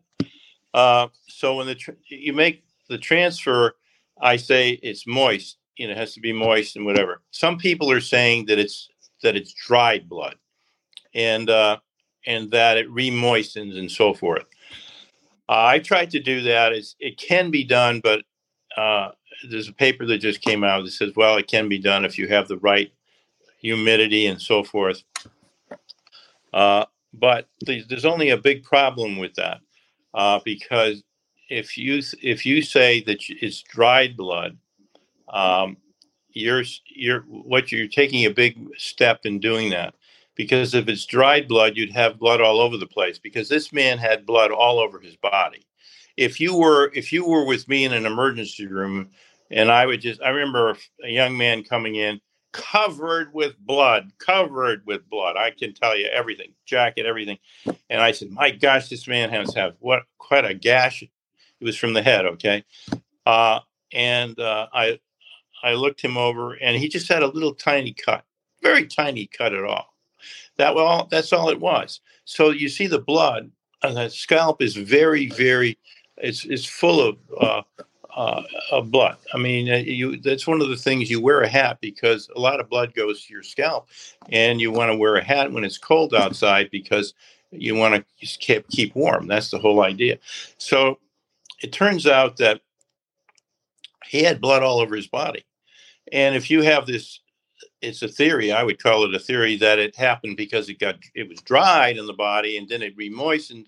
uh, 0.74 1.08
so 1.28 1.56
when 1.56 1.68
the 1.68 1.76
tr- 1.76 1.92
you 2.10 2.34
make 2.34 2.64
the 2.90 2.98
transfer, 2.98 3.76
I 4.22 4.38
say 4.38 4.72
it's 4.84 5.06
moist. 5.08 5.58
You 5.78 5.88
know, 5.88 5.94
it 5.94 5.98
has 5.98 6.14
to 6.14 6.20
be 6.20 6.34
moist 6.34 6.76
and 6.76 6.86
whatever. 6.86 7.22
Some 7.32 7.58
people 7.58 7.92
are 7.92 8.02
saying 8.02 8.48
that 8.48 8.60
it's 8.60 8.90
that 9.24 9.36
it's 9.36 9.54
dried 9.54 10.10
blood, 10.10 10.36
and 11.14 11.50
uh, 11.50 11.78
and 12.26 12.52
that 12.52 12.78
it 12.78 12.90
remoistens 12.90 13.78
and 13.78 13.92
so 13.92 14.14
forth. 14.14 14.46
Uh, 15.50 15.66
I 15.66 15.80
tried 15.80 16.12
to 16.12 16.20
do 16.20 16.42
that. 16.42 16.74
It's, 16.74 16.96
it 17.00 17.18
can 17.18 17.52
be 17.52 17.64
done, 17.64 18.02
but 18.04 18.24
uh, 18.76 19.12
there's 19.50 19.70
a 19.70 19.74
paper 19.74 20.06
that 20.06 20.18
just 20.18 20.42
came 20.42 20.64
out 20.64 20.84
that 20.84 20.92
says, 20.92 21.14
well, 21.16 21.38
it 21.38 21.48
can 21.48 21.70
be 21.70 21.80
done 21.80 22.04
if 22.04 22.18
you 22.18 22.28
have 22.28 22.48
the 22.50 22.58
right 22.58 22.92
humidity 23.58 24.28
and 24.28 24.42
so 24.42 24.64
forth. 24.64 25.04
Uh, 26.54 26.86
but 27.14 27.48
there's 27.62 28.06
only 28.06 28.30
a 28.30 28.38
big 28.38 28.64
problem 28.64 29.18
with 29.18 29.34
that 29.36 29.60
uh, 30.14 30.40
because 30.44 31.04
if 31.50 31.78
you 31.78 32.02
if 32.22 32.46
you 32.46 32.62
say 32.62 33.02
that 33.02 33.20
it's 33.30 33.62
dried 33.64 34.18
blood, 34.18 34.58
um, 35.30 35.78
you're 36.30 36.64
you're 36.88 37.22
what 37.22 37.72
you're 37.72 37.88
taking 37.88 38.26
a 38.26 38.32
big 38.32 38.58
step 38.78 39.22
in 39.26 39.40
doing 39.40 39.70
that 39.70 39.96
because 40.36 40.74
if 40.74 40.88
it's 40.88 41.06
dried 41.06 41.48
blood, 41.48 41.76
you'd 41.76 41.92
have 41.92 42.20
blood 42.20 42.42
all 42.42 42.60
over 42.60 42.78
the 42.78 42.86
place 42.86 43.18
because 43.18 43.50
this 43.50 43.74
man 43.74 43.98
had 43.98 44.26
blood 44.26 44.52
all 44.52 44.80
over 44.80 45.00
his 45.00 45.16
body. 45.16 45.66
If 46.16 46.40
you 46.40 46.56
were 46.56 46.92
if 46.94 47.12
you 47.12 47.26
were 47.26 47.46
with 47.46 47.68
me 47.68 47.86
in 47.86 47.94
an 47.94 48.06
emergency 48.06 48.68
room 48.68 49.10
and 49.50 49.72
I 49.72 49.86
would 49.86 50.02
just 50.02 50.22
I 50.22 50.30
remember 50.30 50.78
a 51.04 51.10
young 51.10 51.38
man 51.38 51.64
coming 51.64 51.96
in 51.96 52.22
covered 52.52 53.34
with 53.34 53.58
blood, 53.60 54.12
covered 54.20 54.86
with 54.86 55.10
blood. 55.10 55.38
I 55.38 55.52
can 55.52 55.74
tell 55.74 55.98
you 55.98 56.08
everything, 56.08 56.54
jacket, 56.66 57.06
everything. 57.06 57.38
And 57.90 58.02
I 58.02 58.12
said, 58.12 58.32
"My 58.32 58.52
gosh, 58.52 58.90
this 58.90 59.08
man 59.08 59.30
has 59.30 59.54
have 59.56 59.76
what 59.80 60.04
quite 60.18 60.46
a 60.46 60.54
gash. 60.54 61.04
It 61.04 61.10
was 61.62 61.78
from 61.78 61.94
the 61.94 62.02
head, 62.02 62.26
okay?" 62.26 62.64
Uh, 63.26 63.60
and 63.94 64.40
uh, 64.40 64.68
I 64.74 65.00
I 65.64 65.74
looked 65.74 66.02
him 66.02 66.18
over, 66.18 66.54
and 66.54 66.78
he 66.78 66.88
just 66.88 67.08
had 67.08 67.24
a 67.24 67.28
little 67.28 67.54
tiny 67.54 67.94
cut, 67.94 68.24
very 68.62 68.86
tiny 68.88 69.28
cut 69.28 69.54
at 69.54 69.64
all. 69.64 69.94
That 70.58 70.76
well, 70.76 71.08
that's 71.10 71.34
all 71.34 71.50
it 71.50 71.60
was. 71.60 72.02
So 72.26 72.50
you 72.50 72.70
see 72.70 72.88
the 72.88 73.00
blood, 73.00 73.52
and 73.84 73.98
the 73.98 74.10
scalp 74.10 74.62
is 74.62 74.76
very, 74.76 75.28
very, 75.30 75.78
it's 76.18 76.46
it's 76.46 76.66
full 76.66 77.02
of 77.02 77.18
uh, 77.40 77.62
uh, 78.18 78.42
of 78.72 78.90
blood. 78.90 79.16
I 79.32 79.38
mean, 79.38 79.72
uh, 79.72 79.76
you 79.76 80.18
that's 80.18 80.48
one 80.48 80.60
of 80.60 80.70
the 80.70 80.76
things 80.76 81.10
you 81.10 81.22
wear 81.22 81.42
a 81.42 81.48
hat 81.48 81.78
because 81.80 82.30
a 82.36 82.40
lot 82.40 82.60
of 82.60 82.68
blood 82.68 82.96
goes 82.96 83.24
to 83.24 83.34
your 83.34 83.44
scalp, 83.44 83.90
and 84.32 84.60
you 84.60 84.72
want 84.72 84.92
to 84.92 84.98
wear 84.98 85.18
a 85.18 85.24
hat 85.24 85.52
when 85.52 85.64
it's 85.64 85.78
cold 85.78 86.16
outside 86.16 86.72
because 86.72 87.14
you 87.52 87.76
want 87.76 87.94
to 87.94 88.28
keep 88.40 88.68
keep 88.70 88.96
warm. 88.96 89.28
That's 89.28 89.52
the 89.52 89.60
whole 89.60 89.84
idea. 89.84 90.18
So 90.58 90.98
it 91.62 91.72
turns 91.72 92.08
out 92.08 92.38
that 92.38 92.62
he 94.08 94.24
had 94.24 94.42
blood 94.42 94.64
all 94.64 94.80
over 94.80 94.96
his 94.96 95.08
body, 95.08 95.46
and 96.12 96.36
if 96.36 96.50
you 96.50 96.64
have 96.64 96.88
this 96.88 97.20
it's 97.80 98.02
a 98.02 98.08
theory. 98.08 98.52
I 98.52 98.64
would 98.64 98.82
call 98.82 99.04
it 99.04 99.14
a 99.14 99.20
theory 99.20 99.56
that 99.58 99.78
it 99.78 99.96
happened 99.96 100.38
because 100.38 100.70
it 100.70 100.80
got 100.80 100.96
it 101.14 101.30
was 101.30 101.40
dried 101.42 101.98
in 101.98 102.08
the 102.08 102.14
body 102.14 102.58
and 102.58 102.68
then 102.68 102.82
it 102.82 102.98
remoistened 102.98 103.68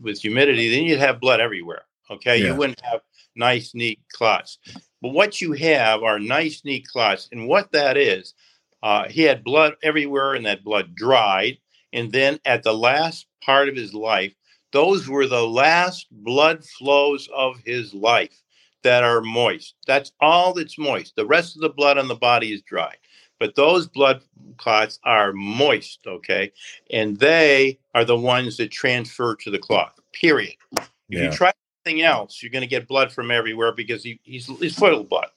with 0.00 0.22
humidity. 0.22 0.70
Then 0.70 0.84
you'd 0.84 1.00
have 1.00 1.20
blood 1.20 1.40
everywhere. 1.40 1.82
Okay, 2.10 2.38
yeah. 2.38 2.46
you 2.48 2.54
wouldn't 2.56 2.80
have 2.80 3.02
nice, 3.36 3.74
neat 3.74 4.00
clots. 4.12 4.58
But 5.02 5.10
what 5.10 5.40
you 5.40 5.52
have 5.52 6.02
are 6.02 6.18
nice, 6.18 6.64
neat 6.64 6.86
clots, 6.86 7.28
and 7.32 7.48
what 7.48 7.72
that 7.72 7.96
is, 7.96 8.34
uh, 8.82 9.08
he 9.08 9.22
had 9.22 9.44
blood 9.44 9.74
everywhere, 9.82 10.34
and 10.34 10.46
that 10.46 10.64
blood 10.64 10.94
dried. 10.94 11.58
And 11.92 12.12
then 12.12 12.38
at 12.44 12.62
the 12.62 12.74
last 12.74 13.26
part 13.42 13.68
of 13.68 13.76
his 13.76 13.94
life, 13.94 14.32
those 14.72 15.08
were 15.08 15.26
the 15.26 15.46
last 15.46 16.06
blood 16.10 16.64
flows 16.64 17.28
of 17.34 17.58
his 17.64 17.92
life 17.92 18.42
that 18.82 19.02
are 19.02 19.20
moist. 19.20 19.74
That's 19.86 20.12
all 20.20 20.54
that's 20.54 20.78
moist. 20.78 21.16
The 21.16 21.26
rest 21.26 21.56
of 21.56 21.62
the 21.62 21.68
blood 21.68 21.98
on 21.98 22.08
the 22.08 22.14
body 22.14 22.52
is 22.52 22.62
dry 22.62 22.94
but 23.40 23.56
those 23.56 23.88
blood 23.88 24.22
clots 24.58 25.00
are 25.02 25.32
moist, 25.32 26.00
okay? 26.06 26.52
And 26.92 27.16
they 27.16 27.80
are 27.94 28.04
the 28.04 28.16
ones 28.16 28.58
that 28.58 28.70
transfer 28.70 29.34
to 29.36 29.50
the 29.50 29.58
cloth, 29.58 29.98
period. 30.12 30.54
If 30.76 30.90
yeah. 31.08 31.22
you 31.24 31.30
try 31.32 31.52
anything 31.90 32.04
else, 32.04 32.42
you're 32.42 32.50
going 32.50 32.62
to 32.62 32.68
get 32.68 32.88
blood 32.88 33.12
from 33.12 33.30
everywhere 33.30 33.72
because 33.72 34.02
he, 34.02 34.20
he's, 34.22 34.46
he's 34.46 34.78
full 34.78 35.00
of 35.00 35.08
blood. 35.08 35.28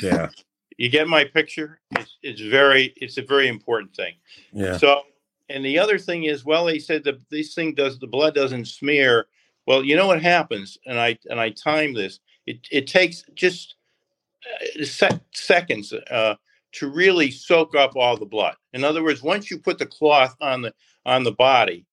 Yeah. 0.00 0.28
You 0.78 0.88
get 0.88 1.08
my 1.08 1.24
picture? 1.24 1.80
It's, 1.92 2.16
it's 2.22 2.40
very, 2.40 2.92
it's 2.96 3.18
a 3.18 3.22
very 3.22 3.48
important 3.48 3.94
thing. 3.94 4.14
Yeah. 4.52 4.76
So, 4.76 5.02
and 5.48 5.64
the 5.64 5.78
other 5.78 5.98
thing 5.98 6.24
is, 6.24 6.44
well, 6.44 6.66
they 6.66 6.78
said 6.78 7.04
that 7.04 7.18
this 7.30 7.54
thing 7.54 7.74
does, 7.74 7.98
the 7.98 8.06
blood 8.06 8.34
doesn't 8.34 8.66
smear. 8.66 9.26
Well, 9.66 9.82
you 9.84 9.96
know 9.96 10.06
what 10.06 10.22
happens? 10.22 10.78
And 10.86 10.98
I, 10.98 11.18
and 11.30 11.40
I 11.40 11.50
time 11.50 11.94
this. 11.94 12.20
It, 12.46 12.66
it 12.70 12.86
takes 12.86 13.24
just 13.34 13.76
uh, 14.80 14.84
sec- 14.84 15.22
seconds. 15.32 15.92
Uh, 15.92 16.36
to 16.72 16.88
really 16.90 17.30
soak 17.30 17.74
up 17.74 17.96
all 17.96 18.18
the 18.18 18.26
blood. 18.26 18.54
In 18.74 18.84
other 18.84 19.02
words, 19.02 19.22
once 19.22 19.50
you 19.50 19.58
put 19.58 19.78
the 19.78 19.86
cloth 19.86 20.36
on 20.42 20.60
the 20.60 20.74
on 21.06 21.24
the 21.24 21.32
body 21.32 21.86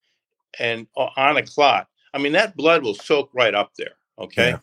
and 0.60 0.88
uh, 0.98 1.08
on 1.16 1.38
a 1.38 1.44
clot, 1.44 1.88
I 2.14 2.18
mean 2.18 2.34
that 2.34 2.58
blood 2.58 2.84
will 2.84 2.96
soak 2.96 3.30
right 3.34 3.56
up 3.56 3.72
there, 3.78 3.96
okay? 4.18 4.50
Yeah. 4.50 4.60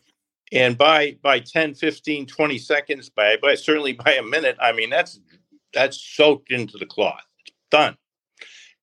And 0.53 0.77
by 0.77 1.17
by 1.21 1.39
10, 1.39 1.75
15, 1.75 2.25
20 2.25 2.57
seconds, 2.57 3.09
by 3.09 3.37
by 3.41 3.55
certainly 3.55 3.93
by 3.93 4.13
a 4.13 4.23
minute, 4.23 4.57
I 4.59 4.71
mean 4.71 4.89
that's 4.89 5.19
that's 5.73 6.01
soaked 6.01 6.51
into 6.51 6.77
the 6.77 6.85
cloth. 6.85 7.23
It's 7.45 7.55
done. 7.69 7.97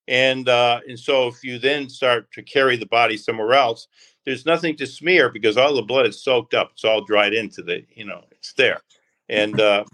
And 0.06 0.48
uh, 0.48 0.80
and 0.88 0.98
so 0.98 1.28
if 1.28 1.44
you 1.44 1.58
then 1.58 1.90
start 1.90 2.32
to 2.32 2.42
carry 2.42 2.76
the 2.76 2.86
body 2.86 3.18
somewhere 3.18 3.52
else, 3.52 3.88
there's 4.24 4.46
nothing 4.46 4.76
to 4.76 4.86
smear 4.86 5.30
because 5.30 5.56
all 5.56 5.74
the 5.74 5.82
blood 5.82 6.06
is 6.06 6.22
soaked 6.22 6.54
up. 6.54 6.70
It's 6.72 6.84
all 6.84 7.02
dried 7.02 7.34
into 7.34 7.62
the, 7.62 7.84
you 7.94 8.04
know, 8.04 8.24
it's 8.30 8.52
there. 8.54 8.80
And 9.28 9.60
uh, 9.60 9.84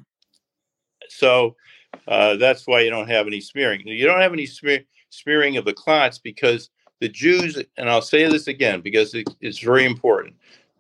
so 1.08 1.54
uh, 2.08 2.34
that's 2.36 2.66
why 2.66 2.80
you 2.80 2.90
don't 2.90 3.08
have 3.08 3.26
any 3.28 3.40
smearing. 3.40 3.86
You 3.86 4.06
don't 4.06 4.20
have 4.20 4.32
any 4.32 4.46
smear, 4.46 4.84
smearing 5.10 5.56
of 5.56 5.64
the 5.64 5.72
clots 5.72 6.18
because 6.18 6.70
the 7.00 7.08
Jews, 7.08 7.62
and 7.76 7.88
I'll 7.88 8.02
say 8.02 8.28
this 8.28 8.48
again 8.48 8.80
because 8.80 9.14
it, 9.14 9.28
it's 9.40 9.58
very 9.58 9.84
important. 9.84 10.34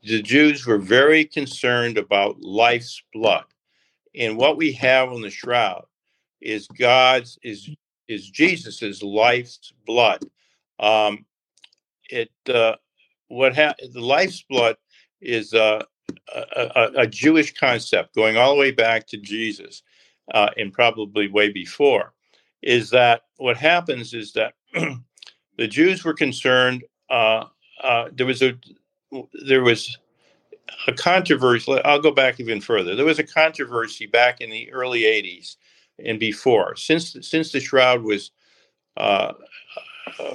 The 0.06 0.20
Jews 0.20 0.66
were 0.66 0.78
very 0.78 1.24
concerned 1.24 1.96
about 1.96 2.40
life's 2.40 3.02
blood. 3.12 3.44
And 4.14 4.36
what 4.36 4.56
we 4.56 4.72
have 4.72 5.10
on 5.10 5.22
the 5.22 5.30
shroud 5.30 5.86
is 6.40 6.68
God's, 6.68 7.38
is 7.42 7.70
is 8.06 8.28
Jesus's 8.28 9.02
life's 9.02 9.72
blood. 9.86 10.20
Um, 10.78 11.24
it 12.10 12.30
uh, 12.48 12.76
what 13.28 13.56
ha- 13.56 13.74
the 13.92 14.00
life's 14.00 14.42
blood 14.42 14.76
is 15.22 15.54
uh, 15.54 15.82
a, 16.34 16.42
a, 16.54 16.90
a, 16.98 17.06
Jewish 17.06 17.54
concept 17.54 18.14
going 18.14 18.36
all 18.36 18.54
the 18.54 18.60
way 18.60 18.70
back 18.72 19.06
to 19.08 19.16
Jesus 19.16 19.82
uh, 20.34 20.50
and 20.58 20.72
probably 20.72 21.28
way 21.28 21.50
before. 21.50 22.12
Is 22.62 22.90
that 22.90 23.22
what 23.38 23.56
happens? 23.56 24.12
Is 24.12 24.32
that 24.34 24.54
the 24.74 25.66
Jews 25.66 26.04
were 26.04 26.14
concerned. 26.14 26.84
Uh, 27.08 27.44
uh, 27.82 28.08
there 28.12 28.26
was 28.26 28.42
a 28.42 28.54
there 29.46 29.62
was 29.62 29.98
a 30.86 30.92
controversy. 30.92 31.72
I'll 31.84 32.00
go 32.00 32.10
back 32.10 32.40
even 32.40 32.60
further. 32.60 32.94
There 32.94 33.04
was 33.04 33.18
a 33.18 33.24
controversy 33.24 34.06
back 34.06 34.40
in 34.40 34.50
the 34.50 34.72
early 34.72 35.02
'80s 35.02 35.56
and 36.04 36.18
before, 36.18 36.76
since 36.76 37.16
since 37.22 37.52
the 37.52 37.60
shroud 37.60 38.02
was 38.02 38.30
uh, 38.96 39.32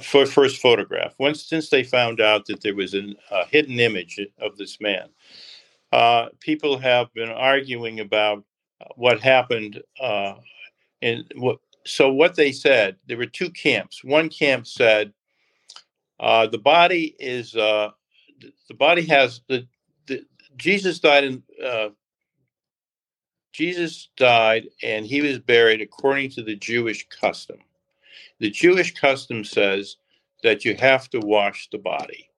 for 0.02 0.26
first 0.26 0.60
photograph. 0.60 1.14
Once 1.18 1.44
since 1.44 1.70
they 1.70 1.82
found 1.82 2.20
out 2.20 2.46
that 2.46 2.62
there 2.62 2.74
was 2.74 2.94
an, 2.94 3.16
a 3.30 3.46
hidden 3.46 3.80
image 3.80 4.20
of 4.40 4.56
this 4.56 4.80
man, 4.80 5.08
uh, 5.92 6.28
people 6.40 6.78
have 6.78 7.12
been 7.14 7.30
arguing 7.30 8.00
about 8.00 8.44
what 8.96 9.20
happened 9.20 9.82
uh, 10.00 10.34
and 11.02 11.24
what. 11.36 11.58
So 11.86 12.12
what 12.12 12.36
they 12.36 12.52
said, 12.52 12.96
there 13.06 13.16
were 13.16 13.26
two 13.26 13.50
camps. 13.50 14.04
One 14.04 14.28
camp 14.28 14.66
said 14.66 15.14
uh, 16.20 16.46
the 16.46 16.58
body 16.58 17.16
is 17.18 17.56
uh, 17.56 17.90
the 18.68 18.74
body 18.74 19.06
has 19.06 19.40
the, 19.48 19.66
the 20.06 20.24
Jesus 20.56 20.98
died 20.98 21.24
in 21.24 21.42
Jesus 23.52 24.08
died 24.16 24.68
and 24.82 25.04
he 25.04 25.20
was 25.20 25.38
buried 25.38 25.80
according 25.80 26.30
to 26.30 26.42
the 26.42 26.56
Jewish 26.56 27.06
custom. 27.08 27.58
The 28.38 28.50
Jewish 28.50 28.94
custom 28.94 29.44
says 29.44 29.96
that 30.42 30.64
you 30.64 30.74
have 30.76 31.10
to 31.10 31.20
wash 31.20 31.68
the 31.70 31.78
body. 31.78 32.30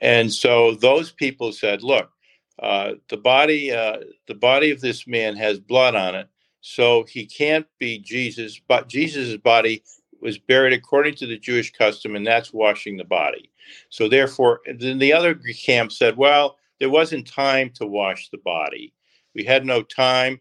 And 0.00 0.32
so 0.32 0.74
those 0.74 1.12
people 1.12 1.52
said, 1.52 1.82
look, 1.82 2.10
uh, 2.58 2.92
the 3.08 3.16
body 3.16 3.72
uh, 3.72 3.98
the 4.28 4.34
body 4.34 4.70
of 4.70 4.80
this 4.80 5.06
man 5.06 5.36
has 5.36 5.58
blood 5.58 5.94
on 5.94 6.14
it, 6.14 6.28
so 6.60 7.04
he 7.04 7.26
can't 7.26 7.66
be 7.78 7.98
Jesus, 7.98 8.60
but 8.66 8.88
Jesus' 8.88 9.36
body 9.36 9.82
was 10.24 10.38
buried 10.38 10.72
according 10.72 11.14
to 11.16 11.26
the 11.26 11.38
Jewish 11.38 11.70
custom, 11.72 12.16
and 12.16 12.26
that's 12.26 12.52
washing 12.52 12.96
the 12.96 13.04
body. 13.04 13.50
So 13.90 14.08
therefore, 14.08 14.60
then 14.78 14.98
the 14.98 15.12
other 15.12 15.34
camp 15.34 15.92
said, 15.92 16.16
well, 16.16 16.56
there 16.80 16.90
wasn't 16.90 17.28
time 17.28 17.70
to 17.74 17.86
wash 17.86 18.30
the 18.30 18.38
body. 18.38 18.92
We 19.34 19.44
had 19.44 19.64
no 19.64 19.82
time 19.82 20.40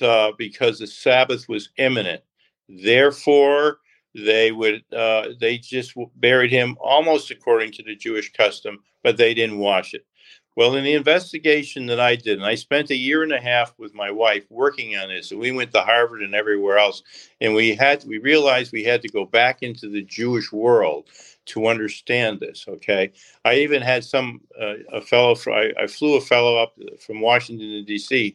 uh, 0.00 0.32
because 0.38 0.78
the 0.78 0.86
Sabbath 0.86 1.48
was 1.48 1.70
imminent. 1.78 2.22
Therefore, 2.68 3.78
they 4.14 4.52
would 4.52 4.82
uh, 4.94 5.28
they 5.40 5.58
just 5.58 5.94
buried 6.16 6.50
him 6.50 6.76
almost 6.80 7.30
according 7.30 7.72
to 7.72 7.82
the 7.82 7.96
Jewish 7.96 8.32
custom, 8.32 8.78
but 9.02 9.16
they 9.16 9.34
didn't 9.34 9.58
wash 9.58 9.94
it. 9.94 10.06
Well, 10.56 10.74
in 10.74 10.84
the 10.84 10.94
investigation 10.94 11.84
that 11.86 12.00
I 12.00 12.16
did, 12.16 12.38
and 12.38 12.46
I 12.46 12.54
spent 12.54 12.88
a 12.88 12.96
year 12.96 13.22
and 13.22 13.32
a 13.32 13.40
half 13.40 13.78
with 13.78 13.92
my 13.92 14.10
wife 14.10 14.44
working 14.48 14.96
on 14.96 15.08
this, 15.08 15.30
and 15.30 15.38
we 15.38 15.52
went 15.52 15.70
to 15.72 15.82
Harvard 15.82 16.22
and 16.22 16.34
everywhere 16.34 16.78
else, 16.78 17.02
and 17.42 17.54
we 17.54 17.74
had 17.74 18.02
we 18.04 18.16
realized 18.16 18.72
we 18.72 18.82
had 18.82 19.02
to 19.02 19.08
go 19.08 19.26
back 19.26 19.62
into 19.62 19.90
the 19.90 20.00
Jewish 20.00 20.50
world 20.50 21.08
to 21.46 21.66
understand 21.66 22.40
this. 22.40 22.64
Okay, 22.66 23.12
I 23.44 23.56
even 23.56 23.82
had 23.82 24.02
some 24.02 24.40
uh, 24.58 24.76
a 24.94 25.02
fellow. 25.02 25.36
I, 25.48 25.72
I, 25.78 25.86
flew 25.86 26.16
a 26.16 26.22
fellow 26.22 26.56
up 26.56 26.74
from 27.00 27.20
Washington 27.20 27.84
D.C. 27.84 28.34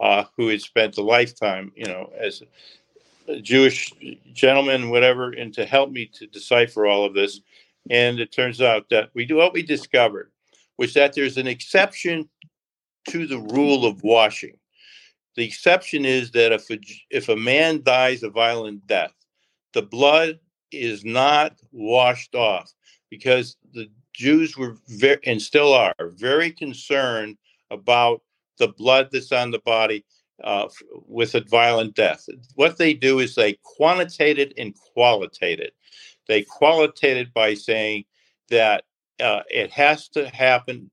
Uh, 0.00 0.24
who 0.36 0.48
had 0.48 0.62
spent 0.62 0.98
a 0.98 1.02
lifetime, 1.02 1.70
you 1.76 1.86
know, 1.86 2.10
as 2.18 2.42
a 3.28 3.38
Jewish 3.38 3.92
gentleman, 4.32 4.90
whatever, 4.90 5.30
and 5.30 5.54
to 5.54 5.64
help 5.64 5.92
me 5.92 6.06
to 6.14 6.26
decipher 6.26 6.86
all 6.86 7.04
of 7.04 7.14
this. 7.14 7.40
And 7.88 8.18
it 8.18 8.32
turns 8.32 8.60
out 8.60 8.88
that 8.88 9.10
we 9.14 9.26
do 9.26 9.36
what 9.36 9.52
we 9.52 9.62
discovered 9.62 10.32
was 10.78 10.94
that 10.94 11.14
there's 11.14 11.36
an 11.36 11.46
exception 11.46 12.28
to 13.08 13.26
the 13.26 13.38
rule 13.38 13.84
of 13.84 14.02
washing. 14.02 14.56
The 15.36 15.44
exception 15.44 16.04
is 16.04 16.30
that 16.32 16.52
if 16.52 16.70
a, 16.70 16.78
if 17.10 17.28
a 17.28 17.36
man 17.36 17.82
dies 17.82 18.22
a 18.22 18.30
violent 18.30 18.86
death, 18.86 19.14
the 19.72 19.82
blood 19.82 20.38
is 20.70 21.04
not 21.04 21.56
washed 21.70 22.34
off 22.34 22.70
because 23.10 23.56
the 23.72 23.88
Jews 24.12 24.56
were 24.56 24.76
very, 24.88 25.18
and 25.24 25.40
still 25.40 25.72
are 25.72 25.94
very 26.00 26.50
concerned 26.50 27.38
about 27.70 28.22
the 28.58 28.68
blood 28.68 29.08
that's 29.10 29.32
on 29.32 29.50
the 29.50 29.60
body 29.60 30.04
uh, 30.44 30.68
with 31.06 31.34
a 31.34 31.40
violent 31.42 31.94
death. 31.94 32.26
What 32.54 32.76
they 32.76 32.94
do 32.94 33.18
is 33.18 33.34
they 33.34 33.58
quantitate 33.62 34.38
it 34.38 34.52
and 34.58 34.74
qualitate 34.92 35.60
it. 35.60 35.74
They 36.28 36.42
qualitate 36.42 37.16
it 37.16 37.32
by 37.32 37.54
saying 37.54 38.04
that 38.50 38.84
uh, 39.22 39.42
it 39.50 39.70
has 39.70 40.08
to 40.10 40.28
happen. 40.28 40.90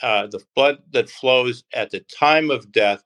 Uh, 0.00 0.26
the 0.26 0.40
blood 0.56 0.78
that 0.92 1.10
flows 1.10 1.64
at 1.74 1.90
the 1.90 2.00
time 2.00 2.50
of 2.50 2.72
death 2.72 3.02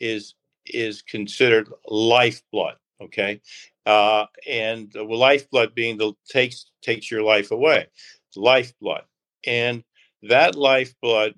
is 0.00 0.34
is 0.66 1.02
considered 1.02 1.68
lifeblood. 1.86 2.76
Okay, 3.00 3.40
uh, 3.86 4.26
and 4.48 4.90
the 4.92 5.02
lifeblood 5.02 5.74
being 5.74 5.98
the 5.98 6.12
takes 6.28 6.70
takes 6.82 7.10
your 7.10 7.22
life 7.22 7.50
away, 7.50 7.86
lifeblood, 8.36 9.02
and 9.46 9.84
that 10.22 10.54
lifeblood 10.56 11.34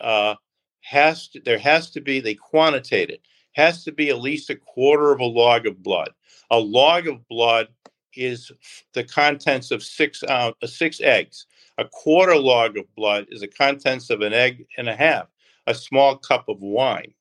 uh, 0.00 0.34
has 0.80 1.28
to 1.28 1.40
there 1.40 1.58
has 1.58 1.90
to 1.90 2.00
be 2.00 2.20
they 2.20 2.34
quantitate 2.34 3.10
it 3.10 3.20
has 3.52 3.84
to 3.84 3.92
be 3.92 4.08
at 4.08 4.20
least 4.20 4.50
a 4.50 4.56
quarter 4.56 5.12
of 5.12 5.20
a 5.20 5.24
log 5.24 5.66
of 5.66 5.82
blood. 5.82 6.10
A 6.50 6.58
log 6.58 7.06
of 7.06 7.26
blood 7.28 7.68
is 8.14 8.50
the 8.94 9.04
contents 9.04 9.70
of 9.70 9.82
six 9.82 10.22
uh, 10.22 10.52
six 10.64 11.00
eggs. 11.00 11.46
A 11.78 11.84
quarter 11.84 12.36
log 12.36 12.76
of 12.76 12.94
blood 12.94 13.26
is 13.30 13.40
the 13.40 13.48
contents 13.48 14.10
of 14.10 14.20
an 14.20 14.32
egg 14.32 14.66
and 14.76 14.88
a 14.88 14.94
half, 14.94 15.26
a 15.66 15.74
small 15.74 16.16
cup 16.16 16.48
of 16.48 16.60
wine. 16.60 17.14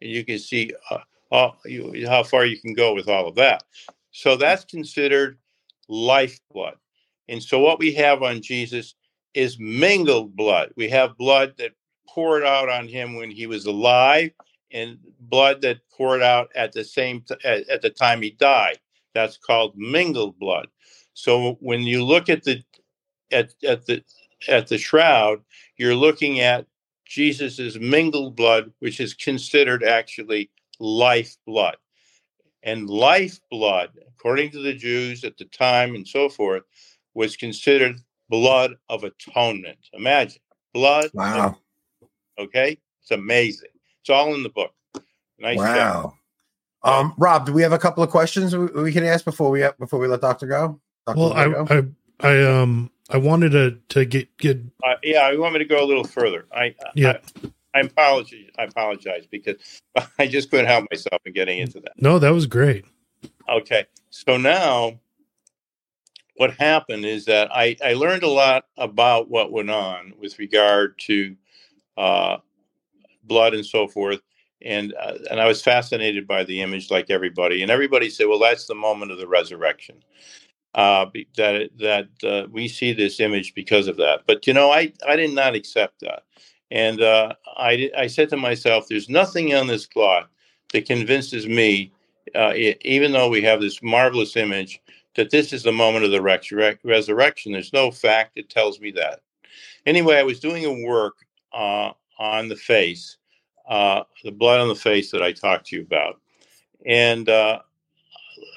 And 0.00 0.10
you 0.10 0.24
can 0.24 0.38
see 0.38 0.72
uh, 0.90 0.98
uh, 1.32 1.50
you, 1.64 2.06
how 2.06 2.22
far 2.22 2.44
you 2.44 2.60
can 2.60 2.74
go 2.74 2.94
with 2.94 3.08
all 3.08 3.26
of 3.28 3.34
that. 3.36 3.64
So 4.10 4.36
that's 4.36 4.64
considered 4.64 5.38
lifeblood. 5.88 6.76
And 7.28 7.42
so 7.42 7.58
what 7.58 7.78
we 7.78 7.92
have 7.94 8.22
on 8.22 8.42
Jesus 8.42 8.94
is 9.34 9.58
mingled 9.58 10.34
blood. 10.34 10.72
We 10.76 10.88
have 10.90 11.16
blood 11.16 11.54
that 11.58 11.72
poured 12.08 12.44
out 12.44 12.68
on 12.68 12.88
him 12.88 13.14
when 13.14 13.30
he 13.30 13.46
was 13.46 13.66
alive 13.66 14.32
and 14.72 14.98
blood 15.20 15.62
that 15.62 15.78
poured 15.96 16.22
out 16.22 16.50
at 16.54 16.72
the 16.72 16.84
same 16.84 17.22
t- 17.22 17.34
at, 17.44 17.68
at 17.68 17.82
the 17.82 17.90
time 17.90 18.22
he 18.22 18.30
died. 18.30 18.78
That's 19.14 19.36
called 19.36 19.76
mingled 19.76 20.38
blood. 20.38 20.68
So 21.14 21.56
when 21.60 21.82
you 21.82 22.04
look 22.04 22.28
at 22.28 22.44
the 22.44 22.62
at, 23.30 23.54
at 23.64 23.86
the 23.86 24.02
at 24.46 24.68
the 24.68 24.78
shroud, 24.78 25.40
you're 25.76 25.94
looking 25.94 26.40
at 26.40 26.66
Jesus's 27.04 27.78
mingled 27.80 28.36
blood, 28.36 28.72
which 28.78 29.00
is 29.00 29.14
considered 29.14 29.82
actually 29.82 30.50
life 30.78 31.36
blood. 31.46 31.76
And 32.62 32.88
life 32.88 33.40
blood, 33.50 33.90
according 34.08 34.50
to 34.52 34.62
the 34.62 34.74
Jews 34.74 35.24
at 35.24 35.38
the 35.38 35.46
time 35.46 35.94
and 35.94 36.06
so 36.06 36.28
forth, 36.28 36.64
was 37.14 37.36
considered 37.36 37.96
blood 38.28 38.74
of 38.88 39.04
atonement. 39.04 39.78
Imagine 39.92 40.40
blood. 40.74 41.10
Wow. 41.14 41.56
Of, 42.38 42.44
okay, 42.46 42.78
it's 43.02 43.10
amazing. 43.10 43.70
It's 44.00 44.10
all 44.10 44.34
in 44.34 44.42
the 44.42 44.50
book. 44.50 44.72
Nice 45.38 45.58
wow. 45.58 45.74
Job. 45.74 46.12
Um, 46.84 47.14
Rob, 47.18 47.46
do 47.46 47.52
we 47.52 47.62
have 47.62 47.72
a 47.72 47.78
couple 47.78 48.02
of 48.02 48.10
questions 48.10 48.56
we 48.56 48.92
can 48.92 49.04
ask 49.04 49.24
before 49.24 49.50
we 49.50 49.66
before 49.78 49.98
we 49.98 50.06
let 50.06 50.20
Doctor 50.20 50.46
go? 50.46 50.80
Dr. 51.06 51.18
well, 51.18 51.32
I, 51.32 51.48
go? 51.48 51.94
I, 52.20 52.28
I 52.28 52.60
um 52.60 52.90
I 53.08 53.16
wanted 53.16 53.52
to 53.52 53.78
to 53.88 54.04
get 54.04 54.36
get. 54.38 54.60
Uh, 54.84 54.94
yeah, 55.02 55.20
I 55.20 55.36
want 55.36 55.54
me 55.54 55.58
to 55.60 55.64
go 55.64 55.82
a 55.82 55.86
little 55.86 56.04
further. 56.04 56.46
I 56.52 56.74
yeah. 56.94 57.18
I, 57.44 57.48
I 57.74 57.80
apologize. 57.80 58.50
I 58.58 58.64
apologize 58.64 59.26
because 59.30 59.56
I 60.18 60.26
just 60.26 60.50
couldn't 60.50 60.66
help 60.66 60.86
myself 60.90 61.20
in 61.24 61.32
getting 61.32 61.58
into 61.58 61.80
that. 61.80 61.92
No, 62.00 62.18
that 62.18 62.30
was 62.30 62.46
great. 62.46 62.84
Okay, 63.48 63.86
so 64.10 64.36
now 64.36 64.98
what 66.36 66.52
happened 66.52 67.04
is 67.04 67.24
that 67.26 67.50
I 67.52 67.76
I 67.84 67.94
learned 67.94 68.22
a 68.22 68.30
lot 68.30 68.64
about 68.76 69.30
what 69.30 69.52
went 69.52 69.70
on 69.70 70.12
with 70.18 70.38
regard 70.38 70.98
to 71.00 71.36
uh, 71.96 72.38
blood 73.24 73.54
and 73.54 73.64
so 73.64 73.88
forth, 73.88 74.20
and 74.62 74.94
uh, 75.00 75.14
and 75.30 75.40
I 75.40 75.46
was 75.46 75.62
fascinated 75.62 76.26
by 76.26 76.44
the 76.44 76.60
image, 76.60 76.90
like 76.90 77.10
everybody. 77.10 77.62
And 77.62 77.70
everybody 77.70 78.10
said, 78.10 78.26
"Well, 78.28 78.38
that's 78.38 78.66
the 78.66 78.74
moment 78.74 79.12
of 79.12 79.18
the 79.18 79.28
resurrection." 79.28 80.02
Uh, 80.74 81.06
that 81.36 81.70
that 81.78 82.08
uh, 82.24 82.46
we 82.50 82.68
see 82.68 82.92
this 82.92 83.20
image 83.20 83.54
because 83.54 83.88
of 83.88 83.96
that. 83.96 84.22
But 84.26 84.46
you 84.46 84.52
know, 84.52 84.70
I 84.70 84.92
I 85.06 85.16
did 85.16 85.34
not 85.34 85.54
accept 85.54 86.00
that, 86.00 86.24
and 86.70 87.00
uh, 87.00 87.34
I 87.56 87.90
I 87.96 88.06
said 88.06 88.28
to 88.30 88.36
myself, 88.36 88.86
"There's 88.88 89.08
nothing 89.08 89.54
on 89.54 89.66
this 89.66 89.86
cloth 89.86 90.28
that 90.72 90.86
convinces 90.86 91.46
me, 91.46 91.92
uh, 92.34 92.52
it, 92.54 92.78
even 92.84 93.12
though 93.12 93.28
we 93.28 93.42
have 93.42 93.60
this 93.60 93.82
marvelous 93.82 94.36
image, 94.36 94.80
that 95.16 95.30
this 95.30 95.52
is 95.52 95.62
the 95.62 95.72
moment 95.72 96.04
of 96.04 96.10
the 96.10 96.18
resurre- 96.18 96.78
resurrection. 96.84 97.52
There's 97.52 97.72
no 97.72 97.90
fact 97.90 98.34
that 98.36 98.48
tells 98.50 98.80
me 98.80 98.90
that." 98.92 99.20
Anyway, 99.86 100.16
I 100.16 100.22
was 100.22 100.40
doing 100.40 100.64
a 100.64 100.86
work 100.86 101.16
uh, 101.52 101.92
on 102.18 102.48
the 102.48 102.56
face, 102.56 103.16
uh, 103.68 104.02
the 104.22 104.32
blood 104.32 104.60
on 104.60 104.68
the 104.68 104.74
face 104.74 105.10
that 105.12 105.22
I 105.22 105.32
talked 105.32 105.68
to 105.68 105.76
you 105.76 105.82
about, 105.82 106.20
and 106.86 107.28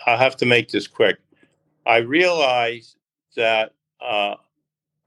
I'll 0.06 0.18
have 0.18 0.38
to 0.38 0.46
make 0.46 0.70
this 0.70 0.88
quick. 0.88 1.18
I 1.86 1.98
realized 1.98 2.98
that 3.36 3.74
uh, 4.02 4.36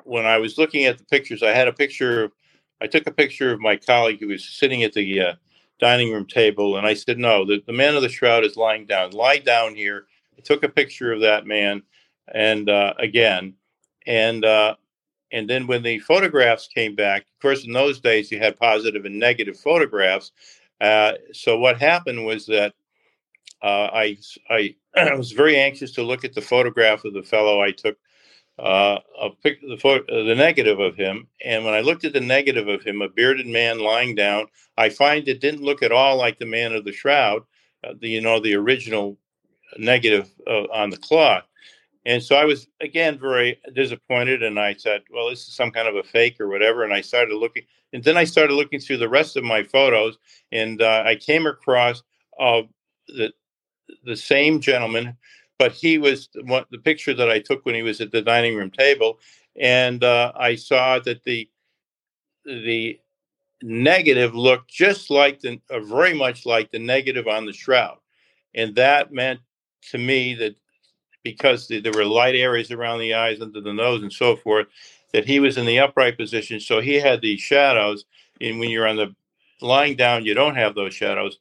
when 0.05 0.27
I 0.27 0.39
was 0.39 0.59
looking 0.59 0.85
at 0.85 0.99
the 0.99 1.05
pictures, 1.05 1.43
I 1.43 1.51
had 1.51 1.69
a 1.69 1.73
picture. 1.73 2.25
Of, 2.25 2.33
I 2.81 2.87
took 2.87 3.07
a 3.07 3.13
picture 3.13 3.53
of 3.53 3.61
my 3.61 3.77
colleague 3.77 4.21
who 4.21 4.29
was 4.29 4.45
sitting 4.45 4.83
at 4.83 4.93
the 4.93 5.21
uh, 5.21 5.33
dining 5.79 6.13
room 6.13 6.27
table, 6.27 6.77
and 6.77 6.87
I 6.87 6.95
said, 6.95 7.19
"No, 7.19 7.45
the, 7.45 7.63
the 7.67 7.73
man 7.73 7.97
of 7.97 8.03
the 8.03 8.09
shroud 8.09 8.45
is 8.45 8.57
lying 8.57 8.87
down. 8.87 9.11
Lie 9.13 9.39
down 9.39 9.75
here." 9.75 10.07
I 10.37 10.41
took 10.41 10.65
a 10.65 10.69
picture 10.69 11.13
of 11.13 11.21
that 11.21 11.47
man, 11.47 11.83
and 12.33 12.69
uh, 12.69 12.95
again, 12.99 13.55
and 14.07 14.45
uh, 14.45 14.77
and 15.33 15.49
then 15.49 15.67
when 15.67 15.83
the 15.83 15.99
photographs 16.01 16.69
came 16.69 16.95
back, 16.95 17.23
of 17.23 17.43
course, 17.43 17.65
in 17.65 17.73
those 17.73 18.01
days 18.01 18.31
you 18.31 18.39
had 18.39 18.57
positive 18.59 19.05
and 19.05 19.19
negative 19.19 19.59
photographs. 19.59 20.33
Uh, 20.81 21.13
so 21.33 21.59
what 21.59 21.81
happened 21.81 22.25
was 22.25 22.47
that 22.47 22.75
uh, 23.63 23.91
I, 23.93 24.19
I 24.97 25.15
was 25.15 25.33
very 25.33 25.57
anxious 25.59 25.93
to 25.93 26.03
look 26.03 26.25
at 26.25 26.35
the 26.35 26.43
photograph 26.43 27.05
of 27.05 27.15
the 27.15 27.23
fellow 27.23 27.61
I 27.61 27.71
took 27.71 27.97
uh, 28.59 28.99
a 29.21 29.31
pic, 29.31 29.61
the, 29.61 29.77
uh, 29.85 30.25
the 30.25 30.35
negative 30.35 30.79
of 30.79 30.97
him. 30.97 31.27
And 31.45 31.65
when 31.65 31.75
I 31.75 31.81
looked 31.81 32.05
at 32.05 32.13
the 32.13 32.21
negative 32.21 32.69
of 32.69 32.83
him, 32.83 33.03
a 33.03 33.09
bearded 33.09 33.47
man 33.47 33.81
lying 33.81 34.15
down, 34.15 34.47
I 34.77 34.89
find 34.89 35.27
it 35.27 35.41
didn't 35.41 35.63
look 35.63 35.83
at 35.83 35.93
all 35.93 36.17
like 36.17 36.39
the 36.39 36.47
man 36.47 36.73
of 36.73 36.85
the 36.85 36.93
shroud, 36.93 37.43
uh, 37.83 37.95
the 38.01 38.09
you 38.09 38.21
know 38.21 38.41
the 38.41 38.55
original 38.55 39.19
negative 39.79 40.31
uh, 40.47 40.65
on 40.73 40.91
the 40.91 40.97
cloth. 40.97 41.45
And 42.07 42.23
so 42.23 42.37
I 42.37 42.45
was 42.45 42.67
again 42.81 43.19
very 43.19 43.59
disappointed, 43.75 44.43
and 44.43 44.61
I 44.61 44.75
said, 44.75 45.03
"Well, 45.11 45.31
this 45.31 45.49
is 45.49 45.55
some 45.55 45.71
kind 45.71 45.89
of 45.89 45.97
a 45.97 46.03
fake 46.03 46.39
or 46.39 46.49
whatever." 46.49 46.85
And 46.85 46.93
I 46.93 47.01
started 47.01 47.35
looking, 47.35 47.63
and 47.93 48.05
then 48.05 48.17
I 48.17 48.25
started 48.25 48.55
looking 48.55 48.79
through 48.79 48.99
the 48.99 49.09
rest 49.09 49.37
of 49.37 49.45
my 49.45 49.63
photos, 49.63 50.19
and 50.53 50.83
uh, 50.83 51.03
I 51.07 51.17
came 51.17 51.47
across 51.47 52.03
uh, 52.39 52.63
the 53.09 53.33
the 54.05 54.17
same 54.17 54.61
gentleman, 54.61 55.17
but 55.59 55.73
he 55.73 55.99
was 55.99 56.29
the, 56.33 56.79
picture 56.83 57.15
that 57.15 57.31
I 57.31 57.39
took 57.39 57.65
when 57.65 57.75
he 57.75 57.83
was 57.83 58.01
at 58.01 58.13
the 58.13 58.23
dining 58.23 58.57
room 58.57 58.71
table, 58.71 59.19
and 59.57 60.03
uh, 60.03 60.33
I 60.37 60.55
saw 60.57 60.99
that 61.01 61.25
the 61.25 61.49
the 62.45 63.01
negative 63.63 64.35
looked 64.35 64.71
just 64.71 65.11
like 65.11 65.41
the 65.41 65.61
uh, 65.71 65.81
very 65.81 66.15
much 66.15 66.45
like 66.45 66.71
the 66.71 66.79
negative 66.79 67.29
on 67.29 67.47
the 67.47 67.53
shroud, 67.53 67.99
and 68.55 68.75
that 68.75 69.13
meant 69.13 69.41
to 69.91 69.99
me 69.99 70.35
that 70.35 70.57
because 71.23 71.67
the, 71.67 71.81
there 71.81 71.93
were 71.93 72.05
light 72.05 72.35
areas 72.35 72.71
around 72.71 73.01
the 73.01 73.15
eyes, 73.15 73.41
under 73.41 73.61
the 73.61 73.73
nose, 73.73 74.03
and 74.03 74.13
so 74.13 74.37
forth, 74.37 74.67
that 75.13 75.25
he 75.25 75.41
was 75.41 75.57
in 75.57 75.67
the 75.67 75.79
upright 75.79 76.17
position, 76.17 76.61
so 76.61 76.81
he 76.81 76.95
had 76.95 77.21
these 77.21 77.41
shadows. 77.41 78.05
And 78.41 78.59
when 78.59 78.71
you're 78.71 78.87
on 78.87 78.97
the 78.97 79.15
lying 79.61 79.97
down, 79.97 80.25
you 80.25 80.35
don't 80.35 80.57
have 80.57 80.75
those 80.75 80.95
shadows. 80.95 81.39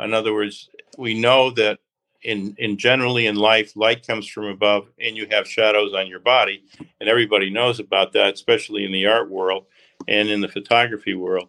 In 0.00 0.14
other 0.14 0.32
words, 0.32 0.68
we 0.98 1.18
know 1.18 1.50
that 1.50 1.78
in 2.26 2.56
in 2.58 2.76
generally 2.76 3.26
in 3.26 3.36
life, 3.36 3.76
light 3.76 4.04
comes 4.04 4.26
from 4.26 4.46
above, 4.46 4.88
and 4.98 5.16
you 5.16 5.28
have 5.30 5.48
shadows 5.48 5.94
on 5.94 6.08
your 6.08 6.18
body, 6.18 6.64
and 7.00 7.08
everybody 7.08 7.50
knows 7.50 7.78
about 7.78 8.12
that, 8.12 8.34
especially 8.34 8.84
in 8.84 8.90
the 8.90 9.06
art 9.06 9.30
world 9.30 9.66
and 10.08 10.28
in 10.28 10.40
the 10.40 10.48
photography 10.48 11.14
world. 11.14 11.48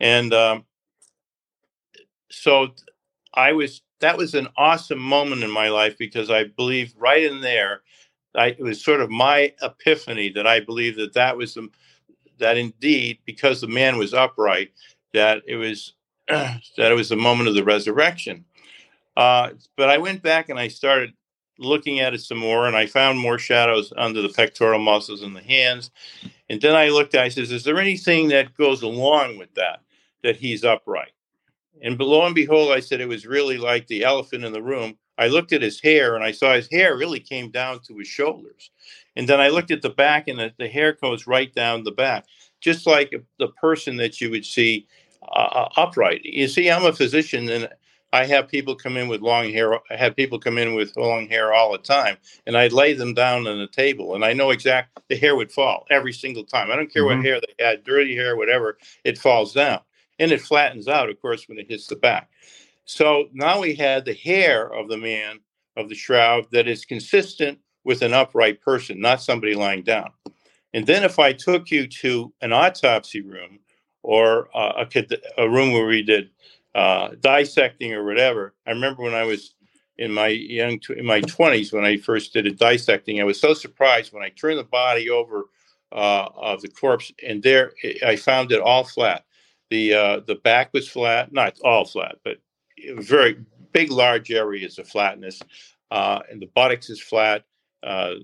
And 0.00 0.34
um, 0.34 0.64
so, 2.30 2.74
I 3.32 3.52
was 3.52 3.82
that 4.00 4.18
was 4.18 4.34
an 4.34 4.48
awesome 4.56 4.98
moment 4.98 5.44
in 5.44 5.50
my 5.50 5.68
life 5.68 5.96
because 5.96 6.30
I 6.30 6.44
believe 6.44 6.94
right 6.98 7.22
in 7.22 7.40
there, 7.40 7.82
I, 8.34 8.48
it 8.48 8.60
was 8.60 8.84
sort 8.84 9.00
of 9.00 9.10
my 9.10 9.52
epiphany 9.62 10.30
that 10.30 10.46
I 10.48 10.60
believe 10.60 10.96
that 10.96 11.14
that 11.14 11.36
was 11.36 11.54
the 11.54 11.68
that 12.38 12.56
indeed 12.56 13.18
because 13.24 13.60
the 13.60 13.68
man 13.68 13.98
was 13.98 14.14
upright 14.14 14.72
that 15.12 15.42
it 15.46 15.56
was 15.56 15.94
that 16.28 16.60
it 16.76 16.94
was 16.94 17.08
the 17.08 17.16
moment 17.16 17.48
of 17.48 17.54
the 17.54 17.64
resurrection 17.64 18.44
uh, 19.18 19.50
but 19.76 19.90
I 19.90 19.98
went 19.98 20.22
back 20.22 20.48
and 20.48 20.60
I 20.60 20.68
started 20.68 21.12
looking 21.58 21.98
at 21.98 22.14
it 22.14 22.20
some 22.20 22.38
more, 22.38 22.68
and 22.68 22.76
I 22.76 22.86
found 22.86 23.18
more 23.18 23.36
shadows 23.36 23.92
under 23.96 24.22
the 24.22 24.28
pectoral 24.28 24.78
muscles 24.78 25.22
in 25.22 25.34
the 25.34 25.42
hands. 25.42 25.90
And 26.48 26.60
then 26.60 26.76
I 26.76 26.90
looked, 26.90 27.16
I 27.16 27.28
says, 27.28 27.50
Is 27.50 27.64
there 27.64 27.80
anything 27.80 28.28
that 28.28 28.56
goes 28.56 28.82
along 28.82 29.36
with 29.36 29.52
that, 29.54 29.80
that 30.22 30.36
he's 30.36 30.64
upright? 30.64 31.10
And 31.82 31.98
lo 31.98 32.24
and 32.26 32.34
behold, 32.34 32.70
I 32.70 32.78
said 32.78 33.00
it 33.00 33.08
was 33.08 33.26
really 33.26 33.58
like 33.58 33.88
the 33.88 34.04
elephant 34.04 34.44
in 34.44 34.52
the 34.52 34.62
room. 34.62 34.96
I 35.18 35.26
looked 35.26 35.52
at 35.52 35.62
his 35.62 35.80
hair 35.80 36.14
and 36.14 36.22
I 36.22 36.30
saw 36.30 36.54
his 36.54 36.70
hair 36.70 36.96
really 36.96 37.18
came 37.18 37.50
down 37.50 37.80
to 37.88 37.98
his 37.98 38.06
shoulders. 38.06 38.70
And 39.16 39.28
then 39.28 39.40
I 39.40 39.48
looked 39.48 39.72
at 39.72 39.82
the 39.82 39.90
back 39.90 40.28
and 40.28 40.38
the, 40.38 40.52
the 40.58 40.68
hair 40.68 40.92
goes 40.92 41.26
right 41.26 41.52
down 41.52 41.82
the 41.82 41.90
back, 41.90 42.26
just 42.60 42.86
like 42.86 43.12
the 43.40 43.48
person 43.48 43.96
that 43.96 44.20
you 44.20 44.30
would 44.30 44.44
see 44.44 44.86
uh, 45.22 45.66
uh 45.66 45.68
upright. 45.76 46.24
You 46.24 46.46
see, 46.46 46.70
I'm 46.70 46.86
a 46.86 46.92
physician 46.92 47.48
and 47.48 47.68
I 48.12 48.24
have 48.24 48.48
people 48.48 48.74
come 48.74 48.96
in 48.96 49.08
with 49.08 49.20
long 49.20 49.50
hair. 49.50 49.74
I 49.74 49.96
have 49.96 50.16
people 50.16 50.38
come 50.38 50.56
in 50.56 50.74
with 50.74 50.96
long 50.96 51.28
hair 51.28 51.52
all 51.52 51.72
the 51.72 51.78
time, 51.78 52.16
and 52.46 52.56
I 52.56 52.68
lay 52.68 52.94
them 52.94 53.14
down 53.14 53.46
on 53.46 53.58
the 53.58 53.66
table, 53.66 54.14
and 54.14 54.24
I 54.24 54.32
know 54.32 54.50
exact 54.50 54.98
the 55.08 55.16
hair 55.16 55.36
would 55.36 55.52
fall 55.52 55.86
every 55.90 56.12
single 56.12 56.44
time. 56.44 56.70
I 56.70 56.76
don't 56.76 56.92
care 56.92 57.02
mm-hmm. 57.02 57.18
what 57.18 57.26
hair 57.26 57.40
they 57.40 57.64
had, 57.64 57.84
dirty 57.84 58.16
hair, 58.16 58.36
whatever, 58.36 58.78
it 59.04 59.18
falls 59.18 59.52
down, 59.52 59.80
and 60.18 60.32
it 60.32 60.40
flattens 60.40 60.88
out, 60.88 61.10
of 61.10 61.20
course, 61.20 61.48
when 61.48 61.58
it 61.58 61.68
hits 61.68 61.86
the 61.86 61.96
back. 61.96 62.30
So 62.86 63.28
now 63.34 63.60
we 63.60 63.74
had 63.74 64.06
the 64.06 64.14
hair 64.14 64.72
of 64.72 64.88
the 64.88 64.96
man 64.96 65.40
of 65.76 65.90
the 65.90 65.94
shroud 65.94 66.46
that 66.52 66.66
is 66.66 66.86
consistent 66.86 67.58
with 67.84 68.00
an 68.00 68.14
upright 68.14 68.62
person, 68.62 69.00
not 69.00 69.22
somebody 69.22 69.54
lying 69.54 69.82
down. 69.82 70.10
And 70.72 70.86
then 70.86 71.04
if 71.04 71.18
I 71.18 71.32
took 71.32 71.70
you 71.70 71.86
to 71.86 72.32
an 72.40 72.52
autopsy 72.52 73.20
room 73.20 73.58
or 74.02 74.48
uh, 74.56 74.84
a, 74.94 75.42
a 75.42 75.48
room 75.48 75.72
where 75.72 75.86
we 75.86 76.02
did 76.02 76.30
uh, 76.74 77.10
dissecting 77.20 77.94
or 77.94 78.04
whatever. 78.04 78.54
I 78.66 78.70
remember 78.70 79.02
when 79.02 79.14
I 79.14 79.24
was 79.24 79.54
in 79.96 80.12
my 80.12 80.28
young 80.28 80.80
in 80.96 81.04
my 81.04 81.20
twenties 81.22 81.72
when 81.72 81.84
I 81.84 81.96
first 81.96 82.32
did 82.32 82.46
a 82.46 82.52
dissecting. 82.52 83.20
I 83.20 83.24
was 83.24 83.40
so 83.40 83.54
surprised 83.54 84.12
when 84.12 84.22
I 84.22 84.30
turned 84.30 84.58
the 84.58 84.64
body 84.64 85.10
over 85.10 85.46
uh, 85.92 86.28
of 86.36 86.62
the 86.62 86.68
corpse, 86.68 87.12
and 87.26 87.42
there 87.42 87.72
I 88.06 88.16
found 88.16 88.52
it 88.52 88.60
all 88.60 88.84
flat. 88.84 89.24
The 89.70 89.94
uh, 89.94 90.20
the 90.26 90.36
back 90.36 90.72
was 90.72 90.88
flat, 90.88 91.32
not 91.32 91.58
all 91.64 91.84
flat, 91.84 92.16
but 92.24 92.38
very 92.96 93.38
big, 93.72 93.90
large 93.90 94.30
areas 94.30 94.78
of 94.78 94.88
flatness, 94.88 95.40
uh, 95.90 96.20
and 96.30 96.40
the 96.40 96.50
buttocks 96.54 96.90
is 96.90 97.00
flat. 97.00 97.44
Uh, 97.82 98.14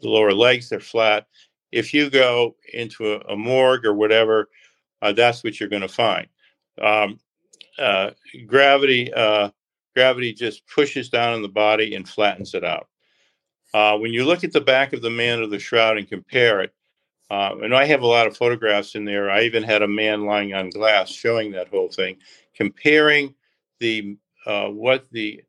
the 0.00 0.08
lower 0.08 0.32
legs 0.32 0.72
are 0.72 0.80
flat. 0.80 1.26
If 1.72 1.92
you 1.92 2.10
go 2.10 2.56
into 2.72 3.14
a, 3.14 3.32
a 3.32 3.36
morgue 3.36 3.84
or 3.84 3.94
whatever, 3.94 4.48
uh, 5.02 5.12
that's 5.12 5.42
what 5.42 5.58
you're 5.58 5.68
going 5.68 5.82
to 5.82 5.88
find. 5.88 6.28
Um, 6.80 7.18
uh, 7.78 8.10
gravity 8.46 9.12
uh, 9.12 9.50
gravity 9.94 10.32
just 10.32 10.66
pushes 10.66 11.08
down 11.08 11.34
on 11.34 11.42
the 11.42 11.48
body 11.48 11.94
and 11.94 12.08
flattens 12.08 12.54
it 12.54 12.64
out. 12.64 12.88
Uh, 13.72 13.98
when 13.98 14.12
you 14.12 14.24
look 14.24 14.44
at 14.44 14.52
the 14.52 14.60
back 14.60 14.92
of 14.92 15.02
the 15.02 15.10
man 15.10 15.42
of 15.42 15.50
the 15.50 15.58
shroud 15.58 15.98
and 15.98 16.08
compare 16.08 16.60
it, 16.60 16.72
uh, 17.30 17.56
and 17.62 17.74
I 17.74 17.84
have 17.86 18.02
a 18.02 18.06
lot 18.06 18.26
of 18.26 18.36
photographs 18.36 18.94
in 18.94 19.04
there. 19.04 19.30
I 19.30 19.42
even 19.42 19.62
had 19.62 19.82
a 19.82 19.88
man 19.88 20.26
lying 20.26 20.54
on 20.54 20.70
glass 20.70 21.10
showing 21.10 21.50
that 21.52 21.68
whole 21.68 21.88
thing, 21.88 22.16
comparing 22.54 23.34
the 23.80 24.16
uh, 24.46 24.68
what 24.68 25.10
the 25.10 25.42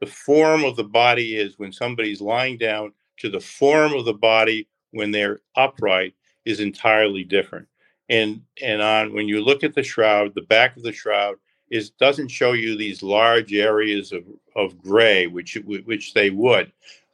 the 0.00 0.06
form 0.06 0.64
of 0.64 0.76
the 0.76 0.84
body 0.84 1.36
is 1.36 1.58
when 1.58 1.72
somebody's 1.72 2.20
lying 2.20 2.56
down 2.56 2.92
to 3.18 3.28
the 3.28 3.40
form 3.40 3.92
of 3.92 4.04
the 4.06 4.14
body 4.14 4.66
when 4.92 5.10
they're 5.10 5.40
upright 5.56 6.14
is 6.44 6.60
entirely 6.60 7.22
different. 7.22 7.68
And 8.08 8.42
and 8.62 8.82
on 8.82 9.14
when 9.14 9.28
you 9.28 9.40
look 9.40 9.62
at 9.62 9.74
the 9.74 9.82
shroud, 9.82 10.34
the 10.34 10.42
back 10.42 10.76
of 10.76 10.82
the 10.82 10.92
shroud 10.92 11.36
is 11.70 11.90
doesn't 11.90 12.28
show 12.28 12.52
you 12.52 12.76
these 12.76 13.02
large 13.02 13.52
areas 13.54 14.12
of, 14.12 14.24
of 14.56 14.78
gray, 14.78 15.26
which 15.26 15.56
which 15.64 16.12
they 16.14 16.30
would 16.30 16.72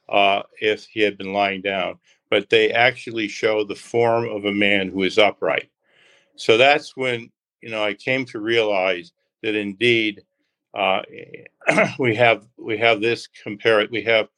uh, 0.09 0.43
if 0.61 0.87
he 0.87 1.01
had 1.01 1.19
been 1.19 1.33
lying 1.33 1.61
down, 1.61 1.99
but 2.31 2.49
they 2.49 2.73
actually 2.73 3.29
show 3.29 3.65
the 3.65 3.75
form 3.75 4.29
of 4.29 4.47
a 4.47 4.53
man 4.53 4.89
who 4.89 5.03
is 5.03 5.19
upright. 5.19 5.71
So 6.37 6.57
that's 6.57 6.97
when 6.97 7.31
you 7.61 7.71
know 7.71 7.85
I 7.85 7.95
came 7.95 8.25
to 8.27 8.41
realize 8.41 9.13
that 9.43 9.55
indeed 9.55 10.23
uh, 10.75 11.03
we 11.99 12.15
have 12.15 12.47
we 12.57 12.79
have 12.79 13.01
this 13.01 13.27
compare 13.27 13.87
we 13.91 14.03
have 14.03 14.29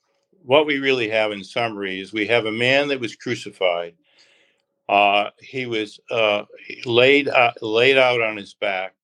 what 0.45 0.67
we 0.67 0.79
really 0.79 1.09
have 1.09 1.31
in 1.31 1.45
summary 1.45 2.01
is 2.01 2.13
we 2.13 2.27
have 2.27 2.47
a 2.47 2.53
man 2.53 2.89
that 2.89 3.01
was 3.01 3.15
crucified. 3.15 3.95
Uh, 4.89 5.29
he 5.39 5.67
was 5.67 6.01
uh, 6.11 6.45
laid 6.87 7.29
uh, 7.29 7.53
laid 7.61 7.99
out 7.99 8.23
on 8.23 8.37
his 8.37 8.55
back 8.55 8.95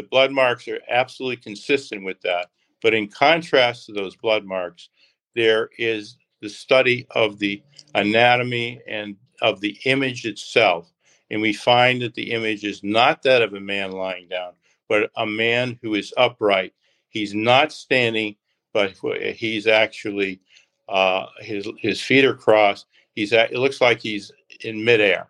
the 0.00 0.08
blood 0.08 0.32
marks 0.32 0.66
are 0.66 0.80
absolutely 0.88 1.36
consistent 1.36 2.04
with 2.04 2.18
that. 2.22 2.48
But 2.82 2.94
in 2.94 3.08
contrast 3.08 3.84
to 3.86 3.92
those 3.92 4.16
blood 4.16 4.46
marks, 4.46 4.88
there 5.34 5.68
is 5.76 6.16
the 6.40 6.48
study 6.48 7.06
of 7.10 7.38
the 7.38 7.62
anatomy 7.94 8.80
and 8.88 9.16
of 9.42 9.60
the 9.60 9.78
image 9.84 10.24
itself. 10.24 10.90
And 11.30 11.42
we 11.42 11.52
find 11.52 12.00
that 12.00 12.14
the 12.14 12.30
image 12.32 12.64
is 12.64 12.82
not 12.82 13.22
that 13.24 13.42
of 13.42 13.52
a 13.52 13.60
man 13.60 13.92
lying 13.92 14.26
down, 14.28 14.52
but 14.88 15.10
a 15.16 15.26
man 15.26 15.78
who 15.82 15.94
is 15.94 16.14
upright. 16.16 16.72
He's 17.10 17.34
not 17.34 17.70
standing, 17.70 18.36
but 18.72 18.94
he's 19.34 19.66
actually 19.66 20.40
uh, 20.88 21.26
his 21.40 21.68
his 21.78 22.00
feet 22.00 22.24
are 22.24 22.34
crossed. 22.34 22.86
He's 23.14 23.34
at, 23.34 23.52
it 23.52 23.58
looks 23.58 23.82
like 23.82 24.00
he's 24.00 24.32
in 24.62 24.82
midair. 24.82 25.28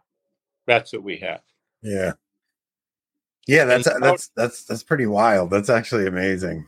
That's 0.68 0.92
what 0.92 1.02
we 1.02 1.16
have. 1.18 1.42
Yeah. 1.82 2.12
Yeah, 3.46 3.64
that's 3.64 3.88
that's 4.00 4.30
that's 4.36 4.64
that's 4.64 4.82
pretty 4.82 5.06
wild. 5.06 5.50
That's 5.50 5.70
actually 5.70 6.06
amazing. 6.06 6.66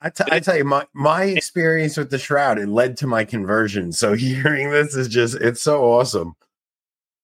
I, 0.00 0.10
t- 0.10 0.24
I 0.30 0.40
tell 0.40 0.56
you, 0.56 0.64
my 0.64 0.86
my 0.94 1.24
experience 1.24 1.96
with 1.96 2.10
the 2.10 2.18
shroud 2.18 2.58
it 2.58 2.68
led 2.68 2.96
to 2.98 3.06
my 3.06 3.24
conversion. 3.24 3.92
So 3.92 4.12
hearing 4.14 4.70
this 4.70 4.94
is 4.94 5.08
just 5.08 5.36
it's 5.36 5.62
so 5.62 5.84
awesome. 5.84 6.34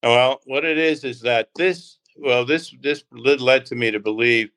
Well, 0.03 0.41
what 0.47 0.65
it 0.65 0.79
is 0.79 1.05
is 1.05 1.21
that 1.23 1.51
this 1.57 1.99
well 2.17 2.45
this 2.45 2.75
this 2.81 3.05
led 3.13 3.67
to 3.67 3.75
me 3.75 3.91
to 3.91 4.01
believe 4.01 4.51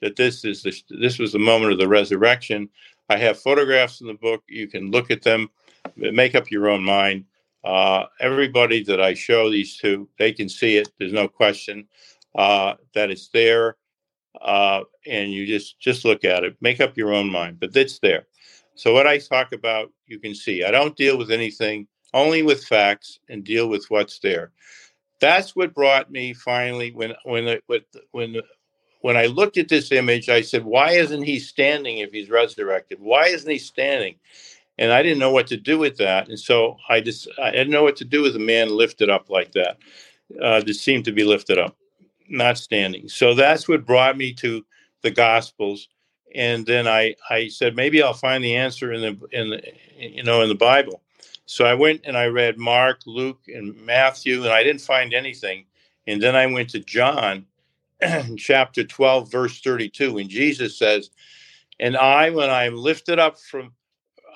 that 0.00 0.16
this 0.16 0.44
is 0.44 0.62
the, 0.62 0.72
this 1.00 1.18
was 1.18 1.32
the 1.32 1.38
moment 1.38 1.72
of 1.72 1.78
the 1.78 1.88
resurrection. 1.88 2.68
I 3.08 3.16
have 3.16 3.40
photographs 3.40 4.00
in 4.00 4.06
the 4.06 4.14
book. 4.14 4.42
You 4.48 4.68
can 4.68 4.90
look 4.90 5.10
at 5.10 5.22
them, 5.22 5.48
make 5.96 6.34
up 6.34 6.50
your 6.50 6.68
own 6.68 6.84
mind. 6.84 7.24
Uh, 7.64 8.04
everybody 8.20 8.84
that 8.84 9.00
I 9.00 9.14
show 9.14 9.50
these 9.50 9.76
to, 9.78 10.08
they 10.18 10.32
can 10.32 10.48
see 10.48 10.76
it. 10.76 10.88
There's 10.98 11.12
no 11.12 11.26
question 11.26 11.88
uh, 12.34 12.74
that 12.94 13.10
it's 13.10 13.28
there, 13.28 13.76
uh, 14.40 14.82
and 15.06 15.32
you 15.32 15.46
just 15.46 15.78
just 15.80 16.04
look 16.04 16.24
at 16.24 16.44
it, 16.44 16.56
make 16.60 16.80
up 16.80 16.96
your 16.96 17.12
own 17.12 17.30
mind. 17.30 17.58
But 17.60 17.76
it's 17.76 17.98
there. 17.98 18.26
So 18.74 18.92
what 18.92 19.06
I 19.06 19.18
talk 19.18 19.52
about, 19.52 19.90
you 20.06 20.20
can 20.20 20.34
see. 20.34 20.62
I 20.62 20.70
don't 20.70 20.96
deal 20.96 21.18
with 21.18 21.32
anything, 21.32 21.88
only 22.14 22.42
with 22.42 22.64
facts, 22.64 23.18
and 23.28 23.42
deal 23.42 23.68
with 23.68 23.86
what's 23.88 24.20
there. 24.20 24.52
That's 25.20 25.56
what 25.56 25.74
brought 25.74 26.10
me 26.10 26.32
finally 26.32 26.92
when 26.92 27.14
when 27.24 27.58
when 27.66 27.84
when 28.12 28.36
when 29.00 29.16
I 29.16 29.26
looked 29.26 29.58
at 29.58 29.68
this 29.68 29.92
image, 29.92 30.28
I 30.28 30.42
said, 30.42 30.64
"Why 30.64 30.92
isn't 30.92 31.22
he 31.22 31.38
standing 31.38 31.98
if 31.98 32.12
he's 32.12 32.30
resurrected? 32.30 33.00
Why 33.00 33.26
isn't 33.26 33.50
he 33.50 33.58
standing?" 33.58 34.16
And 34.78 34.92
I 34.92 35.02
didn't 35.02 35.18
know 35.18 35.32
what 35.32 35.48
to 35.48 35.56
do 35.56 35.76
with 35.78 35.96
that, 35.96 36.28
and 36.28 36.38
so 36.38 36.76
I 36.88 37.00
just 37.00 37.28
I 37.40 37.50
didn't 37.50 37.70
know 37.70 37.82
what 37.82 37.96
to 37.96 38.04
do 38.04 38.22
with 38.22 38.36
a 38.36 38.40
man 38.40 38.68
lifted 38.70 39.10
up 39.10 39.28
like 39.28 39.52
that. 39.52 39.78
Uh, 40.40 40.60
that 40.60 40.74
seemed 40.74 41.06
to 41.06 41.12
be 41.12 41.24
lifted 41.24 41.58
up 41.58 41.74
not 42.28 42.58
standing. 42.58 43.08
So 43.08 43.34
that's 43.34 43.68
what 43.68 43.86
brought 43.86 44.16
me 44.16 44.32
to 44.34 44.64
the 45.02 45.10
Gospels, 45.10 45.88
and 46.34 46.66
then 46.66 46.86
I 46.88 47.14
I 47.30 47.48
said 47.48 47.76
maybe 47.76 48.02
I'll 48.02 48.12
find 48.12 48.42
the 48.42 48.56
answer 48.56 48.92
in 48.92 49.00
the 49.00 49.28
in 49.32 49.50
the 49.50 49.62
you 49.96 50.22
know 50.22 50.42
in 50.42 50.48
the 50.48 50.54
Bible. 50.54 51.02
So 51.46 51.64
I 51.64 51.74
went 51.74 52.02
and 52.04 52.16
I 52.16 52.26
read 52.26 52.58
Mark, 52.58 53.00
Luke, 53.06 53.40
and 53.48 53.74
Matthew, 53.86 54.42
and 54.42 54.52
I 54.52 54.62
didn't 54.62 54.82
find 54.82 55.14
anything. 55.14 55.64
And 56.06 56.22
then 56.22 56.36
I 56.36 56.46
went 56.46 56.70
to 56.70 56.80
John, 56.80 57.46
chapter 58.36 58.84
twelve, 58.84 59.30
verse 59.30 59.60
thirty-two, 59.60 60.18
and 60.18 60.28
Jesus 60.28 60.78
says, 60.78 61.10
"And 61.80 61.96
I, 61.96 62.30
when 62.30 62.50
I 62.50 62.64
am 62.64 62.76
lifted 62.76 63.18
up 63.18 63.38
from." 63.38 63.72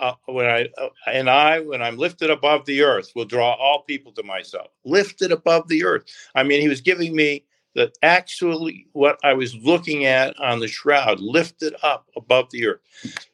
Uh, 0.00 0.14
when 0.24 0.46
I 0.46 0.68
uh, 0.78 0.88
and 1.06 1.30
I, 1.30 1.60
when 1.60 1.80
I'm 1.80 1.96
lifted 1.96 2.30
above 2.30 2.64
the 2.64 2.82
earth, 2.82 3.12
will 3.14 3.26
draw 3.26 3.52
all 3.52 3.82
people 3.82 4.10
to 4.12 4.22
myself. 4.24 4.68
Lifted 4.84 5.30
above 5.30 5.68
the 5.68 5.84
earth. 5.84 6.04
I 6.34 6.42
mean, 6.42 6.60
he 6.60 6.68
was 6.68 6.80
giving 6.80 7.14
me 7.14 7.44
that 7.74 7.92
actually 8.02 8.86
what 8.92 9.18
I 9.24 9.32
was 9.32 9.54
looking 9.56 10.04
at 10.04 10.38
on 10.40 10.60
the 10.60 10.68
shroud 10.68 11.20
lifted 11.20 11.74
up 11.82 12.06
above 12.16 12.50
the 12.50 12.66
earth. 12.66 12.80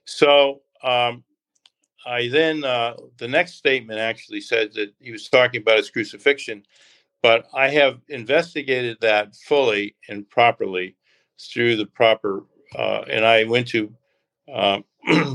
So 0.04 0.60
um, 0.82 1.24
I 2.06 2.28
then, 2.28 2.64
uh, 2.64 2.94
the 3.18 3.28
next 3.28 3.54
statement 3.54 3.98
actually 3.98 4.40
said 4.40 4.72
that 4.74 4.94
he 5.00 5.12
was 5.12 5.28
talking 5.28 5.60
about 5.60 5.78
his 5.78 5.90
crucifixion, 5.90 6.62
but 7.22 7.46
I 7.52 7.68
have 7.68 8.00
investigated 8.08 8.98
that 9.00 9.34
fully 9.34 9.96
and 10.08 10.28
properly 10.28 10.96
through 11.38 11.76
the 11.76 11.86
proper, 11.86 12.44
uh, 12.76 13.02
and 13.10 13.24
I 13.24 13.44
went 13.44 13.68
to 13.68 13.92
uh, 14.52 14.80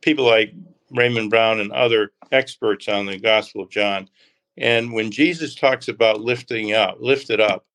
people 0.00 0.24
like 0.24 0.54
Raymond 0.90 1.30
Brown 1.30 1.60
and 1.60 1.72
other 1.72 2.12
experts 2.32 2.88
on 2.88 3.06
the 3.06 3.18
Gospel 3.18 3.62
of 3.62 3.70
John. 3.70 4.08
And 4.56 4.92
when 4.92 5.10
Jesus 5.10 5.54
talks 5.54 5.88
about 5.88 6.20
lifting 6.20 6.72
up, 6.72 6.96
lifted 7.00 7.40
up, 7.40 7.66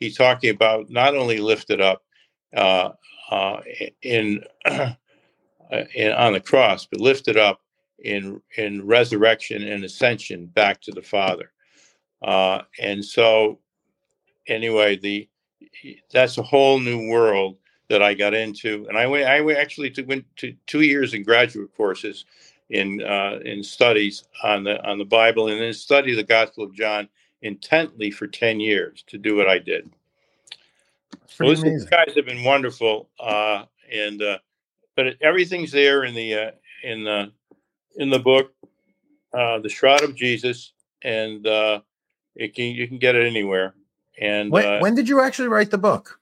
he's 0.00 0.16
talking 0.16 0.50
about 0.50 0.90
not 0.90 1.14
only 1.14 1.38
lifted 1.38 1.80
up 1.80 2.02
uh, 2.56 2.90
uh, 3.30 3.60
in, 4.02 4.42
in 4.66 6.12
on 6.12 6.32
the 6.32 6.40
cross, 6.40 6.86
but 6.86 7.00
lifted 7.00 7.36
up 7.36 7.60
in 8.02 8.40
in 8.56 8.84
resurrection 8.84 9.62
and 9.62 9.84
ascension 9.84 10.46
back 10.46 10.80
to 10.80 10.90
the 10.90 11.02
Father. 11.02 11.52
Uh, 12.22 12.62
and 12.80 13.04
so, 13.04 13.60
anyway, 14.48 14.96
the 14.96 15.28
that's 16.12 16.38
a 16.38 16.42
whole 16.42 16.80
new 16.80 17.08
world 17.08 17.56
that 17.88 18.02
I 18.02 18.14
got 18.14 18.34
into, 18.34 18.86
and 18.88 18.96
I 18.96 19.06
went. 19.06 19.28
I 19.28 19.48
actually 19.52 19.94
went 20.06 20.24
to 20.36 20.54
two 20.66 20.80
years 20.80 21.14
in 21.14 21.22
graduate 21.22 21.70
courses 21.76 22.24
in 22.70 23.02
uh, 23.02 23.38
in 23.44 23.62
studies 23.62 24.24
on 24.42 24.64
the 24.64 24.82
on 24.88 24.98
the 24.98 25.04
Bible, 25.04 25.48
and 25.48 25.60
then 25.60 25.72
study 25.74 26.14
the 26.14 26.24
Gospel 26.24 26.64
of 26.64 26.74
John 26.74 27.08
intently 27.42 28.10
for 28.10 28.26
10 28.26 28.60
years 28.60 29.04
to 29.08 29.18
do 29.18 29.36
what 29.36 29.48
I 29.48 29.58
did. 29.58 29.90
Well, 31.38 31.54
these 31.54 31.86
guys 31.86 32.12
have 32.16 32.26
been 32.26 32.44
wonderful. 32.44 33.08
Uh, 33.18 33.64
and, 33.92 34.20
uh, 34.22 34.38
but 34.96 35.06
it, 35.06 35.18
everything's 35.20 35.72
there 35.72 36.04
in 36.04 36.14
the, 36.14 36.34
uh, 36.34 36.50
in 36.82 37.04
the, 37.04 37.32
in 37.96 38.10
the 38.10 38.18
book, 38.18 38.52
uh, 39.32 39.58
the 39.60 39.68
Shroud 39.68 40.02
of 40.02 40.14
Jesus, 40.14 40.72
and 41.02 41.46
uh, 41.46 41.80
it 42.34 42.54
can, 42.54 42.66
you 42.66 42.86
can 42.86 42.98
get 42.98 43.14
it 43.14 43.26
anywhere. 43.26 43.74
And 44.20 44.50
when, 44.50 44.66
uh, 44.66 44.78
when 44.80 44.94
did 44.94 45.08
you 45.08 45.20
actually 45.20 45.48
write 45.48 45.70
the 45.70 45.78
book? 45.78 46.20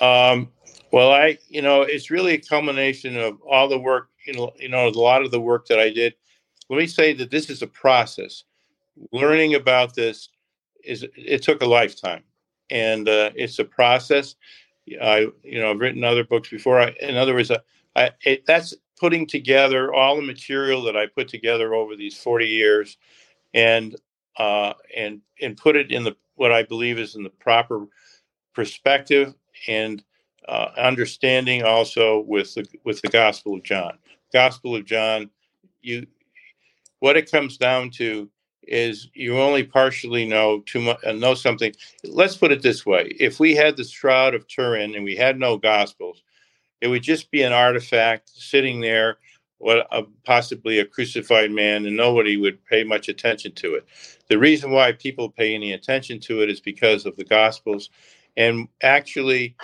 Um, 0.00 0.48
well, 0.92 1.12
I, 1.12 1.38
you 1.48 1.62
know, 1.62 1.82
it's 1.82 2.10
really 2.10 2.34
a 2.34 2.38
culmination 2.38 3.16
of 3.16 3.40
all 3.42 3.68
the 3.68 3.78
work, 3.78 4.08
you 4.26 4.32
know, 4.32 4.52
you 4.58 4.68
know, 4.68 4.88
a 4.88 4.90
lot 4.90 5.22
of 5.22 5.30
the 5.30 5.40
work 5.40 5.66
that 5.68 5.78
I 5.78 5.90
did. 5.90 6.14
Let 6.68 6.78
me 6.78 6.86
say 6.86 7.12
that 7.14 7.30
this 7.30 7.50
is 7.50 7.62
a 7.62 7.66
process 7.66 8.44
learning 9.12 9.54
about 9.54 9.94
this 9.94 10.28
is 10.84 11.06
it 11.16 11.42
took 11.42 11.62
a 11.62 11.66
lifetime. 11.66 12.22
And 12.70 13.08
uh, 13.08 13.30
it's 13.34 13.58
a 13.58 13.64
process. 13.64 14.36
I 15.00 15.28
you 15.42 15.60
know 15.60 15.70
i've 15.70 15.78
written 15.78 16.04
other 16.04 16.24
books 16.24 16.48
before. 16.48 16.80
I, 16.80 16.94
in 17.00 17.16
other 17.16 17.34
words 17.34 17.50
uh, 17.50 17.58
I, 17.94 18.10
it, 18.24 18.46
that's 18.46 18.74
putting 18.98 19.26
together 19.26 19.92
all 19.92 20.16
the 20.16 20.22
material 20.22 20.82
that 20.82 20.96
i 20.96 21.06
put 21.06 21.28
together 21.28 21.74
over 21.74 21.96
these 21.96 22.16
40 22.18 22.46
years 22.46 22.98
and 23.54 23.96
uh, 24.36 24.74
and 24.96 25.20
and 25.40 25.56
put 25.56 25.76
it 25.76 25.90
in 25.90 26.04
the 26.04 26.16
what 26.36 26.52
i 26.52 26.62
believe 26.62 26.98
is 26.98 27.14
in 27.14 27.22
the 27.22 27.30
proper 27.30 27.86
perspective 28.54 29.34
and 29.68 30.02
uh, 30.48 30.68
understanding 30.76 31.62
also 31.62 32.20
with 32.20 32.54
the 32.54 32.66
with 32.84 33.00
the 33.02 33.08
gospel 33.08 33.54
of 33.54 33.62
john. 33.62 33.98
Gospel 34.32 34.76
of 34.76 34.84
john 34.84 35.30
you 35.82 36.06
what 37.00 37.16
it 37.16 37.30
comes 37.30 37.56
down 37.56 37.90
to 37.90 38.28
is 38.70 39.08
you 39.14 39.38
only 39.38 39.64
partially 39.64 40.24
know 40.24 40.60
too 40.60 40.80
much 40.80 40.98
uh, 41.04 41.12
know 41.12 41.34
something. 41.34 41.74
Let's 42.04 42.36
put 42.36 42.52
it 42.52 42.62
this 42.62 42.86
way. 42.86 43.14
If 43.20 43.38
we 43.40 43.54
had 43.54 43.76
the 43.76 43.84
shroud 43.84 44.34
of 44.34 44.46
turin 44.46 44.94
and 44.94 45.04
we 45.04 45.16
had 45.16 45.38
no 45.38 45.58
gospels 45.58 46.22
it 46.80 46.88
would 46.88 47.02
just 47.02 47.30
be 47.30 47.42
an 47.42 47.52
artifact 47.52 48.30
sitting 48.30 48.80
there 48.80 49.18
what 49.58 49.86
uh, 49.90 50.02
possibly 50.24 50.78
a 50.78 50.86
crucified 50.86 51.50
man 51.50 51.84
and 51.84 51.94
nobody 51.94 52.38
would 52.38 52.64
pay 52.64 52.82
much 52.82 53.10
attention 53.10 53.52
to 53.52 53.74
it. 53.74 53.86
The 54.28 54.38
reason 54.38 54.70
why 54.70 54.92
people 54.92 55.28
pay 55.28 55.54
any 55.54 55.72
attention 55.72 56.18
to 56.20 56.42
it 56.42 56.48
is 56.48 56.60
because 56.60 57.04
of 57.04 57.14
the 57.16 57.24
gospels. 57.24 57.90
And 58.38 58.68
actually 58.82 59.56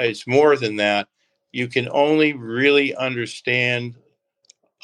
it's 0.00 0.26
more 0.26 0.56
than 0.56 0.76
that. 0.76 1.06
You 1.52 1.68
can 1.68 1.88
only 1.92 2.32
really 2.32 2.96
understand 2.96 3.94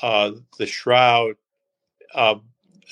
uh, 0.03 0.33
the 0.59 0.67
shroud 0.67 1.35
uh, 2.15 2.37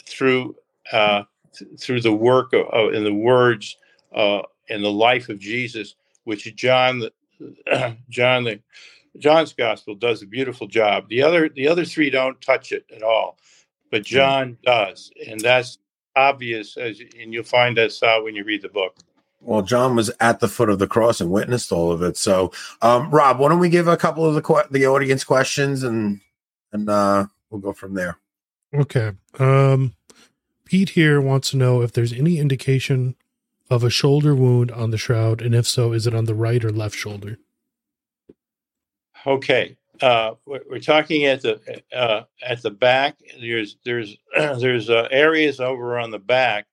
through 0.05 0.57
uh, 0.91 1.23
th- 1.55 1.79
through 1.79 2.01
the 2.01 2.13
work 2.13 2.53
of, 2.53 2.67
of 2.67 2.95
and 2.95 3.05
the 3.07 3.15
words 3.15 3.77
uh, 4.15 4.43
and 4.69 4.83
the 4.83 4.91
life 4.91 5.29
of 5.29 5.39
Jesus, 5.39 5.95
which 6.25 6.55
John 6.57 6.99
the 6.99 7.97
John 8.11 8.45
the 8.45 8.61
John's 9.19 9.53
gospel 9.53 9.95
does 9.95 10.23
a 10.23 10.27
beautiful 10.27 10.67
job. 10.67 11.09
The 11.09 11.23
other 11.23 11.49
the 11.49 11.69
other 11.69 11.85
three 11.85 12.11
don't 12.11 12.41
touch 12.41 12.73
it 12.73 12.85
at 12.95 13.03
all, 13.03 13.39
but 13.91 14.01
hmm. 14.01 14.15
John 14.15 14.59
does, 14.65 15.11
and 15.29 15.41
that's 15.41 15.79
obvious 16.17 16.77
as 16.77 17.01
and 17.21 17.33
you'll 17.33 17.45
find 17.45 17.77
that 17.77 18.03
out 18.03 18.25
when 18.25 18.35
you 18.35 18.45
read 18.45 18.63
the 18.63 18.69
book. 18.69 18.97
Well, 19.41 19.63
John 19.63 19.97
was 19.97 20.11
at 20.21 20.39
the 20.39 20.47
foot 20.47 20.71
of 20.71 20.79
the 20.79 20.87
cross 20.87 21.21
and 21.21 21.31
witnessed 21.31 21.73
all 21.73 21.91
of 21.91 22.01
it. 22.01 22.17
So, 22.17 22.53
um, 22.81 23.11
Rob, 23.11 23.41
why 23.41 23.49
don't 23.49 23.59
we 23.59 23.71
give 23.71 23.89
a 23.89 23.97
couple 23.97 24.25
of 24.25 24.35
the 24.35 24.67
the 24.71 24.87
audience 24.87 25.25
questions 25.25 25.83
and 25.83 26.21
and 26.73 26.89
uh, 26.89 27.27
we'll 27.51 27.61
go 27.61 27.73
from 27.73 27.95
there. 27.95 28.19
Okay. 28.75 29.13
Um, 29.39 29.95
Pete 30.73 30.89
here 30.89 31.21
wants 31.21 31.51
to 31.51 31.59
know 31.59 31.83
if 31.83 31.93
there's 31.93 32.15
any 32.15 32.39
indication 32.39 33.15
of 33.69 33.85
a 33.85 33.91
shoulder 33.91 34.35
wound 34.35 34.71
on 34.71 34.91
the 34.91 34.97
shroud, 34.97 35.43
and 35.43 35.55
if 35.55 35.69
so, 35.69 35.93
is 35.93 36.07
it 36.07 36.15
on 36.15 36.25
the 36.25 36.35
right 36.35 36.65
or 36.65 36.71
left 36.71 36.97
shoulder? 36.97 37.39
Okay, 39.27 39.77
uh, 40.01 40.33
we're 40.47 40.79
talking 40.79 41.27
at 41.27 41.43
the 41.43 41.61
uh, 41.95 42.23
at 42.43 42.63
the 42.63 42.71
back. 42.71 43.19
There's 43.39 43.77
there's 43.85 44.17
there's 44.35 44.89
uh, 44.89 45.09
areas 45.11 45.61
over 45.61 45.99
on 45.99 46.11
the 46.11 46.19
back 46.19 46.65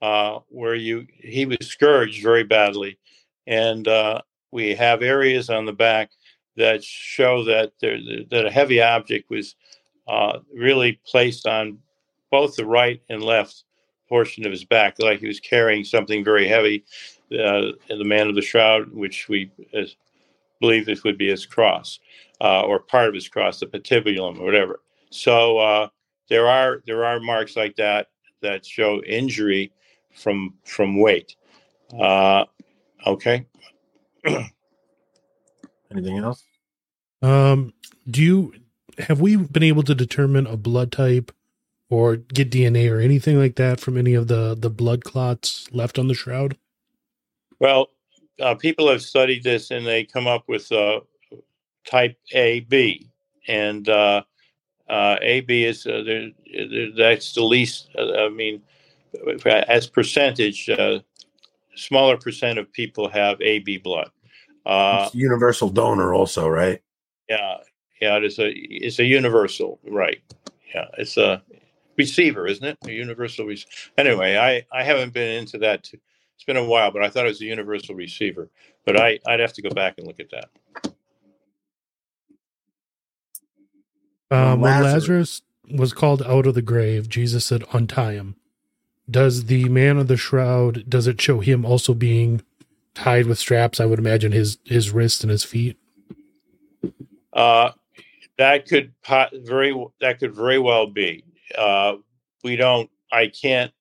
uh, 0.00 0.38
where 0.46 0.76
you 0.76 1.08
he 1.18 1.44
was 1.44 1.58
scourged 1.62 2.22
very 2.22 2.44
badly, 2.44 3.00
and 3.48 3.88
uh, 3.88 4.20
we 4.52 4.76
have 4.76 5.02
areas 5.02 5.50
on 5.50 5.64
the 5.64 5.72
back 5.72 6.12
that 6.54 6.84
show 6.84 7.42
that 7.46 7.72
there 7.80 7.98
that 8.30 8.46
a 8.46 8.50
heavy 8.52 8.80
object 8.80 9.28
was 9.28 9.56
uh, 10.06 10.38
really 10.54 11.00
placed 11.04 11.48
on 11.48 11.80
both 12.30 12.56
the 12.56 12.66
right 12.66 13.02
and 13.08 13.22
left 13.22 13.64
portion 14.08 14.44
of 14.44 14.52
his 14.52 14.64
back, 14.64 14.96
like 14.98 15.20
he 15.20 15.26
was 15.26 15.40
carrying 15.40 15.84
something 15.84 16.24
very 16.24 16.46
heavy. 16.46 16.84
Uh, 17.32 17.72
the 17.88 18.04
man 18.04 18.28
of 18.28 18.34
the 18.34 18.42
shroud, 18.42 18.92
which 18.92 19.28
we, 19.28 19.50
as 19.72 19.96
believe 20.60 20.84
this 20.84 21.04
would 21.04 21.16
be 21.16 21.28
his 21.28 21.46
cross 21.46 22.00
uh, 22.40 22.62
or 22.62 22.80
part 22.80 23.08
of 23.08 23.14
his 23.14 23.28
cross, 23.28 23.60
the 23.60 23.66
patibulum 23.66 24.38
or 24.38 24.44
whatever. 24.44 24.80
So 25.10 25.58
uh, 25.58 25.88
there 26.28 26.48
are 26.48 26.82
there 26.86 27.04
are 27.04 27.20
marks 27.20 27.56
like 27.56 27.76
that 27.76 28.08
that 28.42 28.64
show 28.64 29.02
injury 29.02 29.72
from 30.12 30.54
from 30.64 30.98
weight. 30.98 31.36
Uh, 31.98 32.44
okay. 33.06 33.46
Anything 35.90 36.18
else? 36.18 36.44
Um, 37.22 37.72
do 38.08 38.22
you 38.22 38.54
have 38.98 39.20
we 39.20 39.36
been 39.36 39.62
able 39.62 39.82
to 39.82 39.94
determine 39.94 40.46
a 40.46 40.56
blood 40.56 40.92
type 40.92 41.32
or 41.90 42.16
get 42.16 42.50
DNA 42.50 42.90
or 42.90 43.00
anything 43.00 43.38
like 43.38 43.56
that 43.56 43.80
from 43.80 43.98
any 43.98 44.14
of 44.14 44.28
the 44.28 44.56
the 44.58 44.70
blood 44.70 45.04
clots 45.04 45.68
left 45.72 45.98
on 45.98 46.08
the 46.08 46.14
shroud? 46.14 46.56
Well, 47.58 47.90
uh, 48.40 48.54
people 48.54 48.88
have 48.88 49.02
studied 49.02 49.42
this 49.42 49.70
and 49.70 49.86
they 49.86 50.04
come 50.04 50.26
up 50.26 50.44
with 50.48 50.70
uh, 50.72 51.00
type 51.84 52.16
AB, 52.32 53.06
and 53.48 53.88
uh, 53.88 54.22
uh 54.88 55.16
AB 55.20 55.64
is 55.64 55.86
uh, 55.86 56.30
that's 56.96 57.34
the 57.34 57.42
least. 57.42 57.90
Uh, 57.98 58.26
I 58.26 58.28
mean, 58.28 58.62
as 59.44 59.86
percentage, 59.88 60.70
smaller 61.74 62.16
percent 62.16 62.58
of 62.58 62.72
people 62.72 63.08
have 63.08 63.40
AB 63.42 63.78
blood. 63.78 64.10
universal 65.12 65.68
donor, 65.68 66.14
also, 66.14 66.48
right? 66.48 66.80
Yeah, 67.28 67.56
yeah. 68.00 68.16
It 68.16 68.24
is 68.24 68.38
a 68.38 68.50
it's 68.52 69.00
a 69.00 69.04
universal, 69.04 69.80
right? 69.84 70.22
Yeah, 70.72 70.86
it's 70.98 71.16
a 71.16 71.42
receiver, 72.00 72.46
isn't 72.46 72.64
it? 72.64 72.78
A 72.86 72.92
universal 72.92 73.46
receiver. 73.46 73.70
Anyway, 73.98 74.36
I 74.36 74.66
I 74.72 74.82
haven't 74.84 75.12
been 75.12 75.38
into 75.40 75.58
that. 75.58 75.84
Too. 75.84 75.98
It's 76.34 76.44
been 76.44 76.56
a 76.56 76.64
while, 76.64 76.90
but 76.90 77.02
I 77.02 77.10
thought 77.10 77.26
it 77.26 77.28
was 77.28 77.42
a 77.42 77.46
universal 77.46 77.94
receiver. 77.94 78.48
But 78.86 78.98
I 78.98 79.18
I'd 79.26 79.40
have 79.40 79.52
to 79.54 79.62
go 79.62 79.70
back 79.70 79.98
and 79.98 80.06
look 80.06 80.20
at 80.20 80.30
that. 80.30 80.48
Um, 84.30 84.60
when 84.60 84.82
Lazarus 84.82 85.42
was 85.70 85.92
called 85.92 86.22
out 86.22 86.46
of 86.46 86.54
the 86.54 86.62
grave, 86.62 87.08
Jesus 87.08 87.44
said, 87.46 87.64
"Untie 87.72 88.12
him." 88.12 88.36
Does 89.10 89.46
the 89.46 89.68
man 89.68 89.98
of 89.98 90.06
the 90.06 90.16
shroud 90.16 90.88
does 90.88 91.06
it 91.06 91.20
show 91.20 91.40
him 91.40 91.64
also 91.64 91.94
being 91.94 92.42
tied 92.94 93.26
with 93.26 93.38
straps? 93.38 93.80
I 93.80 93.86
would 93.86 93.98
imagine 93.98 94.32
his 94.32 94.58
his 94.64 94.90
wrists 94.92 95.22
and 95.22 95.30
his 95.30 95.44
feet. 95.44 95.76
Uh, 97.32 97.72
that 98.38 98.66
could 98.66 98.92
very 99.32 99.74
that 100.00 100.18
could 100.20 100.34
very 100.34 100.58
well 100.58 100.86
be. 100.86 101.24
Uh, 101.56 101.96
we 102.44 102.56
don't. 102.56 102.90
I 103.12 103.28
can't. 103.28 103.72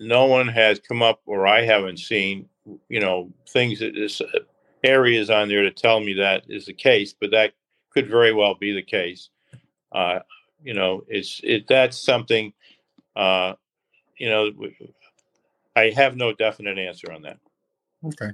No 0.00 0.26
one 0.26 0.48
has 0.48 0.80
come 0.80 1.02
up, 1.02 1.20
or 1.26 1.46
I 1.46 1.62
haven't 1.62 1.98
seen. 1.98 2.48
You 2.88 3.00
know, 3.00 3.30
things 3.48 3.80
that 3.80 3.96
is 3.96 4.20
uh, 4.20 4.40
areas 4.82 5.30
on 5.30 5.48
there 5.48 5.62
to 5.62 5.70
tell 5.70 6.00
me 6.00 6.14
that 6.14 6.44
is 6.48 6.66
the 6.66 6.72
case, 6.72 7.14
but 7.18 7.30
that 7.30 7.52
could 7.90 8.08
very 8.08 8.32
well 8.32 8.54
be 8.54 8.72
the 8.72 8.82
case. 8.82 9.28
Uh, 9.92 10.20
you 10.62 10.74
know, 10.74 11.04
it's 11.08 11.40
it. 11.44 11.66
That's 11.68 11.98
something. 11.98 12.52
Uh, 13.14 13.54
you 14.18 14.28
know, 14.28 14.50
I 15.76 15.90
have 15.90 16.16
no 16.16 16.32
definite 16.32 16.78
answer 16.78 17.12
on 17.12 17.22
that. 17.22 17.38
Okay. 18.04 18.30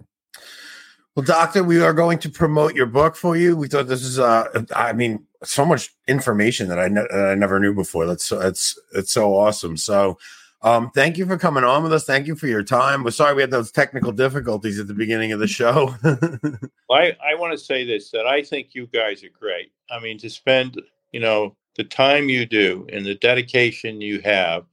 Well, 1.14 1.24
doctor, 1.24 1.64
we 1.64 1.80
are 1.80 1.92
going 1.92 2.18
to 2.20 2.30
promote 2.30 2.74
your 2.74 2.86
book 2.86 3.16
for 3.16 3.36
you. 3.36 3.56
We 3.56 3.68
thought 3.68 3.88
this 3.88 4.04
is, 4.04 4.18
uh, 4.18 4.64
I 4.74 4.92
mean, 4.92 5.26
so 5.44 5.64
much 5.64 5.94
information 6.06 6.68
that 6.68 6.78
I, 6.78 6.88
ne- 6.88 7.06
that 7.10 7.28
I 7.30 7.34
never 7.34 7.58
knew 7.58 7.74
before. 7.74 8.06
That's 8.06 8.30
it's 8.32 8.78
it's 8.92 9.12
so 9.12 9.34
awesome. 9.34 9.76
So, 9.76 10.18
um, 10.62 10.90
thank 10.94 11.16
you 11.16 11.26
for 11.26 11.38
coming 11.38 11.64
on 11.64 11.82
with 11.82 11.92
us. 11.92 12.04
Thank 12.04 12.26
you 12.26 12.36
for 12.36 12.46
your 12.46 12.62
time. 12.62 13.02
We're 13.02 13.10
sorry 13.10 13.34
we 13.34 13.42
had 13.42 13.50
those 13.50 13.70
technical 13.72 14.12
difficulties 14.12 14.78
at 14.78 14.86
the 14.86 14.94
beginning 14.94 15.32
of 15.32 15.40
the 15.40 15.48
show. 15.48 15.94
well, 16.02 16.18
I, 16.90 17.16
I 17.24 17.34
want 17.36 17.52
to 17.52 17.58
say 17.58 17.84
this 17.84 18.10
that 18.10 18.26
I 18.26 18.42
think 18.42 18.74
you 18.74 18.86
guys 18.86 19.24
are 19.24 19.30
great. 19.38 19.72
I 19.90 19.98
mean, 20.00 20.18
to 20.18 20.28
spend, 20.28 20.80
you 21.12 21.20
know, 21.20 21.56
the 21.76 21.84
time 21.84 22.28
you 22.28 22.44
do 22.44 22.86
and 22.92 23.06
the 23.06 23.14
dedication 23.14 24.00
you 24.00 24.20
have 24.20 24.64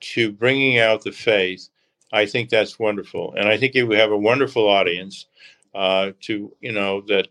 to 0.00 0.32
bringing 0.32 0.78
out 0.78 1.04
the 1.04 1.12
faith, 1.12 1.68
I 2.12 2.26
think 2.26 2.50
that's 2.50 2.78
wonderful. 2.78 3.34
And 3.36 3.48
I 3.48 3.56
think 3.56 3.74
you 3.74 3.88
have 3.92 4.10
a 4.10 4.18
wonderful 4.18 4.68
audience 4.68 5.26
uh, 5.76 6.12
to 6.22 6.52
you 6.60 6.72
know 6.72 7.02
that 7.02 7.28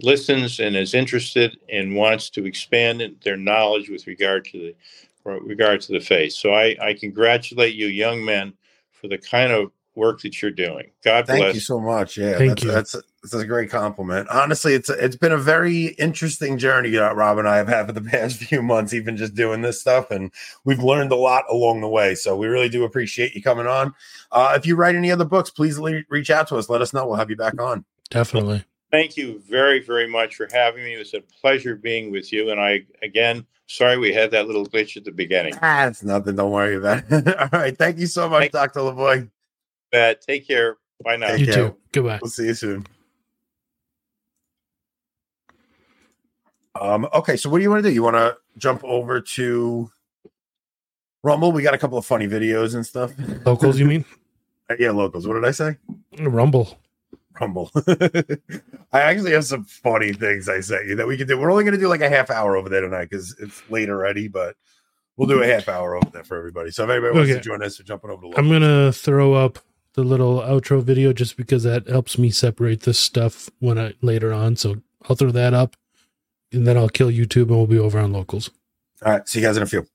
listens 0.00 0.60
and 0.60 0.76
is 0.76 0.94
interested 0.94 1.58
and 1.68 1.94
wants 1.94 2.30
to 2.30 2.46
expand 2.46 3.02
their 3.24 3.36
knowledge 3.36 3.88
with 3.88 4.06
regard 4.06 4.44
to 4.46 4.58
the 4.58 4.74
regard 5.24 5.80
to 5.82 5.92
the 5.92 6.00
faith. 6.00 6.32
So 6.32 6.52
I, 6.52 6.76
I 6.82 6.94
congratulate 6.94 7.74
you, 7.74 7.86
young 7.86 8.24
men, 8.24 8.54
for 8.90 9.08
the 9.08 9.18
kind 9.18 9.52
of 9.52 9.70
work 9.94 10.20
that 10.22 10.40
you're 10.40 10.50
doing. 10.50 10.90
God 11.04 11.26
Thank 11.26 11.38
bless. 11.38 11.38
Thank 11.38 11.54
you 11.54 11.60
so 11.60 11.80
much. 11.80 12.16
Yeah, 12.16 12.38
Thank 12.38 12.48
that's, 12.48 12.62
you. 12.62 12.70
That's 12.70 12.94
a, 12.94 13.02
that's 13.22 13.34
a 13.34 13.46
great 13.46 13.70
compliment. 13.70 14.28
Honestly, 14.30 14.74
it's 14.74 14.88
it's 14.88 15.16
been 15.16 15.32
a 15.32 15.38
very 15.38 15.88
interesting 15.98 16.58
journey 16.58 16.90
that 16.90 17.14
Rob 17.14 17.38
and 17.38 17.48
I 17.48 17.56
have 17.56 17.68
had 17.68 17.86
for 17.86 17.92
the 17.92 18.00
past 18.10 18.38
few 18.38 18.62
months, 18.62 18.94
even 18.94 19.16
just 19.16 19.34
doing 19.34 19.62
this 19.62 19.80
stuff, 19.80 20.10
and 20.10 20.32
we've 20.64 20.82
learned 20.82 21.12
a 21.12 21.16
lot 21.16 21.44
along 21.50 21.80
the 21.80 21.88
way. 21.88 22.14
So 22.14 22.36
we 22.36 22.46
really 22.46 22.68
do 22.68 22.84
appreciate 22.84 23.34
you 23.34 23.42
coming 23.42 23.66
on. 23.66 23.94
Uh, 24.30 24.54
if 24.56 24.66
you 24.66 24.76
write 24.76 24.96
any 24.96 25.10
other 25.10 25.24
books, 25.24 25.50
please 25.50 25.78
le- 25.78 26.02
reach 26.08 26.30
out 26.30 26.48
to 26.48 26.56
us. 26.56 26.68
Let 26.68 26.82
us 26.82 26.92
know. 26.92 27.06
We'll 27.06 27.16
have 27.16 27.30
you 27.30 27.36
back 27.36 27.60
on. 27.60 27.84
Definitely. 28.10 28.64
Thank 28.92 29.16
you 29.16 29.40
very, 29.48 29.80
very 29.80 30.06
much 30.06 30.36
for 30.36 30.46
having 30.52 30.84
me. 30.84 30.94
It 30.94 30.98
was 30.98 31.14
a 31.14 31.22
pleasure 31.40 31.74
being 31.74 32.12
with 32.12 32.30
you. 32.30 32.50
And 32.50 32.60
I, 32.60 32.84
again, 33.02 33.46
sorry 33.66 33.96
we 33.96 34.12
had 34.12 34.30
that 34.32 34.46
little 34.46 34.66
glitch 34.66 34.98
at 34.98 35.04
the 35.04 35.10
beginning. 35.10 35.54
Ah, 35.62 35.86
it's 35.86 36.02
nothing. 36.02 36.36
Don't 36.36 36.50
worry 36.50 36.76
about 36.76 37.04
it. 37.08 37.38
All 37.38 37.48
right. 37.58 37.76
Thank 37.76 37.98
you 37.98 38.06
so 38.06 38.28
much, 38.28 38.42
Thank 38.42 38.52
Dr. 38.52 38.80
Lavoie. 38.80 39.30
Uh, 39.94 40.14
take 40.26 40.46
care. 40.46 40.76
Bye 41.02 41.16
now. 41.16 41.32
You 41.32 41.46
too. 41.46 41.76
Goodbye. 41.92 42.18
We'll 42.20 42.30
see 42.30 42.46
you 42.46 42.54
soon. 42.54 42.86
Um, 46.78 47.08
okay, 47.14 47.36
so 47.36 47.48
what 47.48 47.58
do 47.58 47.64
you 47.64 47.70
want 47.70 47.82
to 47.82 47.88
do? 47.88 47.94
You 47.94 48.02
want 48.02 48.16
to 48.16 48.36
jump 48.58 48.82
over 48.84 49.20
to 49.20 49.90
Rumble? 51.22 51.52
We 51.52 51.62
got 51.62 51.74
a 51.74 51.78
couple 51.78 51.96
of 51.96 52.04
funny 52.04 52.26
videos 52.26 52.74
and 52.74 52.84
stuff. 52.84 53.12
Locals, 53.46 53.78
you 53.78 53.86
mean? 53.86 54.04
yeah, 54.78 54.90
locals. 54.90 55.26
What 55.26 55.34
did 55.34 55.44
I 55.44 55.50
say? 55.50 55.76
Rumble. 56.18 56.78
Rumble. 57.40 57.70
I 58.92 59.00
actually 59.00 59.32
have 59.32 59.44
some 59.44 59.64
funny 59.64 60.12
things 60.12 60.48
I 60.48 60.60
sent 60.60 60.86
you 60.86 60.96
that 60.96 61.06
we 61.06 61.16
can 61.16 61.26
do. 61.26 61.38
We're 61.38 61.50
only 61.50 61.64
going 61.64 61.74
to 61.74 61.80
do 61.80 61.88
like 61.88 62.00
a 62.00 62.08
half 62.08 62.30
hour 62.30 62.56
over 62.56 62.68
there 62.68 62.82
tonight 62.82 63.08
because 63.10 63.34
it's 63.40 63.62
late 63.70 63.88
already, 63.88 64.28
but 64.28 64.56
we'll 65.16 65.28
do 65.28 65.42
a 65.42 65.46
half 65.46 65.68
hour 65.68 65.96
over 65.96 66.08
there 66.10 66.24
for 66.24 66.36
everybody. 66.36 66.70
So 66.70 66.84
if 66.84 66.90
anybody 66.90 67.14
wants 67.14 67.30
okay. 67.30 67.38
to 67.38 67.44
join 67.44 67.62
us, 67.62 67.78
we're 67.78 67.84
jumping 67.84 68.10
over 68.10 68.22
to 68.22 68.38
I'm 68.38 68.48
going 68.48 68.62
to 68.62 68.92
throw 68.92 69.34
up 69.34 69.58
the 69.94 70.02
little 70.02 70.40
outro 70.40 70.82
video 70.82 71.12
just 71.12 71.36
because 71.36 71.64
that 71.64 71.88
helps 71.88 72.18
me 72.18 72.30
separate 72.30 72.82
this 72.82 72.98
stuff 72.98 73.50
when 73.60 73.78
I 73.78 73.94
later 74.00 74.32
on. 74.32 74.56
So 74.56 74.76
I'll 75.08 75.16
throw 75.16 75.30
that 75.30 75.54
up 75.54 75.76
and 76.52 76.66
then 76.66 76.76
I'll 76.76 76.88
kill 76.88 77.08
YouTube 77.08 77.48
and 77.48 77.56
we'll 77.56 77.66
be 77.66 77.78
over 77.78 77.98
on 77.98 78.12
locals. 78.12 78.50
All 79.04 79.12
right. 79.12 79.28
See 79.28 79.40
you 79.40 79.46
guys 79.46 79.56
in 79.56 79.62
a 79.62 79.66
few. 79.66 79.86